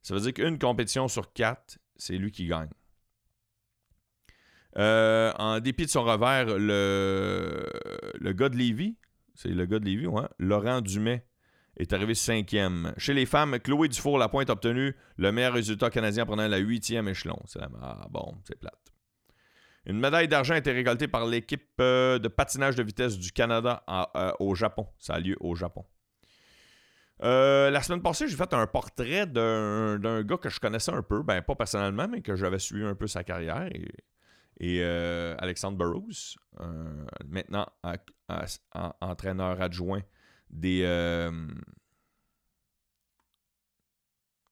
Ça 0.02 0.14
veut 0.14 0.20
dire 0.20 0.34
qu'une 0.34 0.58
compétition 0.58 1.06
sur 1.06 1.32
4, 1.32 1.78
c'est 1.96 2.16
lui 2.16 2.32
qui 2.32 2.46
gagne. 2.46 2.70
Euh, 4.76 5.32
en 5.38 5.60
dépit 5.60 5.86
de 5.86 5.90
son 5.90 6.02
revers, 6.02 6.58
le, 6.58 7.70
le 8.14 8.32
gars 8.32 8.48
de 8.48 8.56
Lévis, 8.56 8.96
c'est 9.36 9.50
le 9.50 9.66
gars 9.66 9.78
de 9.78 9.84
Lévis, 9.84 10.08
Laurent 10.40 10.80
Dumais, 10.80 11.24
est 11.76 11.92
arrivé 11.92 12.14
cinquième. 12.14 12.92
Chez 12.96 13.14
les 13.14 13.26
femmes, 13.26 13.58
Chloé 13.58 13.88
Dufour-Lapointe 13.88 14.50
a 14.50 14.52
obtenu 14.52 14.94
le 15.16 15.32
meilleur 15.32 15.52
résultat 15.52 15.90
canadien 15.90 16.26
pendant 16.26 16.46
la 16.46 16.58
huitième 16.58 17.08
échelon. 17.08 17.38
C'est 17.46 17.60
ah 17.82 18.06
bon, 18.10 18.34
c'est 18.44 18.58
plate. 18.58 18.84
Une 19.86 20.00
médaille 20.00 20.28
d'argent 20.28 20.54
a 20.54 20.58
été 20.58 20.72
récoltée 20.72 21.08
par 21.08 21.26
l'équipe 21.26 21.68
euh, 21.80 22.18
de 22.18 22.28
patinage 22.28 22.74
de 22.74 22.82
vitesse 22.82 23.18
du 23.18 23.32
Canada 23.32 23.82
euh, 23.88 24.32
au 24.40 24.54
Japon. 24.54 24.86
Ça 24.98 25.14
a 25.14 25.20
lieu 25.20 25.36
au 25.40 25.54
Japon. 25.54 25.84
Euh, 27.22 27.70
la 27.70 27.82
semaine 27.82 28.02
passée, 28.02 28.26
j'ai 28.26 28.36
fait 28.36 28.52
un 28.54 28.66
portrait 28.66 29.26
d'un 29.26 30.22
gars 30.22 30.38
que 30.38 30.48
je 30.48 30.58
connaissais 30.58 30.92
un 30.92 31.02
peu, 31.02 31.22
ben 31.22 31.42
pas 31.42 31.54
personnellement, 31.54 32.08
mais 32.08 32.22
que 32.22 32.34
j'avais 32.34 32.58
suivi 32.58 32.84
un 32.84 32.94
peu 32.94 33.06
sa 33.06 33.24
carrière. 33.24 33.68
Et, 34.58 34.82
Alexandre 35.38 35.76
Burroughs, 35.76 36.36
maintenant 37.26 37.66
entraîneur 39.00 39.60
adjoint 39.60 40.02
des, 40.50 40.82
euh, 40.84 41.30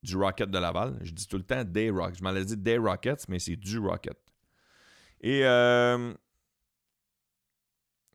du 0.02 0.16
Rocket 0.16 0.50
de 0.50 0.58
Laval. 0.58 0.98
Je 1.02 1.12
dis 1.12 1.26
tout 1.26 1.36
le 1.36 1.44
temps 1.44 1.64
des 1.64 1.90
Rockets. 1.90 2.18
Je 2.18 2.24
m'en 2.24 2.34
ai 2.34 2.44
dit 2.44 2.56
des 2.56 2.78
Rockets, 2.78 3.28
mais 3.28 3.38
c'est 3.38 3.56
du 3.56 3.78
Rocket. 3.78 4.18
Et. 5.20 5.44
Euh, 5.44 6.12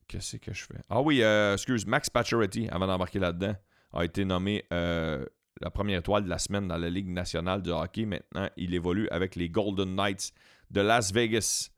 qu'est-ce 0.07 0.37
que 0.37 0.53
je 0.53 0.65
fais? 0.65 0.81
Ah 0.89 1.01
oui, 1.01 1.21
euh, 1.21 1.53
excuse, 1.53 1.85
Max 1.85 2.09
Pacioretty, 2.09 2.67
avant 2.69 2.87
d'embarquer 2.87 3.19
là-dedans, 3.19 3.55
a 3.93 4.05
été 4.05 4.25
nommé 4.25 4.65
la 4.69 5.71
première 5.71 5.99
étoile 5.99 6.23
de 6.23 6.29
la 6.29 6.37
semaine 6.37 6.67
dans 6.67 6.77
la 6.77 6.89
Ligue 6.89 7.09
nationale 7.09 7.61
de 7.61 7.71
hockey. 7.71 8.05
Maintenant, 8.05 8.47
il 8.57 8.75
évolue 8.75 9.07
avec 9.09 9.35
les 9.35 9.49
Golden 9.49 9.95
Knights 9.95 10.33
de 10.69 10.81
Las 10.81 11.11
Vegas. 11.11 11.71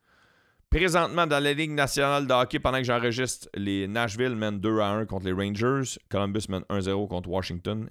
Présentement, 0.69 1.25
dans 1.25 1.43
la 1.43 1.53
Ligue 1.53 1.71
nationale 1.71 2.27
de 2.27 2.33
hockey, 2.33 2.59
pendant 2.59 2.77
que 2.77 2.83
j'enregistre, 2.83 3.49
les 3.55 3.87
Nashville 3.87 4.35
mènent 4.35 4.59
2 4.59 4.79
à 4.79 4.89
1 4.89 5.05
contre 5.07 5.25
les 5.25 5.31
Rangers, 5.31 5.97
Columbus 6.09 6.43
mène 6.47 6.61
1-0 6.69 7.07
contre 7.07 7.27
Washington 7.27 7.89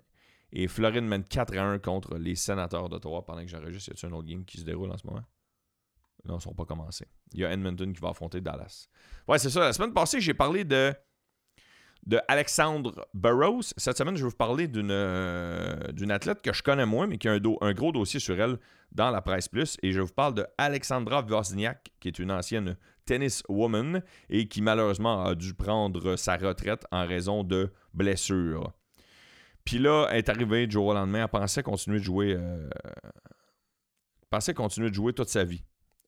et 0.52 0.68
Floride 0.68 1.02
mène 1.02 1.24
4 1.24 1.58
à 1.58 1.64
1 1.64 1.80
contre 1.80 2.16
les 2.16 2.36
Sénateurs 2.36 2.88
d'Ottawa. 2.88 3.24
Pendant 3.26 3.42
que 3.42 3.48
j'enregistre, 3.48 3.90
y 4.00 4.06
a 4.06 4.08
un 4.08 4.12
autre 4.12 4.28
game 4.28 4.44
qui 4.44 4.58
se 4.58 4.64
déroule 4.64 4.92
en 4.92 4.96
ce 4.96 5.04
moment? 5.08 5.24
Non, 6.24 6.34
ils 6.34 6.36
ne 6.36 6.40
sont 6.40 6.54
pas 6.54 6.66
commencés. 6.66 7.06
Il 7.32 7.40
y 7.40 7.44
a 7.44 7.52
Edmonton 7.52 7.92
qui 7.92 8.00
va 8.00 8.10
affronter 8.10 8.40
Dallas. 8.40 8.86
Ouais, 9.26 9.40
c'est 9.40 9.50
ça. 9.50 9.60
La 9.60 9.72
semaine 9.72 9.92
passée, 9.92 10.20
j'ai 10.20 10.34
parlé 10.34 10.62
de 10.64 10.94
de 12.06 12.20
Alexandre 12.28 13.06
Burroughs. 13.14 13.74
Cette 13.76 13.98
semaine, 13.98 14.16
je 14.16 14.22
vais 14.22 14.30
vous 14.30 14.36
parler 14.36 14.66
d'une 14.68 14.90
euh, 14.90 16.08
athlète 16.08 16.40
que 16.42 16.52
je 16.52 16.62
connais 16.62 16.86
moins, 16.86 17.06
mais 17.06 17.18
qui 17.18 17.28
a 17.28 17.32
un, 17.32 17.72
gros 17.72 17.92
dossier 17.92 18.20
sur 18.20 18.40
elle 18.40 18.58
dans 18.92 19.10
la 19.10 19.20
presse 19.20 19.48
plus. 19.48 19.76
Et 19.82 19.92
je 19.92 20.00
vous 20.00 20.12
parle 20.12 20.34
de 20.34 20.46
Alexandra 20.56 21.22
Wozniak, 21.22 21.90
qui 22.00 22.08
est 22.08 22.18
une 22.18 22.32
ancienne 22.32 22.76
tennis 23.04 23.42
woman 23.48 24.02
et 24.28 24.48
qui 24.48 24.62
malheureusement 24.62 25.24
a 25.24 25.34
dû 25.34 25.54
prendre 25.54 26.16
sa 26.16 26.36
retraite 26.36 26.86
en 26.90 27.06
raison 27.06 27.44
de 27.44 27.70
blessures. 27.94 28.72
Puis 29.64 29.78
là, 29.78 30.08
elle 30.10 30.18
est 30.18 30.28
arrivée 30.28 30.66
du 30.66 30.72
jour 30.72 30.86
au 30.86 30.94
lendemain, 30.94 31.22
elle 31.22 31.28
pensait 31.28 31.62
continuer 31.62 31.98
de 31.98 32.04
jouer. 32.04 32.34
Euh, 32.38 32.68
continuer 34.54 34.90
de 34.90 34.94
jouer 34.94 35.12
toute 35.12 35.28
sa 35.28 35.44
vie. 35.44 35.62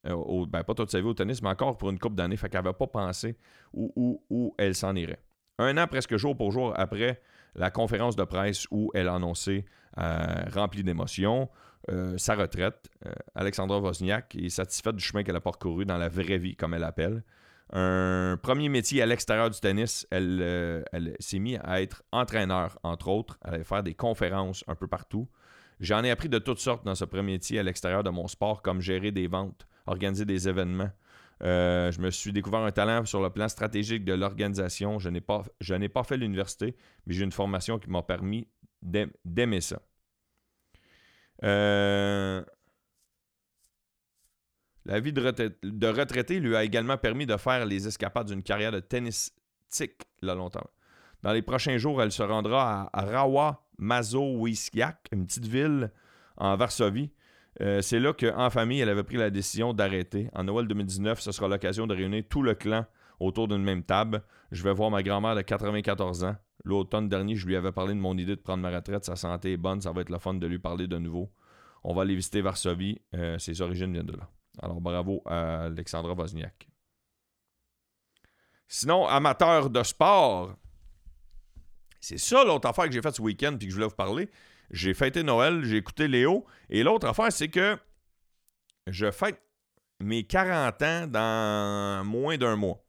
Euh, 0.06 0.46
ben, 0.46 0.62
pas 0.62 0.74
toute 0.74 0.90
sa 0.90 0.98
vie 0.98 1.06
au 1.06 1.14
tennis, 1.14 1.42
mais 1.42 1.50
encore 1.50 1.76
pour 1.76 1.90
une 1.90 1.98
coupe 1.98 2.14
d'années. 2.14 2.38
Fait 2.38 2.48
qu'elle 2.48 2.62
n'avait 2.62 2.76
pas 2.76 2.86
pensé 2.86 3.36
où 3.72 4.54
elle 4.56 4.74
s'en 4.74 4.94
irait 4.94 5.20
un 5.60 5.76
an 5.76 5.86
presque 5.86 6.16
jour 6.16 6.36
pour 6.36 6.52
jour 6.52 6.72
après 6.76 7.20
la 7.54 7.70
conférence 7.70 8.16
de 8.16 8.24
presse 8.24 8.66
où 8.70 8.90
elle 8.94 9.08
a 9.08 9.14
annoncé, 9.14 9.64
euh, 9.98 10.24
remplie 10.52 10.82
d'émotions, 10.82 11.48
euh, 11.90 12.16
sa 12.18 12.34
retraite. 12.34 12.88
Euh, 13.06 13.12
Alexandra 13.34 13.78
Wozniak 13.78 14.34
est 14.36 14.48
satisfaite 14.48 14.96
du 14.96 15.04
chemin 15.04 15.22
qu'elle 15.22 15.36
a 15.36 15.40
parcouru 15.40 15.84
dans 15.84 15.98
la 15.98 16.08
vraie 16.08 16.38
vie, 16.38 16.56
comme 16.56 16.74
elle 16.74 16.80
l'appelle. 16.80 17.22
Un 17.72 18.36
premier 18.42 18.68
métier 18.68 19.00
à 19.02 19.06
l'extérieur 19.06 19.48
du 19.50 19.60
tennis, 19.60 20.06
elle, 20.10 20.84
elle 20.92 21.14
s'est 21.20 21.38
mise 21.38 21.60
à 21.62 21.80
être 21.80 22.02
entraîneur, 22.10 22.78
entre 22.82 23.08
autres. 23.08 23.38
Elle 23.44 23.54
allait 23.54 23.64
faire 23.64 23.84
des 23.84 23.94
conférences 23.94 24.64
un 24.66 24.74
peu 24.74 24.88
partout. 24.88 25.28
J'en 25.78 26.02
ai 26.02 26.10
appris 26.10 26.28
de 26.28 26.38
toutes 26.38 26.58
sortes 26.58 26.84
dans 26.84 26.96
ce 26.96 27.04
premier 27.04 27.32
métier 27.32 27.60
à 27.60 27.62
l'extérieur 27.62 28.02
de 28.02 28.10
mon 28.10 28.26
sport, 28.26 28.60
comme 28.60 28.80
gérer 28.80 29.12
des 29.12 29.28
ventes, 29.28 29.68
organiser 29.86 30.24
des 30.24 30.48
événements, 30.48 30.90
Euh, 31.42 31.90
je 31.90 32.00
me 32.00 32.10
suis 32.10 32.32
découvert 32.32 32.60
un 32.60 32.70
talent 32.70 33.04
sur 33.06 33.22
le 33.22 33.30
plan 33.30 33.48
stratégique 33.48 34.04
de 34.04 34.12
l'organisation. 34.12 34.98
Je 34.98 35.08
n'ai 35.08 35.20
pas, 35.20 35.44
pas 35.92 36.04
fait 36.04 36.16
l'université, 36.16 36.76
mais 37.06 37.14
j'ai 37.14 37.24
une 37.24 37.32
formation 37.32 37.78
qui 37.78 37.88
m'a 37.90 38.02
permis 38.02 38.46
d'aimer 38.82 39.60
ça. 39.60 39.80
Euh, 41.42 42.44
la 44.84 45.00
vie 45.00 45.12
de, 45.12 45.86
retraité, 45.86 46.40
lui 46.40 46.56
a 46.56 46.64
également 46.64 46.98
permis 46.98 47.26
de 47.26 47.36
faire 47.36 47.64
les 47.64 47.86
escapades 47.86 48.28
d'une 48.28 48.42
carrière 48.42 48.72
de 48.72 48.80
tennistique 48.80 50.02
là 50.20 50.34
longtemps. 50.34 50.68
Dans 51.22 51.32
les 51.32 51.42
prochains 51.42 51.76
jours, 51.76 52.02
elle 52.02 52.12
se 52.12 52.22
rendra 52.22 52.90
à, 52.92 53.04
Rawa 53.04 53.66
Mazowiecki, 53.78 54.82
une 55.12 55.26
petite 55.26 55.46
ville 55.46 55.90
en 56.36 56.56
Varsovie. 56.56 57.10
Euh, 57.60 57.82
c'est 57.82 57.98
là 57.98 58.12
qu'en 58.12 58.50
famille, 58.50 58.80
elle 58.80 58.88
avait 58.88 59.02
pris 59.02 59.16
la 59.16 59.30
décision 59.30 59.72
d'arrêter. 59.72 60.30
En 60.34 60.44
Noël 60.44 60.66
2019, 60.66 61.20
ce 61.20 61.32
sera 61.32 61.48
l'occasion 61.48 61.86
de 61.86 61.94
réunir 61.94 62.24
tout 62.28 62.42
le 62.42 62.54
clan 62.54 62.86
autour 63.18 63.48
d'une 63.48 63.62
même 63.62 63.82
table. 63.82 64.22
Je 64.50 64.62
vais 64.62 64.72
voir 64.72 64.90
ma 64.90 65.02
grand-mère 65.02 65.34
de 65.34 65.42
94 65.42 66.24
ans. 66.24 66.36
L'automne 66.64 67.08
dernier, 67.08 67.36
je 67.36 67.46
lui 67.46 67.56
avais 67.56 67.72
parlé 67.72 67.94
de 67.94 67.98
mon 67.98 68.16
idée 68.16 68.36
de 68.36 68.40
prendre 68.40 68.62
ma 68.62 68.70
retraite. 68.70 69.04
Sa 69.04 69.16
santé 69.16 69.52
est 69.52 69.56
bonne, 69.56 69.80
ça 69.80 69.92
va 69.92 70.00
être 70.02 70.10
le 70.10 70.18
fun 70.18 70.34
de 70.34 70.46
lui 70.46 70.58
parler 70.58 70.86
de 70.86 70.98
nouveau. 70.98 71.30
On 71.84 71.94
va 71.94 72.02
aller 72.02 72.14
visiter 72.14 72.40
Varsovie. 72.40 73.00
Euh, 73.14 73.38
ses 73.38 73.60
origines 73.62 73.92
viennent 73.92 74.06
de 74.06 74.16
là. 74.16 74.28
Alors 74.62 74.80
bravo 74.80 75.22
à 75.26 75.64
Alexandra 75.64 76.12
Wozniak. 76.14 76.68
Sinon, 78.68 79.06
amateur 79.06 79.70
de 79.70 79.82
sport, 79.82 80.54
c'est 82.00 82.18
ça 82.18 82.44
l'autre 82.44 82.68
affaire 82.68 82.86
que 82.86 82.92
j'ai 82.92 83.02
faite 83.02 83.16
ce 83.16 83.22
week-end 83.22 83.56
puis 83.58 83.66
que 83.66 83.70
je 83.70 83.76
voulais 83.76 83.88
vous 83.88 83.94
parler. 83.94 84.30
J'ai 84.70 84.94
fêté 84.94 85.22
Noël, 85.22 85.64
j'ai 85.64 85.76
écouté 85.76 86.08
Léo. 86.08 86.46
Et 86.68 86.82
l'autre 86.82 87.08
affaire, 87.08 87.32
c'est 87.32 87.48
que 87.48 87.76
je 88.86 89.10
fête 89.10 89.40
mes 90.00 90.24
40 90.24 90.82
ans 90.82 91.06
dans 91.06 92.04
moins 92.04 92.36
d'un 92.38 92.56
mois. 92.56 92.84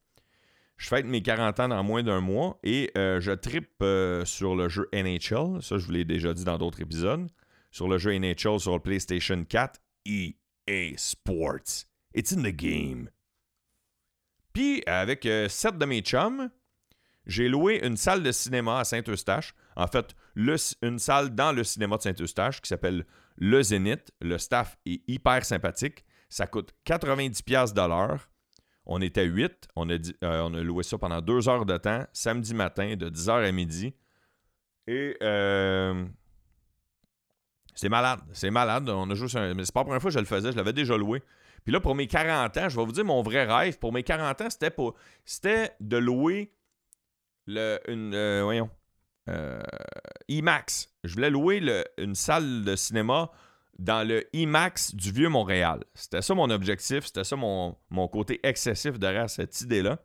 Je 0.78 0.88
fête 0.88 1.06
mes 1.06 1.22
40 1.22 1.60
ans 1.60 1.67
dans 1.67 1.84
moins 1.84 2.02
d'un 2.02 2.22
mois 2.22 2.60
et 2.63 2.91
euh, 2.98 3.20
je 3.20 3.32
trippe 3.32 3.84
euh, 3.84 4.26
sur 4.26 4.56
le 4.56 4.67
jeu 4.67 4.89
NHL. 4.94 5.62
Ça, 5.62 5.78
je 5.78 5.86
vous 5.86 5.91
l'ai 5.91 6.06
déjà 6.06 6.34
dit 6.34 6.44
dans 6.44 6.58
d'autres 6.58 6.82
épisodes. 6.82 7.28
Sur 7.70 7.88
le 7.88 7.98
jeu 7.98 8.17
NHL 8.17 8.60
sur 8.60 8.74
le 8.74 8.80
PlayStation 8.80 9.44
4. 9.44 9.80
EA 10.06 10.94
Sports. 10.98 11.86
It's 12.15 12.34
in 12.34 12.41
the 12.41 12.56
game. 12.56 13.10
Puis, 14.54 14.84
avec 14.86 15.26
euh, 15.26 15.48
sept 15.48 15.78
de 15.78 15.86
mes 15.86 16.02
chums, 16.02 16.50
j'ai 17.26 17.48
loué 17.48 17.86
une 17.86 17.98
salle 17.98 18.24
de 18.24 18.32
cinéma 18.32 18.80
à 18.80 18.84
Saint-Eustache. 18.84 19.54
En 19.76 19.88
fait, 19.88 20.15
une 20.36 21.00
salle 21.00 21.36
dans 21.36 21.52
le 21.52 21.63
cinéma 21.63 21.98
de 21.98 22.02
Saint-Eustache 22.02 22.62
qui 22.62 22.67
s'appelle 22.67 23.06
Le 23.38 23.62
Zénith. 23.62 24.12
Le 24.22 24.38
staff 24.38 24.78
est 24.86 25.02
hyper 25.08 25.46
sympathique. 25.46 26.06
Ça 26.30 26.48
coûte 26.48 26.74
90$ 26.86 27.74
de. 27.74 28.20
On 28.86 29.02
était 29.02 29.26
8. 29.26 29.67
On 29.76 29.89
a, 29.89 29.94
euh, 29.94 30.41
on 30.41 30.54
a 30.54 30.62
loué 30.62 30.84
ça 30.84 30.98
pendant 30.98 31.22
deux 31.22 31.48
heures 31.48 31.65
de 31.65 31.78
temps, 31.78 32.06
samedi 32.13 32.54
matin, 32.54 32.96
de 32.96 33.10
10h 33.10 33.48
à 33.48 33.52
midi. 33.52 33.94
Et 34.88 35.15
euh, 35.22 36.06
c'est 37.76 37.89
malade. 37.89 38.22
C'est 38.34 38.52
malade. 38.52 38.89
On 38.89 39.10
a 39.10 39.13
joué 39.15 39.28
Mais 39.56 39.65
c'est 39.65 39.74
pas 39.74 39.82
la 39.82 39.86
première 39.86 40.02
fois 40.02 40.10
que 40.10 40.15
je 40.15 40.20
le 40.20 40.26
faisais. 40.26 40.52
Je 40.52 40.58
l'avais 40.58 40.74
déjà 40.74 40.98
loué. 40.98 41.22
Puis 41.63 41.72
là, 41.72 41.80
pour 41.80 41.96
mes 41.96 42.08
40 42.08 42.58
ans, 42.58 42.70
je 42.70 42.76
vais 42.76 42.86
vous 42.86 42.91
dire 42.91 43.06
mon 43.06 43.22
vrai 43.22 43.46
rêve. 43.46 43.78
Pour 43.78 43.94
mes 43.94 44.04
40 44.04 44.41
ans, 44.41 44.50
c'était 44.50 44.72
pour... 44.72 44.96
c'était 45.26 45.72
de 45.80 45.98
louer 45.98 46.54
le, 47.46 47.80
une, 47.88 48.13
euh, 48.13 48.41
voyons, 48.44 48.70
IMAX. 50.28 50.89
Je 51.04 51.13
voulais 51.13 51.30
louer 51.30 51.62
une 51.98 52.15
salle 52.15 52.63
de 52.63 52.76
cinéma 52.76 53.32
dans 53.82 54.08
le 54.08 54.24
IMAX 54.34 54.96
du 54.96 55.12
Vieux-Montréal. 55.12 55.84
C'était 55.96 56.22
ça 56.22 56.36
mon 56.36 56.50
objectif, 56.50 57.06
c'était 57.06 57.24
ça 57.24 57.36
mon, 57.36 57.76
côté 58.12 58.39
excessif 58.44 59.00
derrière 59.00 59.30
cette 59.30 59.60
idée-là. 59.62 60.00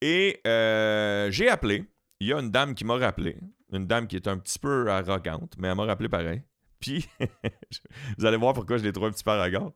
Et 0.00 0.40
euh, 0.46 1.30
j'ai 1.30 1.48
appelé. 1.48 1.84
Il 2.18 2.28
y 2.28 2.32
a 2.32 2.38
une 2.38 2.50
dame 2.50 2.74
qui 2.74 2.84
m'a 2.84 2.96
rappelé. 2.96 3.38
Une 3.72 3.86
dame 3.86 4.06
qui 4.06 4.16
est 4.16 4.26
un 4.26 4.38
petit 4.38 4.58
peu 4.58 4.90
arrogante, 4.90 5.54
mais 5.58 5.68
elle 5.68 5.76
m'a 5.76 5.84
rappelé 5.84 6.08
pareil. 6.08 6.42
Puis, 6.80 7.08
vous 8.18 8.26
allez 8.26 8.36
voir 8.36 8.54
pourquoi 8.54 8.78
je 8.78 8.82
l'ai 8.82 8.92
trouvé 8.92 9.08
un 9.08 9.12
petit 9.12 9.24
peu 9.24 9.30
arrogante. 9.30 9.74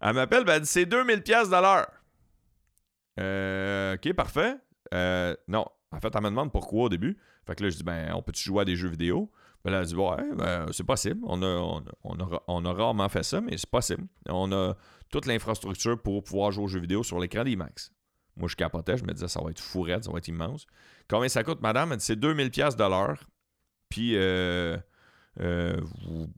Elle 0.00 0.14
m'appelle, 0.14 0.44
ben, 0.44 0.54
elle 0.54 0.62
dit 0.62 0.68
c'est 0.68 0.86
2000 0.86 1.22
pièces 1.22 1.48
de 1.48 1.56
l'heure. 1.56 1.90
ok, 3.94 4.12
parfait. 4.14 4.56
non, 5.48 5.66
en 5.92 6.00
fait, 6.00 6.14
elle 6.14 6.22
me 6.22 6.28
demande 6.28 6.52
pourquoi 6.52 6.84
au 6.84 6.88
début. 6.88 7.16
Fait 7.46 7.54
que 7.54 7.64
là, 7.64 7.70
je 7.70 7.76
dis, 7.76 7.82
ben, 7.82 8.12
on 8.14 8.22
peut-tu 8.22 8.44
jouer 8.44 8.62
à 8.62 8.64
des 8.64 8.76
jeux 8.76 8.88
vidéo? 8.88 9.30
Ben, 9.64 9.72
elle 9.74 9.84
dit, 9.84 9.94
ouais, 9.94 10.34
ben, 10.36 10.66
c'est 10.72 10.84
possible. 10.84 11.20
On 11.24 11.42
a, 11.42 12.72
rarement 12.72 13.08
fait 13.08 13.22
ça, 13.22 13.40
mais 13.40 13.56
c'est 13.56 13.70
possible. 13.70 14.04
On 14.28 14.52
a 14.52 14.76
toute 15.10 15.26
l'infrastructure 15.26 16.00
pour 16.00 16.22
pouvoir 16.22 16.52
jouer 16.52 16.64
aux 16.64 16.68
jeux 16.68 16.80
vidéo 16.80 17.02
sur 17.02 17.18
l'écran 17.18 17.44
d'IMAX. 17.44 17.92
Moi, 18.36 18.48
je 18.48 18.56
capotais, 18.56 18.96
je 18.96 19.04
me 19.04 19.12
disais, 19.12 19.28
ça 19.28 19.42
va 19.42 19.50
être 19.50 19.60
fourrette, 19.60 20.04
ça 20.04 20.12
va 20.12 20.18
être 20.18 20.28
immense. 20.28 20.66
Combien 21.08 21.28
ça 21.28 21.42
coûte, 21.42 21.60
madame? 21.60 21.94
C'est 21.98 22.18
2000$ 22.18 22.76
de 22.76 22.84
l'heure. 22.84 23.24
Puis, 23.88 24.12
euh, 24.14 24.76
euh, 25.40 25.76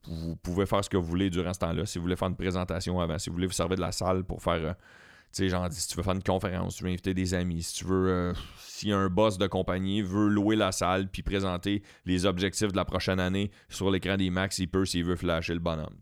vous, 0.07 0.37
pouvez 0.37 0.67
faire 0.67 0.85
ce 0.85 0.91
que 0.91 0.97
vous 0.97 1.07
voulez 1.07 1.31
durant 1.31 1.53
ce 1.53 1.61
temps-là. 1.61 1.87
Si 1.87 1.99
vous 1.99 2.03
voulez 2.03 2.17
faire 2.17 2.29
une 2.29 2.37
présentation 2.37 3.01
avant, 3.01 3.19
si 3.19 3.31
vous 3.31 3.35
voulez 3.35 3.47
vous 3.47 3.53
servir 3.53 3.77
de 3.77 3.83
la 3.83 3.93
salle 3.93 4.25
pour 4.25 4.43
faire 4.43 4.65
euh, 4.65 4.73
sais, 5.33 5.49
genre, 5.49 5.67
si 5.71 5.89
tu 5.89 5.97
veux 5.97 6.03
faire 6.03 6.15
une 6.15 6.23
conférence, 6.23 6.73
si 6.73 6.79
tu 6.79 6.85
veux 6.85 6.91
inviter 6.91 7.15
des 7.15 7.35
amis, 7.35 7.63
si 7.63 7.75
tu 7.75 7.85
veux, 7.85 8.09
euh, 8.09 8.33
si 8.59 8.93
un 8.93 9.09
boss 9.09 9.39
de 9.39 9.47
compagnie 9.47 10.03
veut 10.03 10.29
louer 10.29 10.57
la 10.57 10.73
salle 10.73 11.09
puis 11.09 11.23
présenter 11.23 11.83
les 12.05 12.27
objectifs 12.27 12.73
de 12.73 12.77
la 12.77 12.85
prochaine 12.85 13.21
année 13.21 13.51
sur 13.69 13.91
l'écran 13.91 14.17
des 14.17 14.31
Max, 14.31 14.59
il 14.59 14.69
peut 14.69 14.85
s'il 14.85 15.05
veut 15.05 15.17
flasher 15.17 15.55
le 15.55 15.61
bonhomme. 15.61 15.97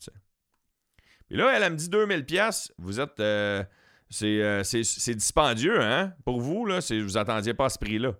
Puis 1.28 1.36
là, 1.36 1.52
elle, 1.54 1.72
me 1.72 1.76
dit 1.76 1.88
2000 1.88 2.24
pièces. 2.24 2.72
Vous 2.78 3.00
êtes... 3.00 3.20
Euh, 3.20 3.62
euh, 4.22 4.64
c'est 4.64 5.14
dispendieux, 5.14 5.80
hein? 5.80 6.12
Pour 6.24 6.40
vous, 6.40 6.66
là, 6.66 6.80
vous 6.90 7.16
attendiez 7.16 7.54
pas 7.54 7.66
à 7.66 7.68
ce 7.68 7.78
prix-là. 7.78 8.14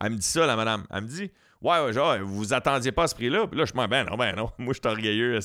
Elle 0.00 0.12
me 0.12 0.16
dit 0.16 0.26
ça, 0.26 0.46
la 0.46 0.56
madame. 0.56 0.86
Elle 0.90 1.02
me 1.02 1.08
dit 1.08 1.30
Ouais, 1.62 1.80
ouais, 1.80 1.92
genre, 1.92 2.16
vous 2.22 2.52
attendiez 2.52 2.92
pas 2.92 3.04
à 3.04 3.06
ce 3.08 3.14
prix-là. 3.14 3.46
Puis 3.46 3.58
là, 3.58 3.64
je 3.64 3.72
me 3.74 3.82
dis, 3.82 3.88
ben 3.88 4.04
non, 4.04 4.16
ben 4.16 4.34
non, 4.36 4.50
moi, 4.58 4.74
je 4.74 4.80
suis 4.80 4.88
orgueilleux. 4.88 5.38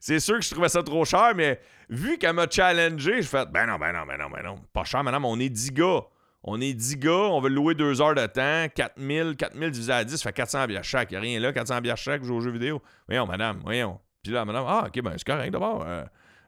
C'est 0.00 0.20
sûr 0.20 0.36
que 0.36 0.44
je 0.44 0.50
trouvais 0.50 0.68
ça 0.68 0.82
trop 0.82 1.04
cher, 1.04 1.32
mais 1.34 1.60
vu 1.88 2.18
qu'elle 2.18 2.34
m'a 2.34 2.48
challengé, 2.48 3.22
je 3.22 3.28
fais, 3.28 3.46
ben 3.46 3.66
non, 3.66 3.78
ben 3.78 3.92
non, 3.92 4.06
ben 4.06 4.18
non, 4.18 4.30
ben 4.30 4.42
non. 4.42 4.56
Pas 4.72 4.84
cher, 4.84 5.02
madame, 5.02 5.24
on 5.24 5.38
est 5.40 5.48
10 5.48 5.72
gars. 5.72 6.02
On 6.44 6.60
est 6.60 6.72
10 6.72 6.98
gars, 6.98 7.10
on 7.10 7.40
veut 7.40 7.48
louer 7.48 7.74
2 7.74 8.00
heures 8.00 8.14
de 8.14 8.26
temps, 8.26 8.72
4000, 8.74 9.36
4000 9.36 9.70
divisé 9.70 9.92
à 9.92 10.04
10, 10.04 10.16
ça 10.16 10.22
fait 10.22 10.32
400 10.32 10.66
bières 10.66 10.84
chaque. 10.84 11.10
Il 11.10 11.14
n'y 11.14 11.18
a 11.18 11.20
rien 11.20 11.40
là, 11.40 11.52
400 11.52 11.80
bières 11.80 11.96
chaque, 11.96 12.22
je 12.22 12.28
joue 12.28 12.36
aux 12.36 12.40
jeux 12.40 12.52
vidéo. 12.52 12.80
Voyons, 13.08 13.26
madame, 13.26 13.60
voyons. 13.64 13.98
Puis 14.22 14.32
là, 14.32 14.44
madame, 14.44 14.64
ah, 14.66 14.84
ok, 14.86 15.02
ben 15.02 15.12
c'est 15.16 15.26
correct 15.26 15.50
d'abord. 15.50 15.84
Euh, 15.86 16.04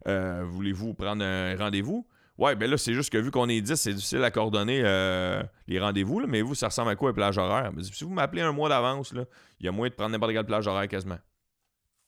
euh, 0.07 0.45
voulez-vous 0.47 0.95
prendre 0.95 1.25
un 1.25 1.57
rendez-vous? 1.57 2.07
Ouais, 2.41 2.57
ben 2.57 2.71
là, 2.71 2.79
c'est 2.79 2.95
juste 2.95 3.13
que 3.13 3.19
vu 3.19 3.31
qu'on 3.31 3.51
est 3.51 3.61
10, 3.61 3.77
c'est 3.77 3.93
difficile 3.93 4.25
à 4.25 4.31
coordonner 4.31 4.81
euh, 4.83 5.43
les 5.67 5.79
rendez-vous, 5.79 6.27
mais 6.27 6.41
vous, 6.41 6.55
ça 6.55 6.69
ressemble 6.69 6.91
à 6.91 6.97
quoi, 6.97 7.11
un 7.11 7.13
plage 7.13 7.37
horaire? 7.37 7.71
Si 7.83 8.03
vous 8.03 8.09
m'appelez 8.15 8.41
un 8.41 8.53
mois 8.53 8.71
d'avance, 8.71 9.13
il 9.61 9.67
y 9.67 9.69
a 9.69 9.73
moyen 9.73 9.91
de 9.91 9.95
prendre 9.95 10.13
n'importe 10.13 10.33
quel 10.33 10.47
plage 10.47 10.67
horaire 10.67 10.89
quasiment. 10.89 11.19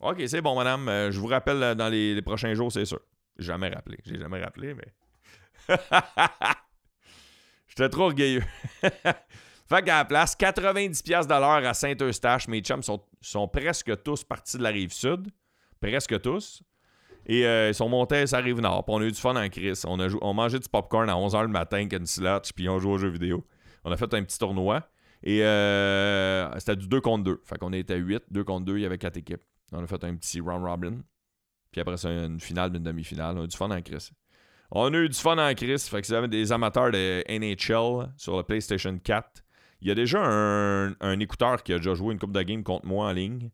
OK, 0.00 0.22
c'est 0.26 0.40
bon, 0.40 0.56
madame. 0.56 0.88
Euh, 0.88 1.10
je 1.10 1.20
vous 1.20 1.26
rappelle 1.26 1.62
euh, 1.62 1.74
dans 1.74 1.90
les, 1.90 2.22
prochains 2.22 2.54
jours, 2.54 2.72
c'est 2.72 2.86
sûr. 2.86 3.00
Jamais 3.36 3.68
rappelé. 3.68 3.98
J'ai 4.06 4.18
jamais 4.18 4.42
rappelé, 4.42 4.72
mais. 4.72 4.88
J'étais 7.68 7.90
trop 7.90 8.04
orgueilleux. 8.04 8.42
fait 8.80 9.82
qu'à 9.84 9.98
la 9.98 10.04
place, 10.06 10.34
90$ 10.34 11.26
de 11.26 11.28
l'heure 11.28 11.68
à 11.68 11.74
Saint-Eustache. 11.74 12.48
Mes 12.48 12.62
chums 12.62 12.82
sont, 12.82 13.04
sont 13.20 13.48
presque 13.48 14.02
tous 14.02 14.24
partis 14.24 14.56
de 14.56 14.62
la 14.62 14.70
rive 14.70 14.94
sud. 14.94 15.28
Presque 15.78 16.22
tous. 16.22 16.62
Et 17.26 17.46
euh, 17.46 17.68
ils 17.68 17.74
sont 17.74 17.88
montés 17.88 18.26
ça 18.26 18.38
arrive 18.38 18.60
nord. 18.60 18.84
Puis 18.84 18.94
on 18.94 19.00
a 19.00 19.04
eu 19.04 19.12
du 19.12 19.20
fun 19.20 19.36
en 19.36 19.48
crise. 19.48 19.84
On 19.86 20.00
a 20.00 20.08
on 20.20 20.34
mangeait 20.34 20.58
du 20.58 20.68
popcorn 20.68 21.08
à 21.08 21.14
11h 21.14 21.42
le 21.42 21.48
matin 21.48 21.86
une 21.90 22.06
slotch, 22.06 22.52
puis 22.52 22.68
on 22.68 22.78
jouait 22.78 22.92
aux 22.92 22.98
jeux 22.98 23.10
vidéo. 23.10 23.44
On 23.84 23.92
a 23.92 23.96
fait 23.96 24.12
un 24.14 24.22
petit 24.22 24.38
tournoi. 24.38 24.88
Et 25.24 25.44
euh, 25.44 26.50
c'était 26.58 26.76
du 26.76 26.88
2 26.88 27.00
contre 27.00 27.24
2. 27.24 27.40
Fait 27.44 27.56
qu'on 27.58 27.72
était 27.72 27.96
8, 27.96 28.24
2 28.30 28.44
contre 28.44 28.64
2, 28.66 28.78
il 28.78 28.82
y 28.82 28.86
avait 28.86 28.98
4 28.98 29.16
équipes. 29.18 29.42
On 29.72 29.82
a 29.82 29.86
fait 29.86 30.02
un 30.04 30.16
petit 30.16 30.40
round 30.40 30.64
robin. 30.64 31.02
Puis 31.70 31.80
après 31.80 31.96
ça, 31.96 32.10
une 32.10 32.40
finale, 32.40 32.74
une 32.76 32.82
demi-finale. 32.82 33.36
On 33.38 33.42
a 33.42 33.44
eu 33.44 33.48
du 33.48 33.56
fun 33.56 33.70
en 33.70 33.80
crise. 33.80 34.10
On 34.70 34.92
a 34.92 34.96
eu 34.96 35.08
du 35.08 35.18
fun 35.18 35.38
en 35.38 35.54
crise. 35.54 35.88
Fait 35.88 36.02
que 36.02 36.12
avez 36.12 36.28
des 36.28 36.50
amateurs 36.50 36.90
de 36.90 37.22
NHL 37.28 38.12
sur 38.16 38.36
le 38.36 38.42
PlayStation 38.42 38.98
4, 38.98 39.44
il 39.80 39.88
y 39.88 39.90
a 39.90 39.94
déjà 39.94 40.20
un, 40.22 40.94
un 41.00 41.20
écouteur 41.20 41.62
qui 41.62 41.72
a 41.72 41.78
déjà 41.78 41.94
joué 41.94 42.12
une 42.12 42.18
coupe 42.18 42.32
de 42.32 42.42
game 42.42 42.62
contre 42.62 42.86
moi 42.86 43.08
en 43.08 43.12
ligne. 43.12 43.50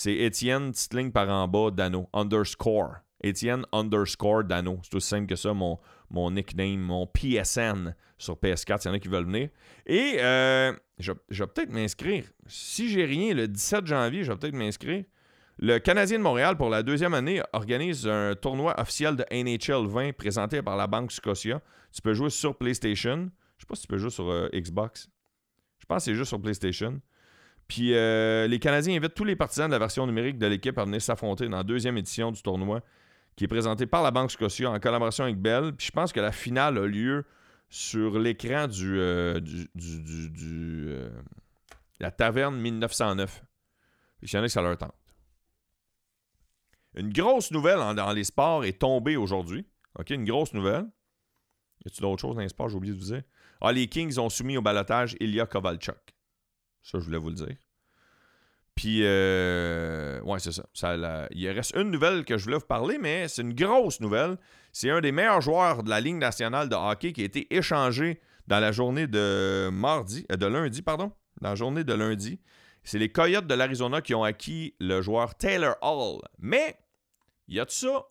C'est 0.00 0.14
Étienne, 0.14 0.70
petite 0.70 1.12
par 1.12 1.28
en 1.28 1.48
bas, 1.48 1.72
Dano, 1.72 2.08
underscore. 2.12 2.98
Étienne 3.20 3.66
underscore 3.72 4.44
Dano. 4.44 4.78
C'est 4.84 4.94
aussi 4.94 5.08
simple 5.08 5.26
que 5.26 5.34
ça, 5.34 5.52
mon, 5.52 5.80
mon 6.08 6.30
nickname, 6.30 6.78
mon 6.78 7.08
PSN 7.08 7.96
sur 8.16 8.36
PS4, 8.36 8.78
s'il 8.80 8.90
y 8.90 8.92
en 8.92 8.94
a 8.94 9.00
qui 9.00 9.08
veulent 9.08 9.26
venir. 9.26 9.48
Et 9.86 10.18
euh, 10.20 10.72
je, 11.00 11.10
vais 11.10 11.46
peut-être 11.48 11.72
m'inscrire. 11.72 12.22
Si 12.46 12.88
j'ai 12.88 13.06
rien, 13.06 13.34
le 13.34 13.48
17 13.48 13.88
janvier, 13.88 14.22
je 14.22 14.30
vais 14.30 14.38
peut-être 14.38 14.54
m'inscrire. 14.54 15.02
Le 15.58 15.78
Canadien 15.78 16.18
de 16.18 16.22
Montréal, 16.22 16.56
pour 16.56 16.70
la 16.70 16.84
deuxième 16.84 17.14
année, 17.14 17.42
organise 17.52 18.06
un 18.06 18.36
tournoi 18.36 18.80
officiel 18.80 19.16
de 19.16 19.24
NHL 19.32 19.88
20 19.88 20.12
présenté 20.12 20.62
par 20.62 20.76
la 20.76 20.86
Banque 20.86 21.10
Scotia. 21.10 21.60
Tu 21.90 22.02
peux 22.02 22.14
jouer 22.14 22.30
sur 22.30 22.56
PlayStation. 22.56 23.32
Je 23.56 23.62
sais 23.62 23.66
pas 23.66 23.74
si 23.74 23.82
tu 23.82 23.88
peux 23.88 23.98
jouer 23.98 24.10
sur 24.10 24.30
euh, 24.30 24.48
Xbox. 24.54 25.08
Je 25.80 25.86
pense 25.86 26.04
que 26.04 26.12
c'est 26.12 26.14
juste 26.14 26.28
sur 26.28 26.40
PlayStation. 26.40 27.00
Puis 27.68 27.94
euh, 27.94 28.46
les 28.46 28.58
Canadiens 28.58 28.96
invitent 28.96 29.14
tous 29.14 29.24
les 29.24 29.36
partisans 29.36 29.68
de 29.68 29.72
la 29.72 29.78
version 29.78 30.06
numérique 30.06 30.38
de 30.38 30.46
l'équipe 30.46 30.76
à 30.78 30.84
venir 30.84 31.02
s'affronter 31.02 31.48
dans 31.48 31.58
la 31.58 31.62
deuxième 31.62 31.98
édition 31.98 32.32
du 32.32 32.42
tournoi 32.42 32.82
qui 33.36 33.44
est 33.44 33.48
présenté 33.48 33.86
par 33.86 34.02
la 34.02 34.10
Banque 34.10 34.32
Scotia 34.32 34.70
en 34.70 34.80
collaboration 34.80 35.24
avec 35.24 35.38
Bell. 35.38 35.72
Puis 35.76 35.86
je 35.86 35.92
pense 35.92 36.12
que 36.12 36.18
la 36.18 36.32
finale 36.32 36.76
a 36.78 36.86
lieu 36.86 37.24
sur 37.68 38.18
l'écran 38.18 38.66
du, 38.66 38.98
euh, 38.98 39.38
euh, 39.76 41.10
la 42.00 42.10
taverne 42.10 42.56
1909. 42.56 43.44
Il 44.22 44.32
y 44.32 44.36
en 44.36 44.40
a 44.40 44.42
que 44.42 44.48
ça 44.48 44.62
leur 44.62 44.76
tente. 44.76 44.94
Une 46.96 47.12
grosse 47.12 47.52
nouvelle 47.52 47.78
dans 47.94 48.12
les 48.12 48.24
sports 48.24 48.64
est 48.64 48.80
tombée 48.80 49.16
aujourd'hui. 49.16 49.64
OK, 49.98 50.10
une 50.10 50.24
grosse 50.24 50.52
nouvelle. 50.52 50.86
Y 51.84 51.88
a-t-il 51.88 52.00
d'autres 52.00 52.20
choses 52.20 52.34
dans 52.34 52.42
les 52.42 52.48
sports, 52.48 52.70
j'ai 52.70 52.76
oublié 52.76 52.94
de 52.94 52.98
vous 52.98 53.12
dire? 53.12 53.22
Ah, 53.60 53.70
les 53.70 53.86
Kings 53.86 54.18
ont 54.18 54.30
soumis 54.30 54.56
au 54.56 54.62
balotage 54.62 55.14
Ilya 55.20 55.46
Kovalchuk. 55.46 56.17
Ça, 56.90 56.98
je 56.98 57.04
voulais 57.04 57.18
vous 57.18 57.28
le 57.28 57.34
dire. 57.34 57.56
Puis, 58.74 59.00
euh, 59.02 60.22
ouais, 60.22 60.38
c'est 60.38 60.52
ça. 60.52 60.62
il 61.32 61.48
reste 61.50 61.74
une 61.76 61.90
nouvelle 61.90 62.24
que 62.24 62.38
je 62.38 62.44
voulais 62.44 62.56
vous 62.56 62.66
parler, 62.66 62.96
mais 62.98 63.28
c'est 63.28 63.42
une 63.42 63.52
grosse 63.52 64.00
nouvelle. 64.00 64.38
C'est 64.72 64.88
un 64.88 65.02
des 65.02 65.12
meilleurs 65.12 65.42
joueurs 65.42 65.82
de 65.82 65.90
la 65.90 66.00
Ligue 66.00 66.16
nationale 66.16 66.70
de 66.70 66.76
hockey 66.76 67.12
qui 67.12 67.22
a 67.22 67.24
été 67.24 67.54
échangé 67.54 68.20
dans 68.46 68.58
la 68.58 68.72
journée 68.72 69.06
de 69.06 69.68
mardi, 69.70 70.24
euh, 70.32 70.36
de 70.36 70.46
lundi, 70.46 70.80
pardon, 70.80 71.12
dans 71.42 71.50
la 71.50 71.54
journée 71.56 71.84
de 71.84 71.92
lundi. 71.92 72.40
C'est 72.84 72.98
les 72.98 73.12
Coyotes 73.12 73.46
de 73.46 73.54
l'Arizona 73.54 74.00
qui 74.00 74.14
ont 74.14 74.24
acquis 74.24 74.74
le 74.80 75.02
joueur 75.02 75.34
Taylor 75.34 75.76
Hall. 75.82 76.22
Mais, 76.38 76.78
il 77.48 77.56
y 77.56 77.60
a 77.60 77.66
de 77.66 77.70
ça 77.70 78.06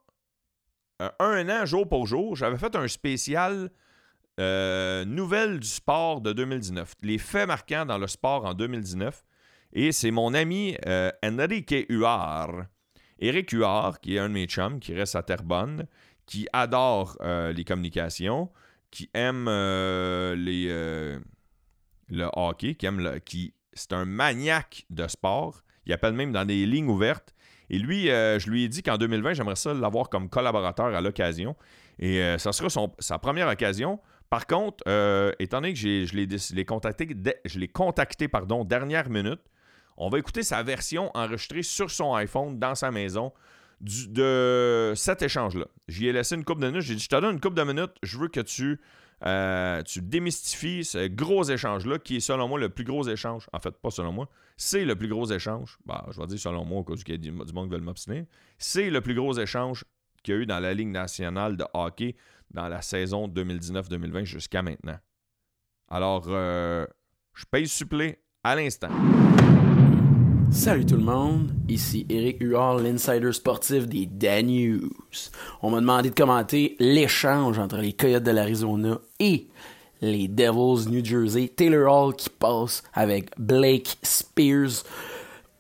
euh, 1.02 1.10
un 1.20 1.50
an, 1.50 1.66
jour 1.66 1.90
pour 1.90 2.06
jour, 2.06 2.36
j'avais 2.36 2.58
fait 2.58 2.76
un 2.76 2.88
spécial 2.88 3.72
euh, 4.40 5.06
nouvelle 5.06 5.60
du 5.60 5.68
sport 5.68 6.22
de 6.22 6.34
2019. 6.34 6.94
Les 7.02 7.18
faits 7.18 7.48
marquants 7.48 7.86
dans 7.86 7.98
le 7.98 8.08
sport 8.08 8.46
en 8.46 8.54
2019. 8.54 9.24
Et 9.74 9.92
c'est 9.92 10.12
mon 10.12 10.34
ami 10.34 10.78
euh, 10.86 11.12
Enrique 11.24 11.86
Huard. 11.90 12.66
Eric 13.20 13.52
Huard, 13.52 14.00
qui 14.00 14.16
est 14.16 14.20
un 14.20 14.30
de 14.30 14.34
mes 14.34 14.46
chums, 14.46 14.80
qui 14.80 14.94
reste 14.94 15.16
à 15.16 15.24
Terrebonne, 15.24 15.88
qui 16.26 16.48
adore 16.54 17.18
euh, 17.22 17.52
les 17.52 17.64
communications, 17.64 18.50
qui 18.92 19.10
aime 19.14 19.48
euh, 19.48 20.36
les, 20.36 20.68
le 22.10 22.30
hockey, 22.34 22.76
qui 22.76 22.86
aime 22.86 23.00
le, 23.00 23.20
qui 23.20 23.54
c'est 23.74 23.94
un 23.94 24.06
maniaque 24.06 24.86
de 24.90 25.08
sport. 25.08 25.62
Il 25.86 25.94
appelle 25.94 26.14
même 26.14 26.32
dans 26.32 26.46
des 26.46 26.66
lignes 26.66 26.90
ouvertes. 26.90 27.34
Et 27.70 27.78
lui, 27.78 28.08
je 28.08 28.50
lui 28.50 28.64
ai 28.64 28.70
dit 28.70 28.82
qu'en 28.82 28.98
2020, 28.98 29.34
j'aimerais 29.34 29.56
ça 29.56 29.74
l'avoir 29.74 30.10
comme 30.10 30.30
collaborateur 30.30 30.88
à 30.88 31.02
l'occasion. 31.02 31.56
Et 32.00 32.20
ça 32.40 32.52
sera 32.52 32.70
sa 33.00 33.20
première 33.20 33.50
occasion. 33.50 34.00
Par 34.30 34.46
contre, 34.46 34.84
étant 35.40 35.62
donné 35.62 35.74
que 35.74 35.80
je 35.80 36.56
l'ai 36.56 36.66
contacté, 36.66 37.08
contacté 37.74 38.28
pardon, 38.28 38.66
dernière 38.66 39.10
minute, 39.10 39.42
on 39.98 40.10
va 40.10 40.20
écouter 40.20 40.44
sa 40.44 40.62
version 40.64 41.10
enregistrée 41.16 41.64
sur 41.64 41.90
son 41.90 42.14
iPhone 42.14 42.60
dans 42.60 42.76
sa 42.76 42.92
maison 42.92 43.34
de 43.82 44.94
cet 44.96 45.22
échange-là. 45.22 45.66
J'y 45.88 46.08
ai 46.08 46.14
laissé 46.14 46.36
une 46.36 46.44
coupe 46.44 46.60
de 46.60 46.68
minutes. 46.68 46.82
J'ai 46.82 46.96
dit, 46.96 47.04
je 47.04 47.10
te 47.10 47.16
donne 47.16 47.36
une 47.36 47.42
coupe 47.42 47.56
de 47.56 47.64
minutes. 47.64 47.94
Je 48.04 48.18
veux 48.18 48.28
que 48.28 48.40
tu, 48.40 48.80
euh, 49.26 49.82
tu 49.84 50.02
démystifies 50.02 50.84
ce 50.84 51.08
gros 51.08 51.44
échange-là, 51.44 52.00
qui 52.00 52.18
est 52.18 52.22
selon 52.22 52.48
moi 52.48 52.60
le 52.60 52.70
plus 52.70 52.84
gros 52.84 53.08
échange. 53.08 53.48
En 53.54 53.60
fait, 53.60 53.72
pas 53.72 53.92
selon 53.92 54.12
moi. 54.12 54.30
C'est 54.56 54.86
le 54.86 54.96
plus 54.96 55.08
gros 55.08 55.32
échange. 55.32 55.78
Bah, 55.86 56.06
je 56.12 56.20
vais 56.20 56.28
dire 56.28 56.40
selon 56.40 56.66
moi, 56.66 56.80
au 56.80 56.84
cas 56.84 56.94
a 56.94 57.18
du 57.18 57.32
monde 57.32 57.70
qui 57.70 57.76
veut 57.76 57.82
m'obstiner. 57.82 58.26
C'est 58.58 58.90
le 58.90 59.02
plus 59.02 59.16
gros 59.16 59.38
échange 59.38 59.86
qu'il 60.28 60.42
eu 60.42 60.46
dans 60.46 60.60
la 60.60 60.74
Ligue 60.74 60.90
nationale 60.90 61.56
de 61.56 61.66
hockey 61.74 62.16
dans 62.52 62.68
la 62.68 62.82
saison 62.82 63.28
2019-2020 63.28 64.26
jusqu'à 64.26 64.62
maintenant. 64.62 64.98
Alors, 65.90 66.26
euh, 66.28 66.86
je 67.34 67.46
paye 67.50 67.68
supplé 67.68 68.20
à 68.44 68.56
l'instant. 68.56 68.90
Salut 70.52 70.86
tout 70.86 70.98
le 70.98 71.04
monde, 71.04 71.52
ici 71.70 72.06
Eric 72.10 72.38
Huard, 72.42 72.80
l'insider 72.80 73.32
sportif 73.32 73.88
des 73.88 74.06
Dan 74.06 74.48
News. 74.48 74.90
On 75.62 75.72
m'a 75.72 75.80
demandé 75.80 76.10
de 76.10 76.16
commenter 76.16 76.76
l'échange 76.80 77.60
entre 77.60 77.78
les 77.78 77.94
Coyotes 77.94 78.24
de 78.24 78.32
l'Arizona 78.32 79.00
et 79.20 79.48
les 80.02 80.28
Devils 80.28 80.90
New 80.90 81.04
Jersey. 81.04 81.50
Taylor 81.50 81.92
Hall 81.92 82.16
qui 82.16 82.30
passe 82.30 82.84
avec 82.94 83.30
Blake 83.38 83.98
Spears 84.04 84.84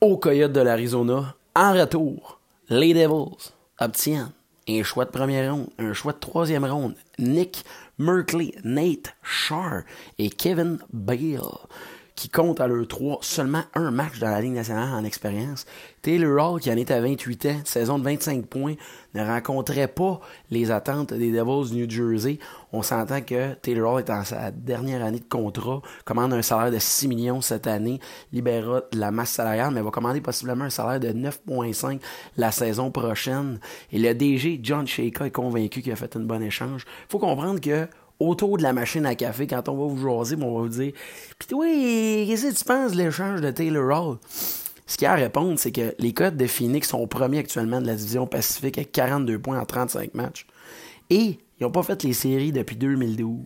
aux 0.01 0.18
Coyotes 0.18 0.53
de 0.53 0.61
l'Arizona. 0.61 1.36
En 1.55 1.74
retour, 1.74 2.39
les 2.70 2.93
Devils 2.93 3.51
obtiennent 3.80 4.32
un 4.70 4.84
choix 4.84 5.05
de 5.05 5.11
première 5.11 5.53
ronde, 5.53 5.70
un 5.80 5.93
choix 5.93 6.13
de 6.13 6.20
troisième 6.20 6.65
ronde, 6.65 6.95
Nick 7.20 7.63
Merkley, 7.97 8.53
Nate 8.63 9.15
Shar 9.24 9.84
et 10.18 10.30
Kevin 10.30 10.80
Bale 10.91 11.41
qui 12.18 12.30
compte 12.30 12.59
à 12.59 12.68
leur 12.68 12.88
3 12.88 13.20
seulement 13.22 13.61
un 13.76 13.91
match 13.91 14.18
dans 14.20 14.32
la 14.32 14.41
Ligue 14.41 14.53
nationale 14.53 14.89
en 14.91 15.03
expérience. 15.03 15.68
Taylor 16.01 16.53
Hall, 16.53 16.59
qui 16.59 16.72
en 16.72 16.76
est 16.76 16.89
à 16.89 16.99
28 16.99 17.45
ans, 17.45 17.61
saison 17.63 17.99
de 17.99 18.03
25 18.03 18.47
points, 18.47 18.74
ne 19.13 19.24
rencontrait 19.24 19.88
pas 19.88 20.20
les 20.49 20.72
attentes 20.72 21.13
des 21.13 21.32
Devils 21.32 21.70
du 21.70 21.86
New 21.86 21.89
Jersey. 21.89 22.39
On 22.74 22.82
s'entend 22.82 23.22
que 23.22 23.53
Taylor 23.53 23.93
Hall 23.93 23.99
est 23.99 24.09
en 24.09 24.24
sa 24.24 24.49
dernière 24.49 25.05
année 25.05 25.20
de 25.20 25.30
contrat, 25.30 25.82
commande 26.05 26.34
un 26.34 26.41
salaire 26.41 26.72
de 26.72 26.80
6 26.80 27.07
millions 27.07 27.41
cette 27.41 27.68
année, 27.68 27.99
libérera 28.34 28.82
de 28.91 28.99
la 28.99 29.11
masse 29.11 29.32
salariale, 29.32 29.72
mais 29.72 29.82
va 29.82 29.91
commander 29.91 30.20
possiblement 30.20 30.65
un 30.65 30.72
salaire 30.72 30.99
de 30.99 31.09
9,5 31.09 31.99
la 32.36 32.51
saison 32.51 32.89
prochaine. 32.89 33.59
Et 33.91 33.99
le 33.99 34.15
DG, 34.15 34.59
John 34.63 34.88
Shaka, 34.88 35.28
est 35.28 35.32
convaincu 35.32 35.84
qu'il 35.84 35.91
a 35.91 35.95
fait 35.95 36.15
un 36.15 36.22
bon 36.22 36.41
échange. 36.41 36.86
faut 37.09 37.20
comprendre 37.20 37.61
que 37.61 37.88
autour 38.20 38.57
de 38.57 38.63
la 38.63 38.74
machine 38.74 39.05
à 39.05 39.15
café 39.15 39.47
quand 39.47 39.70
on 39.70 39.78
va 39.78 39.93
vous 39.93 40.07
jaser, 40.07 40.36
on 40.41 40.55
va 40.55 40.61
vous 40.61 40.70
dire 40.70 40.93
Puis 41.38 41.47
toi, 41.47 41.65
qu'est-ce 41.65 42.47
que 42.49 42.57
tu 42.57 42.63
penses 42.65 42.91
de 42.93 42.97
l'échange 42.97 43.41
de 43.41 43.51
Taylor 43.51 43.86
Hall? 43.86 44.18
Ce 44.86 44.95
qu'il 44.95 45.05
y 45.05 45.07
a 45.07 45.13
à 45.13 45.15
répondre, 45.15 45.59
c'est 45.59 45.72
que 45.72 45.93
les 45.99 46.13
Codes 46.13 46.38
de 46.38 46.47
Phoenix 46.47 46.88
sont 46.88 47.05
premiers 47.07 47.39
actuellement 47.39 47.82
de 47.82 47.88
la 47.88 47.95
division 47.95 48.26
Pacifique 48.26 48.78
avec 48.78 48.93
42 48.93 49.38
points 49.38 49.59
en 49.59 49.65
35 49.65 50.13
matchs. 50.13 50.47
Et 51.09 51.39
ils 51.59 51.63
n'ont 51.63 51.72
pas 51.72 51.84
fait 51.84 52.03
les 52.03 52.13
séries 52.13 52.53
depuis 52.53 52.78
2012. 52.78 53.45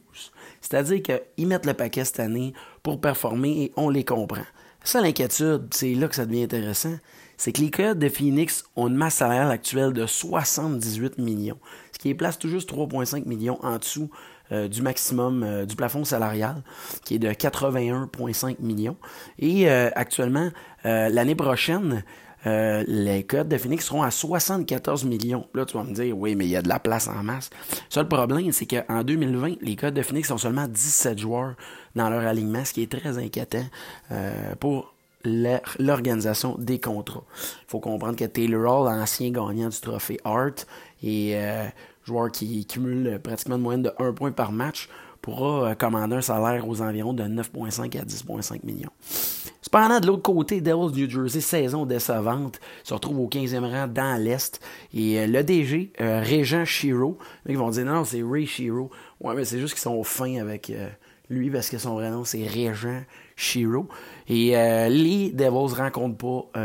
C'est-à-dire 0.62 1.02
qu'ils 1.02 1.48
mettent 1.48 1.66
le 1.66 1.74
paquet 1.74 2.06
cette 2.06 2.20
année 2.20 2.54
pour 2.84 3.02
performer 3.02 3.64
et 3.64 3.74
on 3.76 3.90
les 3.90 4.06
comprend. 4.06 4.44
Ça, 4.84 5.02
l'inquiétude, 5.02 5.68
c'est 5.72 5.94
là 5.94 6.08
que 6.08 6.16
ça 6.16 6.26
devient 6.26 6.44
intéressant, 6.44 6.96
c'est 7.38 7.52
que 7.52 7.62
les 7.62 7.72
Coyotes 7.72 8.00
de 8.00 8.10
Phoenix 8.10 8.64
ont 8.76 8.88
une 8.88 8.96
masse 8.96 9.16
salariale 9.16 9.52
actuelle 9.52 9.94
de 9.94 10.06
78 10.06 11.18
millions, 11.18 11.60
ce 11.92 12.00
qui 12.00 12.10
est 12.10 12.16
place 12.16 12.38
tout 12.38 12.50
juste 12.50 12.72
3,5 12.72 13.28
millions 13.28 13.58
en 13.64 13.78
dessous 13.78 14.10
euh, 14.52 14.68
du 14.68 14.82
maximum 14.82 15.44
euh, 15.44 15.66
du 15.66 15.78
plafond 15.78 16.04
salarial, 16.04 16.62
qui 17.06 17.16
est 17.16 17.20
de 17.20 17.30
81,5 17.30 18.58
millions. 18.60 18.98
Et 19.40 19.70
euh, 19.70 19.90
actuellement, 19.96 20.50
l'année 20.84 21.36
prochaine, 21.36 22.04
les 22.44 23.24
codes 23.24 23.48
de 23.48 23.58
Phoenix 23.58 23.86
seront 23.86 24.02
à 24.02 24.12
74 24.12 25.06
millions. 25.06 25.48
Là, 25.54 25.66
tu 25.66 25.78
vas 25.78 25.84
me 25.84 25.94
dire, 25.94 26.18
oui, 26.18 26.36
mais 26.36 26.46
il 26.46 26.50
y 26.50 26.56
a 26.56 26.62
de 26.62 26.70
la 26.70 26.80
place 26.80 27.08
en 27.08 27.24
masse. 27.24 27.50
Seul 27.88 28.08
problème, 28.08 28.52
c'est 28.52 28.66
qu'en 28.66 29.04
2020, 29.04 29.58
les 29.62 29.76
codes 29.76 29.94
de 29.94 30.02
Phoenix 30.02 30.28
sont 30.28 30.40
seulement 30.40 30.68
17 30.68 31.20
joueurs 31.20 31.54
dans 31.96 32.10
leur 32.10 32.26
alignement, 32.26 32.66
ce 32.66 32.74
qui 32.74 32.82
est 32.82 32.92
très 32.92 33.20
inquiétant 33.20 33.66
pour 34.60 34.94
l'organisation 35.24 36.56
des 36.58 36.80
contrats. 36.80 37.24
Il 37.68 37.70
faut 37.70 37.80
comprendre 37.80 38.16
que 38.16 38.26
Taylor 38.26 38.82
Hall, 38.82 38.88
ancien 38.88 39.30
gagnant 39.30 39.70
du 39.70 39.80
trophée 39.80 40.20
Hart, 40.26 40.66
et 41.04 41.36
joueur 42.04 42.32
qui 42.32 42.66
cumule 42.66 43.20
pratiquement 43.22 43.58
de 43.58 43.64
moyenne 43.64 43.84
de 43.84 43.92
1 44.00 44.14
point 44.14 44.32
par 44.32 44.52
match, 44.52 44.90
pourra 45.22 45.70
euh, 45.70 45.76
commander 45.76 46.16
un 46.16 46.22
salaire 46.22 46.68
aux 46.68 46.82
environs 46.82 47.14
de 47.14 47.24
9,5 47.24 48.00
à 48.00 48.04
10,5 48.04 48.66
millions. 48.66 48.90
Cependant, 49.62 50.00
de 50.00 50.08
l'autre 50.08 50.24
côté, 50.24 50.60
Devils 50.60 51.00
New 51.00 51.10
Jersey, 51.10 51.40
saison 51.40 51.86
décevante, 51.86 52.60
se 52.84 52.94
retrouve 52.94 53.20
au 53.20 53.28
15e 53.28 53.64
rang 53.64 53.88
dans 53.88 54.22
l'Est. 54.22 54.60
Et 54.94 55.20
euh, 55.20 55.28
le 55.28 55.44
DG, 55.44 55.94
euh, 56.02 56.22
Régent 56.22 56.66
Shiro, 56.66 57.18
ils 57.48 57.58
vont 57.58 57.70
dire 57.70 57.86
non, 57.86 58.04
c'est 58.04 58.24
Ray 58.24 58.48
Shiro. 58.48 58.90
Ouais, 59.20 59.36
mais 59.36 59.46
c'est 59.46 59.60
juste 59.60 59.76
qu'ils 59.76 59.84
sont 59.84 60.04
fins 60.04 60.42
avec 60.42 60.72
lui 61.32 61.50
parce 61.50 61.70
que 61.70 61.78
son 61.78 61.96
vrai 61.96 62.12
nom, 62.12 62.24
c'est 62.24 62.46
Régent 62.46 63.02
Shiro. 63.36 63.88
Et 64.28 64.52
les 64.90 65.32
Devils 65.32 65.74
rencontrent 65.74 66.18
pas 66.18 66.60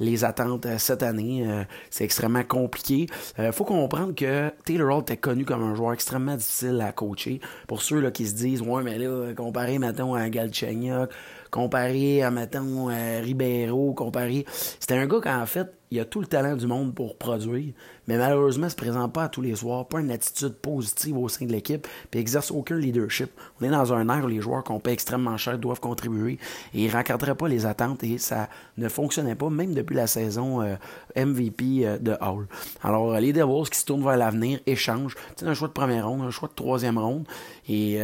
les 0.00 0.24
attentes 0.24 0.66
euh, 0.66 0.78
cette 0.78 1.02
année. 1.02 1.44
Euh, 1.46 1.64
c'est 1.90 2.04
extrêmement 2.04 2.44
compliqué. 2.44 3.06
Il 3.38 3.44
euh, 3.44 3.52
faut 3.52 3.64
comprendre 3.64 4.14
que 4.14 4.50
Taylor 4.64 4.96
Hall 4.96 5.02
était 5.02 5.16
connu 5.16 5.44
comme 5.44 5.62
un 5.62 5.74
joueur 5.74 5.92
extrêmement 5.92 6.36
difficile 6.36 6.80
à 6.80 6.92
coacher. 6.92 7.40
Pour 7.66 7.82
ceux 7.82 8.00
là, 8.00 8.10
qui 8.10 8.26
se 8.26 8.34
disent, 8.34 8.62
ouais, 8.62 8.82
mais 8.82 8.98
là, 8.98 9.32
comparé, 9.34 9.78
maintenant 9.78 10.14
à 10.14 10.28
Galchenyuk, 10.28 11.10
comparé 11.50 12.22
à, 12.22 12.30
mettons, 12.30 12.88
à 12.88 13.20
Ribeiro, 13.20 13.92
comparé... 13.94 14.44
C'était 14.48 14.94
un 14.94 15.06
gars 15.06 15.20
qui, 15.20 15.28
en 15.28 15.46
fait, 15.46 15.72
il 15.90 16.00
a 16.00 16.04
tout 16.04 16.20
le 16.20 16.26
talent 16.26 16.56
du 16.56 16.66
monde 16.66 16.94
pour 16.94 17.16
produire, 17.16 17.72
mais 18.06 18.16
malheureusement, 18.16 18.66
il 18.66 18.70
se 18.70 18.76
présente 18.76 19.12
pas 19.12 19.24
à 19.24 19.28
tous 19.28 19.42
les 19.42 19.54
soirs, 19.54 19.86
pas 19.86 20.00
une 20.00 20.10
attitude 20.10 20.54
positive 20.54 21.16
au 21.16 21.28
sein 21.28 21.46
de 21.46 21.52
l'équipe, 21.52 21.86
puis 22.10 22.20
exerce 22.20 22.50
aucun 22.50 22.76
leadership. 22.76 23.30
On 23.60 23.64
est 23.64 23.70
dans 23.70 23.92
un 23.92 24.08
air 24.08 24.24
où 24.24 24.28
les 24.28 24.40
joueurs 24.40 24.64
qu'on 24.64 24.80
paie 24.80 24.92
extrêmement 24.92 25.36
cher 25.36 25.58
doivent 25.58 25.80
contribuer, 25.80 26.38
et 26.74 26.84
ils 26.84 26.90
rencontraient 26.90 27.34
pas 27.34 27.48
les 27.48 27.66
attentes, 27.66 28.04
et 28.04 28.18
ça 28.18 28.48
ne 28.76 28.88
fonctionnait 28.88 29.34
pas, 29.34 29.50
même 29.50 29.74
depuis 29.74 29.94
la 29.94 30.06
saison 30.06 30.62
euh, 30.62 30.76
MVP 31.16 31.86
euh, 31.86 31.98
de 31.98 32.16
Hall. 32.20 32.46
Alors, 32.82 33.12
euh, 33.12 33.20
les 33.20 33.32
Devils 33.32 33.70
qui 33.70 33.78
se 33.78 33.84
tournent 33.84 34.04
vers 34.04 34.16
l'avenir 34.16 34.60
échangent, 34.66 35.14
c'est 35.36 35.46
un 35.46 35.54
choix 35.54 35.68
de 35.68 35.72
première 35.72 36.08
ronde, 36.08 36.22
un 36.22 36.30
choix 36.30 36.48
de 36.48 36.54
troisième 36.54 36.98
ronde, 36.98 37.26
et 37.68 38.00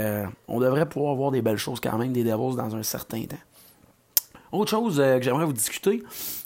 on 0.49 0.61
devrait 0.61 0.87
pouvoir 0.87 1.15
voir 1.15 1.31
des 1.31 1.41
belles 1.41 1.57
choses 1.57 1.81
quand 1.81 1.97
même 1.97 2.13
des 2.13 2.25
Devils 2.25 2.57
dans 2.57 2.77
un 2.77 2.83
certain 2.83 3.23
temps. 3.23 3.37
Autre 4.53 4.71
chose 4.71 4.99
que 4.99 5.23
j'aimerais 5.23 5.47
vous 5.47 5.55
discuter, 5.55 6.03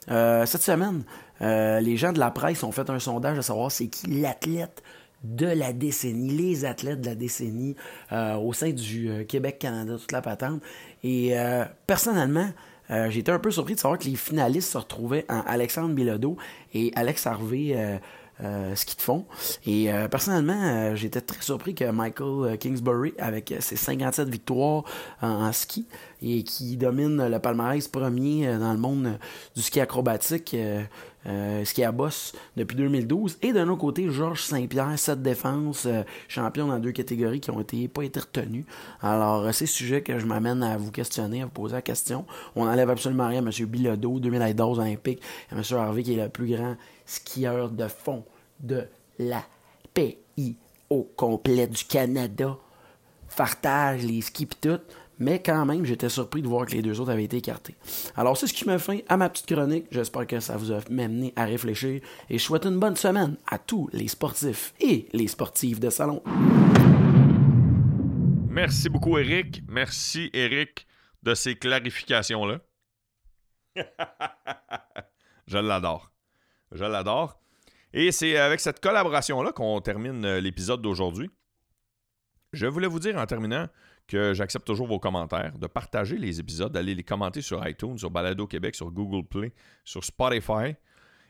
cette 0.07 0.63
semaine, 0.63 1.03
euh, 1.41 1.81
les 1.81 1.97
gens 1.97 2.13
de 2.13 2.19
la 2.19 2.31
presse 2.31 2.63
ont 2.63 2.73
fait 2.73 2.91
un 2.91 2.99
sondage 2.99 3.39
à 3.39 3.43
savoir 3.43 3.71
c'est 3.71 3.89
qui 3.89 4.07
l'athlète 4.09 4.83
de 5.25 5.47
la 5.47 5.73
décennie, 5.73 6.31
les 6.31 6.65
athlètes 6.65 7.01
de 7.01 7.07
la 7.07 7.15
décennie 7.15 7.75
euh, 8.13 8.37
au 8.37 8.53
sein 8.53 8.71
du 8.71 9.11
euh, 9.11 9.25
Québec-Canada, 9.25 9.97
toute 9.99 10.13
la 10.13 10.23
patente. 10.23 10.63
Et 11.03 11.35
personnellement, 11.87 12.51
été 12.91 13.31
un 13.31 13.39
peu 13.39 13.53
surpris 13.53 13.75
de 13.75 13.81
savoir 13.81 14.01
que 14.01 14.05
les 14.05 14.17
finalistes 14.17 14.73
se 14.73 14.79
retrouvaient 14.79 15.27
en 15.29 15.43
Alexandre 15.47 15.95
Bilodeau 15.95 16.37
et 16.75 16.91
Alex 16.97 17.25
Harvey 17.27 18.01
euh, 18.41 18.75
ski 18.75 18.97
de 18.97 19.01
fond. 19.01 19.27
Et 19.65 19.91
personnellement, 20.11 20.97
j'étais 20.97 21.21
très 21.21 21.41
surpris 21.41 21.77
que 21.77 21.85
Michael 21.85 22.59
Kingsbury, 22.59 23.15
avec 23.19 23.55
ses 23.61 23.77
57 23.77 24.29
victoires 24.29 24.83
en, 25.23 25.53
ski, 25.53 25.87
et 26.21 26.43
qui 26.43 26.77
domine 26.77 27.29
le 27.29 27.39
palmarès 27.39 27.87
premier 27.87 28.59
dans 28.59 28.73
le 28.73 28.79
monde 28.79 29.21
du 29.55 29.63
ski 29.63 29.81
acrobatique, 29.81 30.57
ski 31.65 31.85
à 31.85 31.93
bosse 31.93 32.33
depuis 32.57 32.77
2012. 32.77 33.39
Et 33.43 33.53
d'un 33.53 33.69
autre 33.69 33.81
côté, 33.81 34.09
Georges 34.11 34.43
Saint-Pierre, 34.43 34.99
7 34.99 35.23
défenses, 35.23 35.87
champion 36.29 36.69
dans 36.69 36.79
deux 36.79 36.93
catégories 36.93 37.41
qui 37.41 37.51
ont 37.51 37.61
été 37.61 37.89
pas 37.89 38.03
été 38.03 38.21
retenues. 38.21 38.65
Alors, 39.01 39.53
c'est 39.53 39.67
sujet 39.67 40.03
que 40.03 40.19
je 40.19 40.27
m'amène 40.27 40.63
à 40.63 40.77
vous 40.77 40.91
questionner, 40.91 41.43
à 41.43 41.45
vous 41.45 41.51
poser 41.51 41.75
la 41.75 41.83
question. 41.83 42.25
On 42.57 42.67
enlève 42.67 42.91
absolument 42.91 43.29
rien 43.29 43.45
à 43.45 43.51
M. 43.51 43.67
Bilodeau, 43.67 44.21
2012 44.21 44.79
olympique, 44.79 45.23
et 45.53 45.55
M. 45.55 45.63
Harvey 45.73 46.03
qui 46.03 46.15
est 46.15 46.23
le 46.23 46.29
plus 46.29 46.55
grand 46.55 46.77
skieur 47.05 47.71
de 47.71 47.89
fond 47.89 48.25
de 48.61 48.87
la 49.19 49.43
pays 49.95 50.57
au 50.91 51.03
complet 51.03 51.67
du 51.67 51.85
Canada. 51.85 52.57
Fartage, 53.29 54.05
les 54.05 54.23
skis 54.23 54.47
tout. 54.47 54.81
Mais 55.19 55.43
quand 55.43 55.67
même, 55.67 55.85
j'étais 55.85 56.09
surpris 56.09 56.43
de 56.43 56.49
voir 56.49 56.67
que 56.67 56.73
les 56.73 56.83
deux 56.83 57.01
autres 57.01 57.11
avaient 57.11 57.25
été 57.25 57.39
écartés. 57.39 57.75
Alors, 58.17 58.37
c'est 58.37 58.47
ce 58.47 58.55
qui 58.55 58.69
me 58.69 58.79
fait 58.79 59.05
à 59.09 59.17
ma 59.17 59.29
petite 59.29 59.47
chronique. 59.47 59.87
J'espère 59.91 60.27
que 60.27 60.39
ça 60.41 60.57
vous 60.57 60.73
a 60.73 60.81
mené 60.91 61.33
à 61.37 61.45
réfléchir. 61.45 62.01
Et 62.31 62.39
je 62.39 62.43
souhaite 62.43 62.67
une 62.67 62.79
bonne 62.79 62.97
semaine 62.97 63.37
à 63.47 63.59
tous 63.59 63.89
les 63.93 64.09
sportifs 64.09 64.75
et 64.81 65.09
les 65.13 65.27
sportives 65.27 65.81
de 65.81 65.91
salon. 65.91 66.23
Merci 68.49 68.89
beaucoup, 68.89 69.19
Eric. 69.19 69.63
Merci, 69.69 70.31
Eric, 70.33 70.87
de 71.23 71.35
ces 71.35 71.57
clarifications-là. 71.57 72.61
Je 75.47 75.59
l'adore. 75.59 76.13
Je 76.73 76.85
l'adore. 76.85 77.41
Et 77.93 78.13
c'est 78.13 78.37
avec 78.37 78.61
cette 78.61 78.81
collaboration-là 78.81 79.53
qu'on 79.53 79.81
termine 79.81 80.25
euh, 80.25 80.41
l'épisode 80.41 80.83
d'aujourd'hui. 80.83 81.31
Je 82.53 82.67
voulais 82.67 82.87
vous 82.87 82.99
dire 82.99 83.17
en 83.17 83.27
terminant 83.27 83.67
que 84.09 84.35
j'accepte 84.35 84.67
toujours 84.67 84.89
vos 84.89 84.99
commentaires, 84.99 85.57
de 85.59 85.67
partager 85.67 86.17
les 86.17 86.41
épisodes, 86.41 86.73
d'aller 86.73 86.95
les 86.95 87.05
commenter 87.05 87.43
sur 87.43 87.67
iTunes, 87.69 87.99
sur 87.99 88.11
Balado 88.11 88.47
Québec, 88.47 88.75
sur 88.75 88.91
Google 88.91 89.27
Play, 89.29 89.53
sur 89.85 90.03
Spotify. 90.03 90.75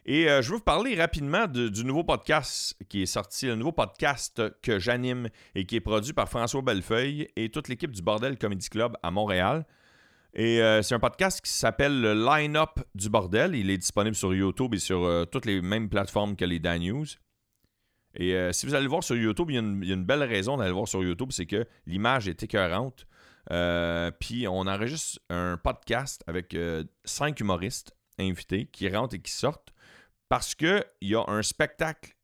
Et 0.06 0.30
euh, 0.30 0.40
je 0.40 0.48
veux 0.48 0.56
vous 0.56 0.62
parler 0.62 0.94
rapidement 0.94 1.46
du 1.46 1.84
nouveau 1.84 2.02
podcast 2.04 2.74
qui 2.88 3.02
est 3.02 3.06
sorti, 3.06 3.46
le 3.46 3.56
nouveau 3.56 3.72
podcast 3.72 4.40
que 4.62 4.78
j'anime 4.78 5.28
et 5.54 5.66
qui 5.66 5.76
est 5.76 5.80
produit 5.80 6.14
par 6.14 6.30
François 6.30 6.62
Bellefeuille 6.62 7.28
et 7.36 7.50
toute 7.50 7.68
l'équipe 7.68 7.90
du 7.90 8.00
Bordel 8.00 8.38
Comedy 8.38 8.70
Club 8.70 8.96
à 9.02 9.10
Montréal. 9.10 9.66
Et 10.32 10.62
euh, 10.62 10.82
c'est 10.82 10.94
un 10.94 11.00
podcast 11.00 11.40
qui 11.40 11.50
s'appelle 11.50 12.00
le 12.00 12.14
Line-Up 12.14 12.80
du 12.94 13.10
bordel. 13.10 13.54
Il 13.54 13.70
est 13.70 13.78
disponible 13.78 14.14
sur 14.14 14.34
YouTube 14.34 14.74
et 14.74 14.78
sur 14.78 15.04
euh, 15.04 15.24
toutes 15.24 15.46
les 15.46 15.60
mêmes 15.60 15.88
plateformes 15.88 16.36
que 16.36 16.44
les 16.44 16.58
Dan 16.58 16.80
News. 16.80 17.06
Et 18.18 18.34
euh, 18.34 18.52
si 18.52 18.66
vous 18.66 18.74
allez 18.74 18.84
le 18.84 18.90
voir 18.90 19.02
sur 19.02 19.16
YouTube, 19.16 19.50
il 19.50 19.54
y, 19.54 19.58
a 19.58 19.94
une, 19.94 20.04
belle 20.04 20.24
raison 20.24 20.56
d'aller 20.56 20.68
le 20.68 20.74
voir 20.74 20.88
sur 20.88 21.02
YouTube, 21.02 21.30
c'est 21.32 21.46
que 21.46 21.66
l'image 21.86 22.28
est 22.28 22.42
écœurante. 22.42 23.06
Puis 24.20 24.46
on 24.46 24.66
enregistre 24.66 25.20
un 25.30 25.56
podcast 25.56 26.22
avec 26.26 26.54
cinq 27.06 27.40
humoristes 27.40 27.96
invités 28.18 28.66
qui 28.66 28.90
rentrent 28.90 29.14
et 29.14 29.20
qui 29.20 29.32
sortent 29.32 29.72
parce 30.28 30.54
qu'il 30.54 30.84
y 31.00 31.14
a 31.14 31.24
un 31.28 31.42
spectacle 31.42 32.14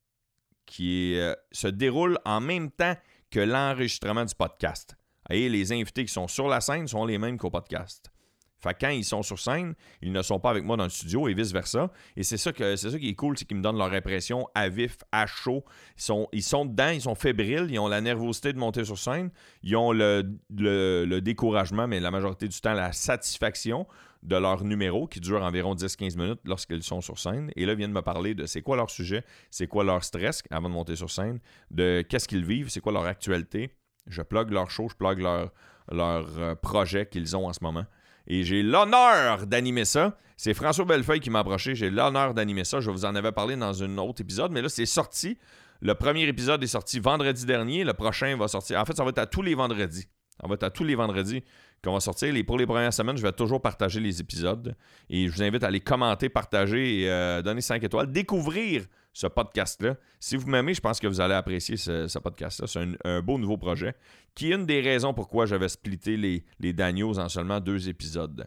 qui 0.66 1.18
se 1.50 1.68
déroule 1.68 2.18
en 2.26 2.42
même 2.42 2.70
temps 2.70 2.94
que 3.30 3.40
l'enregistrement 3.40 4.26
du 4.26 4.34
podcast. 4.34 4.96
Et 5.30 5.48
les 5.48 5.72
invités 5.72 6.04
qui 6.04 6.12
sont 6.12 6.28
sur 6.28 6.46
la 6.46 6.60
scène 6.60 6.86
sont 6.86 7.06
les 7.06 7.16
mêmes 7.16 7.38
qu'au 7.38 7.48
podcast. 7.48 8.13
Fait 8.58 8.76
quand 8.80 8.88
ils 8.88 9.04
sont 9.04 9.22
sur 9.22 9.38
scène, 9.38 9.74
ils 10.00 10.12
ne 10.12 10.22
sont 10.22 10.40
pas 10.40 10.50
avec 10.50 10.64
moi 10.64 10.76
dans 10.76 10.84
le 10.84 10.90
studio 10.90 11.28
et 11.28 11.34
vice-versa. 11.34 11.90
Et 12.16 12.22
c'est 12.22 12.36
ça, 12.36 12.52
que, 12.52 12.76
c'est 12.76 12.90
ça 12.90 12.98
qui 12.98 13.08
est 13.08 13.14
cool, 13.14 13.36
c'est 13.36 13.44
qu'ils 13.44 13.56
me 13.56 13.62
donnent 13.62 13.78
leur 13.78 13.92
impression 13.92 14.46
à 14.54 14.68
vif, 14.68 14.98
à 15.12 15.26
chaud. 15.26 15.64
Ils 15.96 16.02
sont, 16.02 16.28
ils 16.32 16.42
sont 16.42 16.64
dedans, 16.64 16.88
ils 16.88 17.02
sont 17.02 17.14
fébriles, 17.14 17.66
ils 17.70 17.78
ont 17.78 17.88
la 17.88 18.00
nervosité 18.00 18.52
de 18.52 18.58
monter 18.58 18.84
sur 18.84 18.98
scène, 18.98 19.30
ils 19.62 19.76
ont 19.76 19.92
le, 19.92 20.24
le, 20.56 21.20
découragement, 21.20 21.86
mais 21.86 22.00
la 22.00 22.10
majorité 22.10 22.48
du 22.48 22.60
temps, 22.60 22.74
la 22.74 22.92
satisfaction 22.92 23.86
de 24.22 24.36
leur 24.36 24.64
numéro 24.64 25.06
qui 25.06 25.20
dure 25.20 25.42
environ 25.42 25.74
10-15 25.74 26.16
minutes 26.16 26.40
lorsqu'ils 26.44 26.82
sont 26.82 27.02
sur 27.02 27.18
scène. 27.18 27.50
Et 27.56 27.66
là, 27.66 27.72
ils 27.72 27.78
viennent 27.78 27.92
me 27.92 28.02
parler 28.02 28.34
de 28.34 28.46
c'est 28.46 28.62
quoi 28.62 28.76
leur 28.76 28.90
sujet, 28.90 29.22
c'est 29.50 29.66
quoi 29.66 29.84
leur 29.84 30.02
stress 30.02 30.42
avant 30.50 30.68
de 30.68 30.74
monter 30.74 30.96
sur 30.96 31.10
scène, 31.10 31.40
de 31.70 32.02
qu'est-ce 32.08 32.26
qu'ils 32.26 32.44
vivent, 32.44 32.70
c'est 32.70 32.80
quoi 32.80 32.92
leur 32.92 33.04
actualité 33.04 33.70
je 34.06 34.22
plug 34.22 34.50
leur 34.50 34.70
show, 34.70 34.88
je 34.88 34.96
plug 34.96 35.18
leur, 35.18 35.52
leur 35.90 36.38
euh, 36.38 36.54
projet 36.54 37.06
qu'ils 37.06 37.36
ont 37.36 37.46
en 37.46 37.52
ce 37.52 37.60
moment. 37.62 37.84
Et 38.26 38.44
j'ai 38.44 38.62
l'honneur 38.62 39.46
d'animer 39.46 39.84
ça. 39.84 40.16
C'est 40.36 40.54
François 40.54 40.84
Bellefeuille 40.84 41.20
qui 41.20 41.30
m'a 41.30 41.40
approché. 41.40 41.74
J'ai 41.74 41.90
l'honneur 41.90 42.34
d'animer 42.34 42.64
ça. 42.64 42.80
Je 42.80 42.90
vous 42.90 43.04
en 43.04 43.14
avais 43.14 43.32
parlé 43.32 43.56
dans 43.56 43.82
un 43.82 43.98
autre 43.98 44.20
épisode, 44.22 44.52
mais 44.52 44.62
là, 44.62 44.68
c'est 44.68 44.86
sorti. 44.86 45.38
Le 45.80 45.94
premier 45.94 46.22
épisode 46.24 46.62
est 46.62 46.68
sorti 46.68 46.98
vendredi 46.98 47.44
dernier. 47.46 47.84
Le 47.84 47.92
prochain 47.92 48.36
va 48.36 48.48
sortir. 48.48 48.80
En 48.80 48.84
fait, 48.84 48.96
ça 48.96 49.04
va 49.04 49.10
être 49.10 49.18
à 49.18 49.26
tous 49.26 49.42
les 49.42 49.54
vendredis. 49.54 50.08
Ça 50.40 50.48
va 50.48 50.54
être 50.54 50.62
à 50.64 50.70
tous 50.70 50.84
les 50.84 50.94
vendredis 50.94 51.44
qu'on 51.82 51.92
va 51.92 52.00
sortir. 52.00 52.32
Les, 52.32 52.42
pour 52.42 52.58
les 52.58 52.66
premières 52.66 52.92
semaines, 52.92 53.16
je 53.16 53.22
vais 53.22 53.32
toujours 53.32 53.60
partager 53.60 54.00
les 54.00 54.20
épisodes. 54.20 54.74
Et 55.10 55.28
je 55.28 55.32
vous 55.32 55.42
invite 55.42 55.62
à 55.62 55.70
les 55.70 55.80
commenter, 55.80 56.28
partager 56.28 57.02
et 57.02 57.10
euh, 57.10 57.42
donner 57.42 57.60
5 57.60 57.82
étoiles. 57.84 58.10
Découvrir 58.10 58.86
ce 59.14 59.28
podcast-là. 59.28 59.96
Si 60.20 60.36
vous 60.36 60.48
m'aimez, 60.48 60.74
je 60.74 60.80
pense 60.80 61.00
que 61.00 61.06
vous 61.06 61.20
allez 61.20 61.34
apprécier 61.34 61.76
ce, 61.78 62.18
podcast-là. 62.18 62.66
C'est 62.66 62.86
un, 63.04 63.22
beau 63.22 63.38
nouveau 63.38 63.56
projet 63.56 63.94
qui 64.34 64.50
est 64.50 64.54
une 64.54 64.66
des 64.66 64.80
raisons 64.80 65.14
pourquoi 65.14 65.46
j'avais 65.46 65.68
splitté 65.68 66.16
les, 66.18 66.44
les 66.58 66.72
Daniels 66.74 67.20
en 67.20 67.28
seulement 67.28 67.60
deux 67.60 67.88
épisodes. 67.88 68.46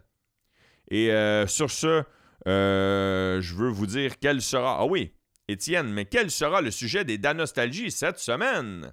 Et 0.90 1.10
euh, 1.10 1.46
sur 1.46 1.70
ce, 1.70 2.04
euh, 2.46 3.40
je 3.40 3.54
veux 3.54 3.70
vous 3.70 3.86
dire 3.86 4.18
quel 4.18 4.42
sera. 4.42 4.78
Ah 4.80 4.84
oui, 4.84 5.14
Étienne, 5.48 5.90
mais 5.90 6.04
quel 6.04 6.30
sera 6.30 6.60
le 6.60 6.70
sujet 6.70 7.04
des 7.04 7.16
Danostalgies 7.16 7.90
cette 7.90 8.18
semaine? 8.18 8.92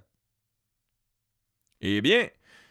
Eh 1.82 2.00
bien, 2.00 2.26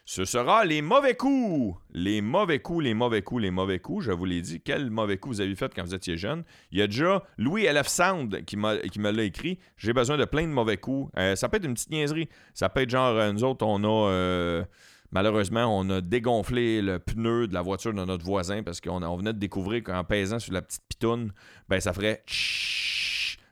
ce 0.08 0.24
sera 0.24 0.66
les 0.66 0.84
mauvais 0.84 1.16
coups. 1.16 1.76
Les 1.92 2.22
mauvais 2.22 2.60
coups, 2.60 2.84
les 2.84 2.94
mauvais 2.94 3.24
coups, 3.24 3.42
les 3.42 3.50
mauvais 3.50 3.80
coups. 3.80 4.06
Je 4.06 4.12
vous 4.12 4.26
l'ai 4.26 4.40
dit. 4.40 4.62
Quel 4.62 4.92
mauvais 4.92 5.18
coup 5.18 5.30
vous 5.30 5.42
avez 5.42 5.56
fait 5.56 5.74
quand 5.74 5.84
vous 5.84 5.96
étiez 5.96 6.16
jeune? 6.16 6.44
Il 6.72 6.78
y 6.78 6.84
a 6.84 6.88
déjà 6.88 7.24
Louis 7.40 7.64
LF 7.64 7.88
Sound 7.88 8.46
qui, 8.46 8.56
me 8.56 9.12
l'a 9.12 9.24
écrit. 9.24 9.58
J'ai 9.78 9.94
besoin 9.94 10.18
de 10.18 10.26
plein 10.26 10.44
de 10.44 10.54
mauvais 10.54 10.78
coups. 10.78 11.12
Euh, 11.18 11.36
ça 11.36 11.50
peut 11.50 11.58
être 11.58 11.66
une 11.66 11.74
petite 11.74 11.90
niaiserie. 11.90 12.30
Ça 12.54 12.70
peut 12.70 12.82
être 12.82 12.90
genre, 12.92 13.18
euh, 13.18 13.32
nous 13.32 13.44
autres, 13.44 13.66
on 13.66 13.84
a. 13.84 14.12
Euh, 14.12 14.64
malheureusement, 15.12 15.76
on 15.76 15.90
a 15.90 16.02
dégonflé 16.02 16.84
le 16.84 17.00
pneu 17.00 17.48
de 17.48 17.56
la 17.56 17.64
voiture 17.64 17.92
de 17.92 18.06
notre 18.06 18.24
voisin 18.24 18.62
parce 18.62 18.82
qu'on 18.82 19.02
on 19.02 19.18
venait 19.18 19.34
de 19.34 19.40
découvrir 19.40 19.82
qu'en 19.82 20.04
pesant 20.04 20.38
sur 20.38 20.54
la 20.54 20.62
petite 20.62 20.84
pitoune, 20.88 21.32
ben 21.68 21.80
ça 21.80 21.94
ferait 21.94 22.24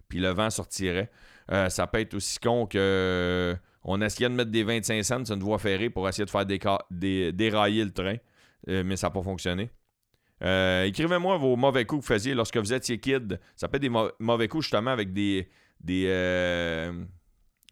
puis 0.07 0.19
le 0.19 0.29
vent 0.29 0.51
sortirait. 0.51 1.09
ça 1.49 1.87
peut 1.87 1.99
être 1.99 2.13
aussi 2.13 2.37
con 2.37 2.67
que 2.67 3.57
on 3.83 4.01
essayait 4.01 4.29
de 4.29 4.35
mettre 4.35 4.51
des 4.51 4.63
25 4.63 5.03
cents 5.03 5.25
sur 5.25 5.35
une 5.35 5.43
voie 5.43 5.59
ferrée 5.59 5.89
pour 5.89 6.07
essayer 6.07 6.25
de 6.25 6.29
faire 6.29 6.45
dérailler 6.89 7.83
le 7.83 7.91
train, 7.91 8.15
euh, 8.69 8.83
mais 8.85 8.95
ça 8.95 9.07
n'a 9.07 9.11
pas 9.11 9.23
fonctionné. 9.23 9.69
Euh, 10.43 10.83
écrivez-moi 10.83 11.37
vos 11.37 11.55
mauvais 11.55 11.85
coups 11.85 12.01
que 12.01 12.05
vous 12.07 12.13
faisiez 12.13 12.33
lorsque 12.33 12.57
vous 12.57 12.73
étiez 12.73 12.99
kid. 12.99 13.39
Ça 13.55 13.67
peut 13.67 13.77
être 13.77 13.81
des 13.81 13.91
mauvais 14.19 14.47
coups 14.47 14.63
justement 14.63 14.91
avec 14.91 15.13
des. 15.13 15.47
euh... 15.89 17.03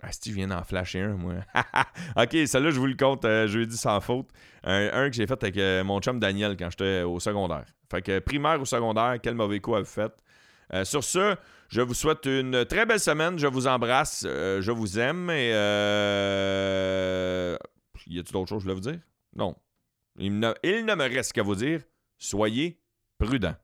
Ah, 0.03 0.11
si 0.11 0.31
je 0.31 0.35
viens 0.35 0.47
d'en 0.47 0.63
flasher 0.63 1.01
un, 1.01 1.15
moi. 1.15 1.33
ok, 2.15 2.35
celle-là, 2.47 2.71
je 2.71 2.79
vous 2.79 2.87
le 2.87 2.95
compte 2.95 3.23
jeudi 3.23 3.77
sans 3.77 4.01
faute. 4.01 4.29
Un, 4.63 5.09
que 5.09 5.15
j'ai 5.15 5.27
fait 5.27 5.43
avec 5.43 5.85
mon 5.85 5.99
chum 5.99 6.19
Daniel 6.19 6.57
quand 6.57 6.71
j'étais 6.71 7.03
au 7.03 7.19
secondaire. 7.19 7.65
Fait 7.89 8.01
que 8.01 8.19
primaire 8.19 8.59
ou 8.59 8.65
secondaire, 8.65 9.17
quel 9.21 9.35
mauvais 9.35 9.59
coup 9.59 9.75
avez-vous 9.75 9.89
fait? 9.89 10.11
Sur 10.83 11.03
ce, 11.03 11.35
je 11.69 11.81
vous 11.81 11.93
souhaite 11.93 12.25
une 12.25 12.65
très 12.65 12.85
belle 12.85 12.99
semaine. 12.99 13.39
Je 13.39 13.47
vous 13.47 13.67
embrasse. 13.67 14.25
Euh, 14.27 14.61
je 14.61 14.71
vous 14.71 14.99
aime. 14.99 15.29
Et 15.29 15.51
euh... 15.53 17.57
y 18.07 18.19
a-t-il 18.19 18.33
d'autres 18.33 18.49
choses 18.49 18.63
que 18.63 18.69
je 18.69 18.73
voulais 18.73 18.75
vous 18.75 18.91
dire? 18.91 18.99
Non. 19.35 19.55
il 20.17 20.39
ne 20.39 20.95
me 20.95 21.15
reste 21.15 21.33
qu'à 21.33 21.43
vous 21.43 21.55
dire 21.55 21.81
soyez 22.17 22.79
prudents. 23.17 23.55